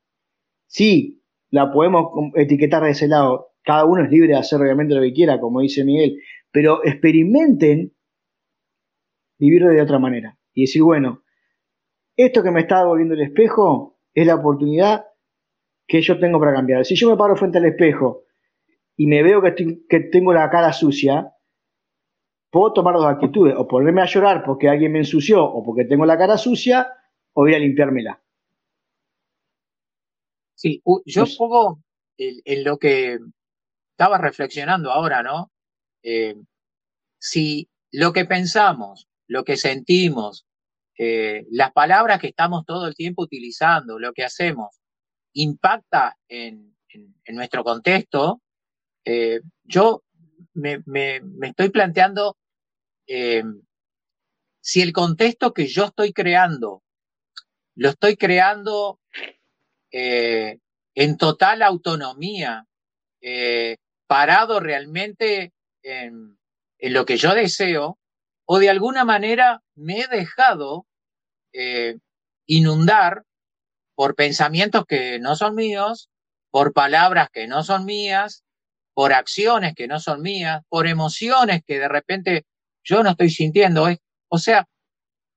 sí, 0.66 1.21
la 1.52 1.70
podemos 1.70 2.10
etiquetar 2.34 2.82
de 2.82 2.90
ese 2.90 3.06
lado. 3.06 3.52
Cada 3.62 3.84
uno 3.84 4.02
es 4.02 4.10
libre 4.10 4.28
de 4.28 4.38
hacer 4.38 4.58
realmente 4.58 4.94
lo 4.94 5.02
que 5.02 5.12
quiera, 5.12 5.38
como 5.38 5.60
dice 5.60 5.84
Miguel, 5.84 6.18
pero 6.50 6.82
experimenten 6.84 7.92
vivir 9.38 9.64
de 9.66 9.80
otra 9.80 9.98
manera 9.98 10.38
y 10.54 10.62
decir, 10.62 10.82
bueno, 10.82 11.22
esto 12.16 12.42
que 12.42 12.50
me 12.50 12.60
está 12.60 12.84
volviendo 12.84 13.14
el 13.14 13.22
espejo 13.22 13.98
es 14.14 14.26
la 14.26 14.36
oportunidad 14.36 15.04
que 15.86 16.00
yo 16.00 16.18
tengo 16.18 16.40
para 16.40 16.54
cambiar. 16.54 16.84
Si 16.86 16.96
yo 16.96 17.10
me 17.10 17.16
paro 17.16 17.36
frente 17.36 17.58
al 17.58 17.66
espejo 17.66 18.24
y 18.96 19.06
me 19.06 19.22
veo 19.22 19.42
que, 19.42 20.00
tengo 20.10 20.32
la 20.32 20.48
cara 20.48 20.72
sucia, 20.72 21.34
puedo 22.50 22.72
tomar 22.72 22.94
dos 22.94 23.06
actitudes, 23.06 23.54
o 23.58 23.68
ponerme 23.68 24.00
a 24.00 24.06
llorar 24.06 24.42
porque 24.42 24.68
alguien 24.68 24.92
me 24.92 25.00
ensució 25.00 25.44
o 25.44 25.62
porque 25.62 25.84
tengo 25.84 26.06
la 26.06 26.16
cara 26.16 26.38
sucia, 26.38 26.88
o 27.34 27.46
ir 27.46 27.54
a 27.54 27.58
limpiármela. 27.58 28.21
Sí, 30.62 30.80
yo 31.06 31.24
pues 31.24 31.36
pongo 31.36 31.82
en, 32.16 32.62
lo 32.62 32.78
que 32.78 33.18
estaba 33.90 34.16
reflexionando 34.16 34.92
ahora, 34.92 35.24
¿no? 35.24 35.50
Eh, 36.04 36.36
si 37.18 37.68
lo 37.90 38.12
que 38.12 38.26
pensamos, 38.26 39.08
lo 39.26 39.42
que 39.42 39.56
sentimos, 39.56 40.46
eh, 40.96 41.46
las 41.50 41.72
palabras 41.72 42.20
que 42.20 42.28
estamos 42.28 42.64
todo 42.64 42.86
el 42.86 42.94
tiempo 42.94 43.22
utilizando, 43.22 43.98
lo 43.98 44.12
que 44.12 44.22
hacemos, 44.22 44.78
impacta 45.32 46.16
en, 46.28 46.76
nuestro 47.26 47.64
contexto, 47.64 48.40
eh, 49.04 49.40
yo 49.64 50.04
me, 50.54 50.80
estoy 51.42 51.70
planteando 51.70 52.36
si 54.60 54.80
el 54.80 54.92
contexto 54.92 55.52
que 55.52 55.66
yo 55.66 55.86
estoy 55.86 56.12
creando, 56.12 56.84
lo 57.74 57.88
estoy 57.88 58.16
creando 58.16 59.00
eh, 59.92 60.58
en 60.94 61.16
total 61.18 61.62
autonomía, 61.62 62.66
eh, 63.20 63.76
parado 64.06 64.58
realmente 64.60 65.52
en, 65.82 66.38
lo 66.80 67.06
que 67.06 67.16
yo 67.16 67.34
deseo, 67.34 67.98
o 68.44 68.58
de 68.58 68.70
alguna 68.70 69.04
manera 69.04 69.62
me 69.74 70.00
he 70.00 70.08
dejado 70.08 70.86
eh, 71.52 71.98
inundar 72.46 73.24
por 73.94 74.16
pensamientos 74.16 74.84
que 74.86 75.18
no 75.20 75.36
son 75.36 75.54
míos, 75.54 76.08
por 76.50 76.72
palabras 76.72 77.28
que 77.32 77.46
no 77.46 77.62
son 77.62 77.84
mías, 77.84 78.42
por 78.94 79.12
acciones 79.12 79.74
que 79.74 79.86
no 79.86 80.00
son 80.00 80.22
mías, 80.22 80.62
por 80.68 80.86
emociones 80.86 81.62
que 81.66 81.78
de 81.78 81.88
repente 81.88 82.44
yo 82.82 83.02
no 83.02 83.10
estoy 83.10 83.30
sintiendo. 83.30 83.86
O 84.28 84.38
sea, 84.38 84.66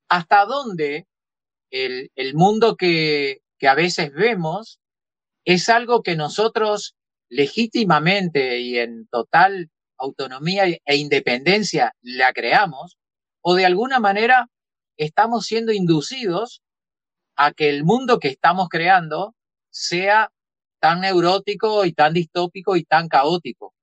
hasta 0.09 0.45
dónde 0.45 1.07
el, 1.69 2.11
el 2.15 2.33
mundo 2.33 2.75
que, 2.75 3.41
que 3.65 3.69
a 3.69 3.73
veces 3.73 4.13
vemos 4.13 4.79
es 5.43 5.69
algo 5.69 6.03
que 6.03 6.15
nosotros 6.15 6.95
legítimamente 7.31 8.59
y 8.59 8.77
en 8.77 9.07
total 9.07 9.71
autonomía 9.97 10.65
e 10.85 10.95
independencia 10.97 11.95
la 12.03 12.31
creamos, 12.31 12.99
o 13.41 13.55
de 13.55 13.65
alguna 13.65 13.99
manera 13.99 14.49
estamos 14.97 15.47
siendo 15.47 15.71
inducidos 15.71 16.61
a 17.35 17.53
que 17.53 17.69
el 17.69 17.83
mundo 17.83 18.19
que 18.19 18.27
estamos 18.27 18.69
creando 18.69 19.33
sea 19.71 20.29
tan 20.79 21.01
neurótico 21.01 21.85
y 21.85 21.93
tan 21.93 22.13
distópico 22.13 22.75
y 22.75 22.83
tan 22.83 23.07
caótico. 23.07 23.73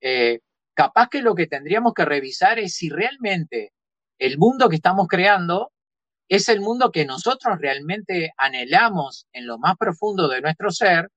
Eh, 0.00 0.42
capaz 0.74 1.08
que 1.08 1.22
lo 1.22 1.34
que 1.34 1.48
tendríamos 1.48 1.92
que 1.92 2.04
revisar 2.04 2.60
es 2.60 2.76
si 2.76 2.88
realmente 2.88 3.72
el 4.20 4.38
mundo 4.38 4.68
que 4.68 4.76
estamos 4.76 5.08
creando 5.08 5.72
es 6.28 6.48
el 6.48 6.60
mundo 6.60 6.90
que 6.90 7.04
nosotros 7.04 7.58
realmente 7.60 8.32
anhelamos 8.36 9.26
en 9.32 9.46
lo 9.46 9.58
más 9.58 9.76
profundo 9.76 10.28
de 10.28 10.40
nuestro 10.40 10.70
ser, 10.70 11.10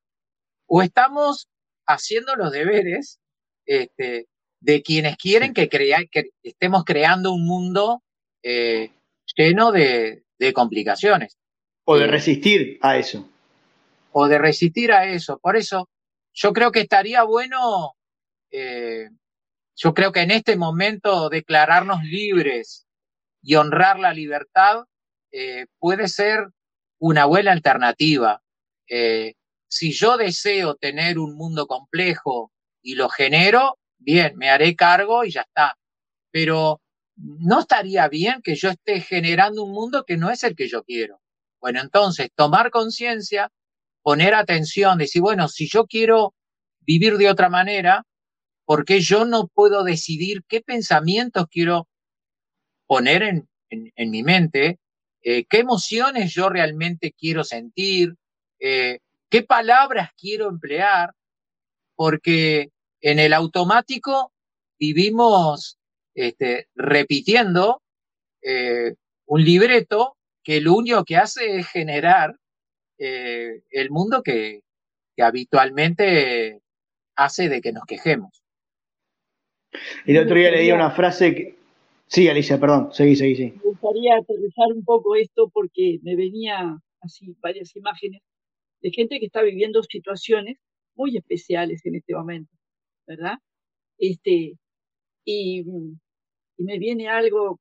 o 0.65 0.81
estamos 0.81 1.47
haciendo 1.85 2.35
los 2.35 2.51
deberes 2.51 3.19
este, 3.65 4.27
de 4.59 4.81
quienes 4.81 5.17
quieren 5.17 5.53
que, 5.53 5.69
que 5.69 6.29
estemos 6.43 6.83
creando 6.83 7.31
un 7.31 7.45
mundo 7.45 8.03
eh, 8.43 8.91
lleno 9.35 9.71
de, 9.71 10.23
complicaciones. 10.53 11.37
O 11.85 11.97
de 11.97 12.07
resistir 12.07 12.77
a 12.81 12.97
eso. 12.97 13.27
O 14.11 14.27
de 14.27 14.37
resistir 14.37 14.91
a 14.91 15.05
eso. 15.05 15.39
Por 15.39 15.55
eso, 15.57 15.89
yo 16.33 16.53
creo 16.53 16.71
que 16.71 16.81
estaría 16.81 17.23
bueno, 17.23 17.95
eh, 18.51 19.09
yo 19.75 19.93
creo 19.93 20.11
que 20.11 20.21
en 20.21 20.31
este 20.31 20.55
momento 20.55 21.29
declararnos 21.29 22.03
libres 22.03 22.85
y 23.41 23.55
honrar 23.55 23.99
la 23.99 24.13
libertad 24.13 24.85
eh, 25.31 25.65
puede 25.79 26.07
ser 26.07 26.47
una 26.99 27.25
buena 27.25 27.51
alternativa. 27.51 28.41
Eh, 28.89 29.35
si 29.67 29.91
yo 29.91 30.17
deseo 30.17 30.75
tener 30.75 31.19
un 31.19 31.35
mundo 31.35 31.67
complejo 31.67 32.51
y 32.81 32.95
lo 32.95 33.09
genero, 33.09 33.77
bien, 33.97 34.37
me 34.37 34.49
haré 34.49 34.75
cargo 34.75 35.25
y 35.25 35.31
ya 35.31 35.41
está. 35.41 35.77
Pero 36.31 36.81
no 37.15 37.59
estaría 37.59 38.07
bien 38.07 38.41
que 38.41 38.55
yo 38.55 38.69
esté 38.69 39.01
generando 39.01 39.63
un 39.63 39.71
mundo 39.71 40.03
que 40.05 40.17
no 40.17 40.29
es 40.29 40.43
el 40.43 40.55
que 40.55 40.67
yo 40.67 40.83
quiero. 40.83 41.21
Bueno, 41.59 41.81
entonces, 41.81 42.29
tomar 42.35 42.69
conciencia, 42.71 43.51
poner 44.03 44.35
atención, 44.35 44.97
decir, 44.97 45.21
bueno, 45.21 45.47
si 45.47 45.67
yo 45.67 45.85
quiero 45.85 46.35
vivir 46.81 47.17
de 47.17 47.29
otra 47.29 47.49
manera, 47.49 48.05
¿por 48.65 48.85
qué 48.85 49.01
yo 49.01 49.25
no 49.25 49.47
puedo 49.47 49.83
decidir 49.83 50.43
qué 50.47 50.61
pensamientos 50.61 51.47
quiero 51.49 51.87
poner 52.85 53.23
en, 53.23 53.49
en, 53.69 54.11
mi 54.11 54.23
mente? 54.23 54.79
Eh, 55.29 55.43
¿Qué 55.43 55.57
emociones 55.57 56.33
yo 56.33 56.47
realmente 56.47 57.11
quiero 57.11 57.43
sentir? 57.43 58.15
Eh, 58.61 58.99
¿Qué 59.29 59.43
palabras 59.43 60.11
quiero 60.17 60.47
emplear? 60.47 61.11
Porque 61.95 62.69
en 63.01 63.19
el 63.19 63.33
automático 63.33 64.31
vivimos 64.79 65.77
este, 66.15 66.69
repitiendo 66.75 67.81
eh, 68.41 68.93
un 69.25 69.43
libreto 69.43 70.15
que 70.45 70.61
lo 70.61 70.75
único 70.75 71.03
que 71.03 71.17
hace 71.17 71.57
es 71.57 71.67
generar 71.67 72.37
eh, 72.97 73.63
el 73.71 73.89
mundo 73.89 74.23
que, 74.23 74.61
habitualmente 75.19 76.61
hace 77.17 77.49
de 77.49 77.59
que 77.59 77.73
nos 77.73 77.83
quejemos. 77.85 78.45
El 80.05 80.19
otro 80.19 80.37
día 80.37 80.51
leí 80.51 80.71
una 80.71 80.91
frase 80.91 81.35
que... 81.35 81.56
Sí, 82.07 82.29
Alicia, 82.29 82.59
perdón, 82.59 82.89
seguí, 82.93 83.15
seguí, 83.15 83.35
sí. 83.35 83.53
Me 83.57 83.71
gustaría 83.71 84.15
aterrizar 84.15 84.71
un 84.73 84.83
poco 84.85 85.15
esto 85.15 85.49
porque 85.49 85.99
me 86.03 86.15
venía 86.15 86.79
así 87.01 87.35
varias 87.41 87.75
imágenes 87.75 88.21
de 88.81 88.91
gente 88.91 89.19
que 89.19 89.25
está 89.25 89.41
viviendo 89.41 89.83
situaciones 89.83 90.57
muy 90.95 91.17
especiales 91.17 91.85
en 91.85 91.95
este 91.95 92.15
momento, 92.15 92.51
¿verdad? 93.05 93.35
Este, 93.97 94.57
y, 95.25 95.63
me 96.59 96.79
viene 96.79 97.07
algo 97.07 97.59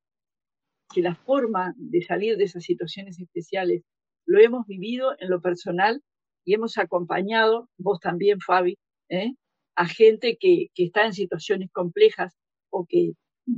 que 0.95 1.03
la 1.03 1.15
forma 1.15 1.75
de 1.77 2.01
salir 2.03 2.37
de 2.39 2.45
esas 2.45 2.65
situaciones 2.65 3.19
especiales 3.21 3.83
lo 4.27 4.41
hemos 4.41 4.67
vivido 4.67 5.15
en 5.19 5.29
lo 5.29 5.43
personal 5.43 6.03
y 6.45 6.55
hemos 6.55 6.79
acompañado, 6.79 7.69
vos 7.77 8.01
también, 8.01 8.41
Fabi, 8.41 8.79
¿eh? 9.11 9.33
a 9.75 9.87
gente 9.87 10.39
que, 10.41 10.69
que 10.75 10.85
está 10.85 11.05
en 11.05 11.13
situaciones 11.13 11.71
complejas 11.73 12.35
o 12.71 12.87
que 12.89 13.13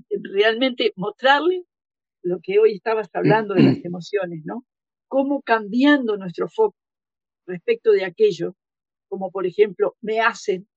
realmente 0.09 0.93
mostrarle 0.97 1.65
lo 2.23 2.41
que 2.43 2.59
hoy 2.59 2.75
estabas 2.75 3.09
hablando 3.13 3.55
de 3.55 3.63
las 3.63 3.77
emociones, 3.85 4.43
¿no? 4.45 4.65
Cómo 5.09 5.43
cambiando 5.43 6.17
nuestro 6.17 6.49
foco 6.49 6.77
respecto 7.47 7.93
de 7.93 8.05
aquello, 8.05 8.55
como 9.09 9.31
por 9.31 9.47
ejemplo 9.47 9.97
me 10.03 10.21
hacen, 10.21 10.69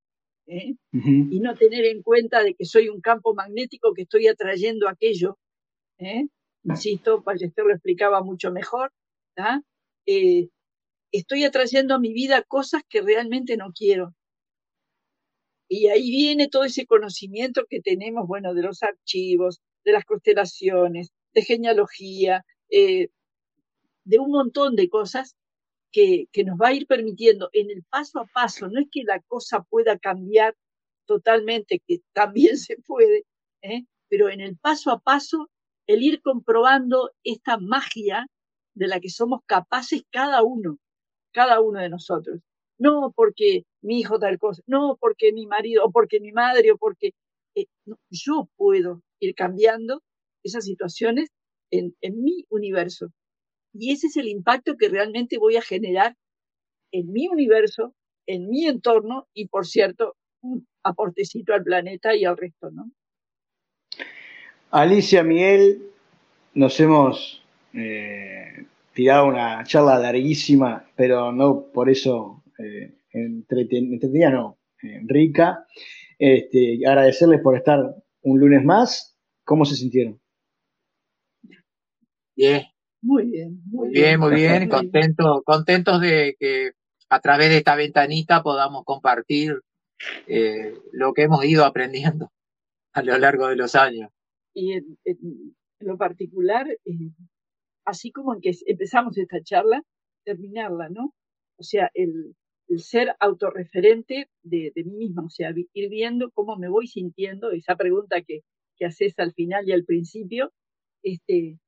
¿eh? 0.47 0.75
y 0.91 1.39
no 1.39 1.55
tener 1.55 1.85
en 1.85 2.01
cuenta 2.01 2.43
de 2.43 2.55
que 2.55 2.65
soy 2.65 2.89
un 2.89 3.01
campo 3.01 3.33
magnético 3.33 3.93
que 3.93 4.03
estoy 4.03 4.27
atrayendo 4.27 4.87
aquello. 4.87 5.37
¿eh? 5.97 6.27
Insisto, 6.63 7.21
Ballester 7.21 7.65
lo 7.65 7.73
explicaba 7.73 8.23
mucho 8.23 8.51
mejor. 8.51 8.91
Eh, 10.05 10.49
estoy 11.11 11.43
atrayendo 11.43 11.95
a 11.95 11.99
mi 11.99 12.13
vida 12.13 12.43
cosas 12.43 12.83
que 12.87 13.01
realmente 13.01 13.57
no 13.57 13.71
quiero. 13.73 14.13
Y 15.73 15.87
ahí 15.87 16.11
viene 16.11 16.49
todo 16.49 16.65
ese 16.65 16.85
conocimiento 16.85 17.65
que 17.69 17.79
tenemos, 17.79 18.27
bueno, 18.27 18.53
de 18.53 18.61
los 18.61 18.83
archivos, 18.83 19.61
de 19.85 19.93
las 19.93 20.03
constelaciones, 20.03 21.13
de 21.33 21.43
genealogía, 21.43 22.43
de 22.69 24.19
un 24.19 24.31
montón 24.31 24.75
de 24.75 24.89
cosas 24.89 25.37
que, 25.93 26.27
nos 26.45 26.59
va 26.59 26.67
a 26.67 26.73
ir 26.73 26.87
permitiendo 26.87 27.49
en 27.53 27.71
el 27.71 27.85
paso 27.85 28.19
a 28.19 28.25
paso, 28.25 28.67
no 28.67 28.81
es 28.81 28.87
que 28.91 29.05
la 29.05 29.21
cosa 29.21 29.63
pueda 29.63 29.97
cambiar 29.97 30.57
totalmente, 31.05 31.81
que 31.87 32.01
también 32.13 32.57
se 32.57 32.75
puede, 32.75 33.23
¿eh? 33.61 33.85
pero 34.09 34.27
en 34.27 34.41
el 34.41 34.57
paso 34.57 34.91
a 34.91 34.99
paso, 34.99 35.49
el 35.87 36.03
ir 36.03 36.21
comprobando 36.21 37.11
esta 37.23 37.57
magia 37.57 38.27
de 38.73 38.87
la 38.89 38.99
que 38.99 39.09
somos 39.09 39.39
capaces 39.45 40.03
cada 40.11 40.43
uno, 40.43 40.79
cada 41.31 41.61
uno 41.61 41.79
de 41.79 41.87
nosotros. 41.87 42.41
No 42.77 43.13
porque 43.15 43.63
mi 43.81 43.99
hijo 43.99 44.19
tal 44.19 44.37
cosa, 44.37 44.61
no 44.67 44.97
porque 44.99 45.31
mi 45.33 45.47
marido, 45.47 45.85
o 45.85 45.91
porque 45.91 46.19
mi 46.19 46.31
madre, 46.31 46.71
o 46.71 46.77
porque 46.77 47.11
eh, 47.55 47.65
yo 48.09 48.49
puedo 48.55 49.01
ir 49.19 49.35
cambiando 49.35 50.01
esas 50.43 50.65
situaciones 50.65 51.29
en, 51.71 51.95
en 52.01 52.21
mi 52.21 52.45
universo. 52.49 53.11
Y 53.73 53.91
ese 53.91 54.07
es 54.07 54.17
el 54.17 54.27
impacto 54.27 54.75
que 54.77 54.89
realmente 54.89 55.37
voy 55.37 55.55
a 55.55 55.61
generar 55.61 56.15
en 56.91 57.11
mi 57.11 57.27
universo, 57.27 57.95
en 58.27 58.49
mi 58.49 58.67
entorno 58.67 59.27
y, 59.33 59.47
por 59.47 59.65
cierto, 59.65 60.15
un 60.41 60.67
aportecito 60.83 61.53
al 61.53 61.63
planeta 61.63 62.15
y 62.15 62.25
al 62.25 62.37
resto, 62.37 62.71
¿no? 62.71 62.91
Alicia, 64.71 65.23
Miguel, 65.23 65.91
nos 66.53 66.79
hemos 66.79 67.43
eh, 67.73 68.65
tirado 68.93 69.27
una 69.27 69.63
charla 69.65 69.99
larguísima, 69.99 70.85
pero 70.95 71.31
no 71.31 71.65
por 71.73 71.89
eso 71.89 72.41
eh, 72.57 72.93
entretenida, 73.11 74.29
no, 74.31 74.59
eh, 74.83 75.01
rica. 75.05 75.65
Este, 76.17 76.79
agradecerles 76.87 77.41
por 77.41 77.57
estar 77.57 77.79
un 78.21 78.39
lunes 78.39 78.63
más. 78.63 79.17
¿Cómo 79.43 79.65
se 79.65 79.75
sintieron? 79.75 80.19
Bien, 82.35 82.63
muy 83.01 83.25
bien, 83.25 83.61
muy 83.65 83.89
bien, 83.89 84.19
muy 84.19 84.35
bien. 84.35 84.69
Contento, 84.69 85.43
contentos 85.43 85.99
de 86.01 86.35
que 86.39 86.71
a 87.09 87.19
través 87.19 87.49
de 87.49 87.57
esta 87.57 87.75
ventanita 87.75 88.41
podamos 88.41 88.83
compartir 88.85 89.59
eh, 90.27 90.73
lo 90.91 91.13
que 91.13 91.23
hemos 91.23 91.43
ido 91.45 91.65
aprendiendo 91.65 92.31
a 92.93 93.01
lo 93.01 93.17
largo 93.17 93.47
de 93.47 93.55
los 93.55 93.75
años. 93.75 94.09
Y 94.53 94.73
en, 94.73 94.97
lo 95.79 95.97
particular, 95.97 96.67
eh, 96.69 97.11
así 97.85 98.11
como 98.11 98.35
en 98.35 98.41
que 98.41 98.51
empezamos 98.65 99.17
esta 99.17 99.41
charla, 99.41 99.81
terminarla, 100.23 100.89
¿no? 100.89 101.13
O 101.57 101.63
sea, 101.63 101.89
el, 101.93 102.35
ser 102.77 103.15
autorreferente 103.19 104.29
de, 104.43 104.71
de, 104.75 104.83
mí 104.83 104.95
misma, 104.97 105.23
o 105.25 105.29
sea, 105.29 105.53
ir 105.73 105.89
viendo 105.89 106.31
cómo 106.31 106.55
me 106.57 106.69
voy 106.69 106.87
sintiendo, 106.87 107.51
esa 107.51 107.75
pregunta 107.75 108.21
que, 108.21 108.41
que 108.77 108.85
haces 108.85 109.13
al 109.19 109.33
final 109.33 109.67
y 109.67 109.73
al 109.73 109.85
principio, 109.85 110.51
este, 111.03 111.59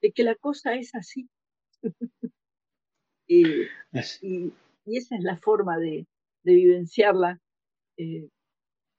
de 0.00 0.12
que 0.12 0.22
la 0.22 0.34
cosa 0.34 0.74
es 0.74 0.94
así. 0.94 1.28
y, 3.26 3.42
esa 3.92 5.16
es 5.16 5.22
la 5.22 5.36
forma 5.36 5.78
de, 5.78 6.06
vivenciarla. 6.42 7.40
Eh, 7.96 8.28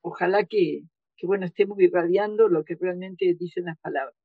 ojalá 0.01 0.45
que, 0.45 0.83
bueno, 1.23 1.45
estemos 1.45 1.79
irradiando 1.79 2.47
lo 2.49 2.63
que 2.63 2.75
realmente 2.75 3.35
dicen 3.39 3.65
las 3.65 3.77
palabras. 3.79 4.15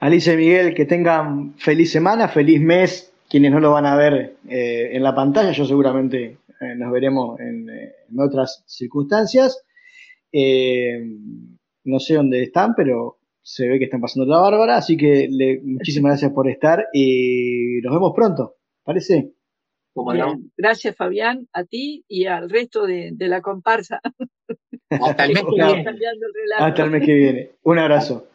Alicia 0.00 0.34
y 0.34 0.36
Miguel, 0.36 0.74
que 0.74 0.84
tengan 0.84 1.58
feliz 1.58 1.90
semana, 1.90 2.28
feliz 2.28 2.60
mes. 2.60 3.12
Quienes 3.28 3.52
no 3.52 3.60
lo 3.60 3.72
van 3.72 3.86
a 3.86 3.96
ver 3.96 4.36
eh, 4.48 4.90
en 4.92 5.02
la 5.02 5.14
pantalla, 5.14 5.52
yo 5.52 5.64
seguramente 5.64 6.38
eh, 6.60 6.74
nos 6.76 6.90
veremos 6.92 7.38
en, 7.40 7.68
en 7.68 8.20
otras 8.20 8.64
circunstancias. 8.66 9.64
no 10.32 11.98
sé 12.00 12.14
dónde 12.14 12.42
están, 12.42 12.74
pero 12.74 13.18
se 13.42 13.66
ve 13.66 13.78
que 13.78 13.86
están 13.86 14.02
pasando 14.02 14.30
la 14.30 14.40
bárbara, 14.40 14.76
así 14.76 14.96
que 14.96 15.26
le, 15.30 15.60
muchísimas 15.62 16.10
gracias 16.10 16.32
por 16.32 16.50
estar 16.50 16.86
y 16.92 17.80
nos 17.82 17.94
vemos 17.94 18.12
pronto, 18.14 18.56
¿parece? 18.84 19.32
Gracias 20.54 20.94
Fabián, 20.94 21.48
a 21.54 21.64
ti 21.64 22.04
y 22.06 22.26
al 22.26 22.50
resto 22.50 22.86
de, 22.86 23.14
la 23.18 23.40
comparsa. 23.40 24.02
Hasta 24.90 25.24
el 25.24 25.32
mes 25.32 25.44
que 25.48 25.64
viene. 25.64 25.84
Hasta 26.58 26.84
el 26.84 26.90
mes 26.90 27.06
que 27.06 27.14
viene. 27.14 27.50
Un 27.62 27.78
abrazo. 27.78 28.28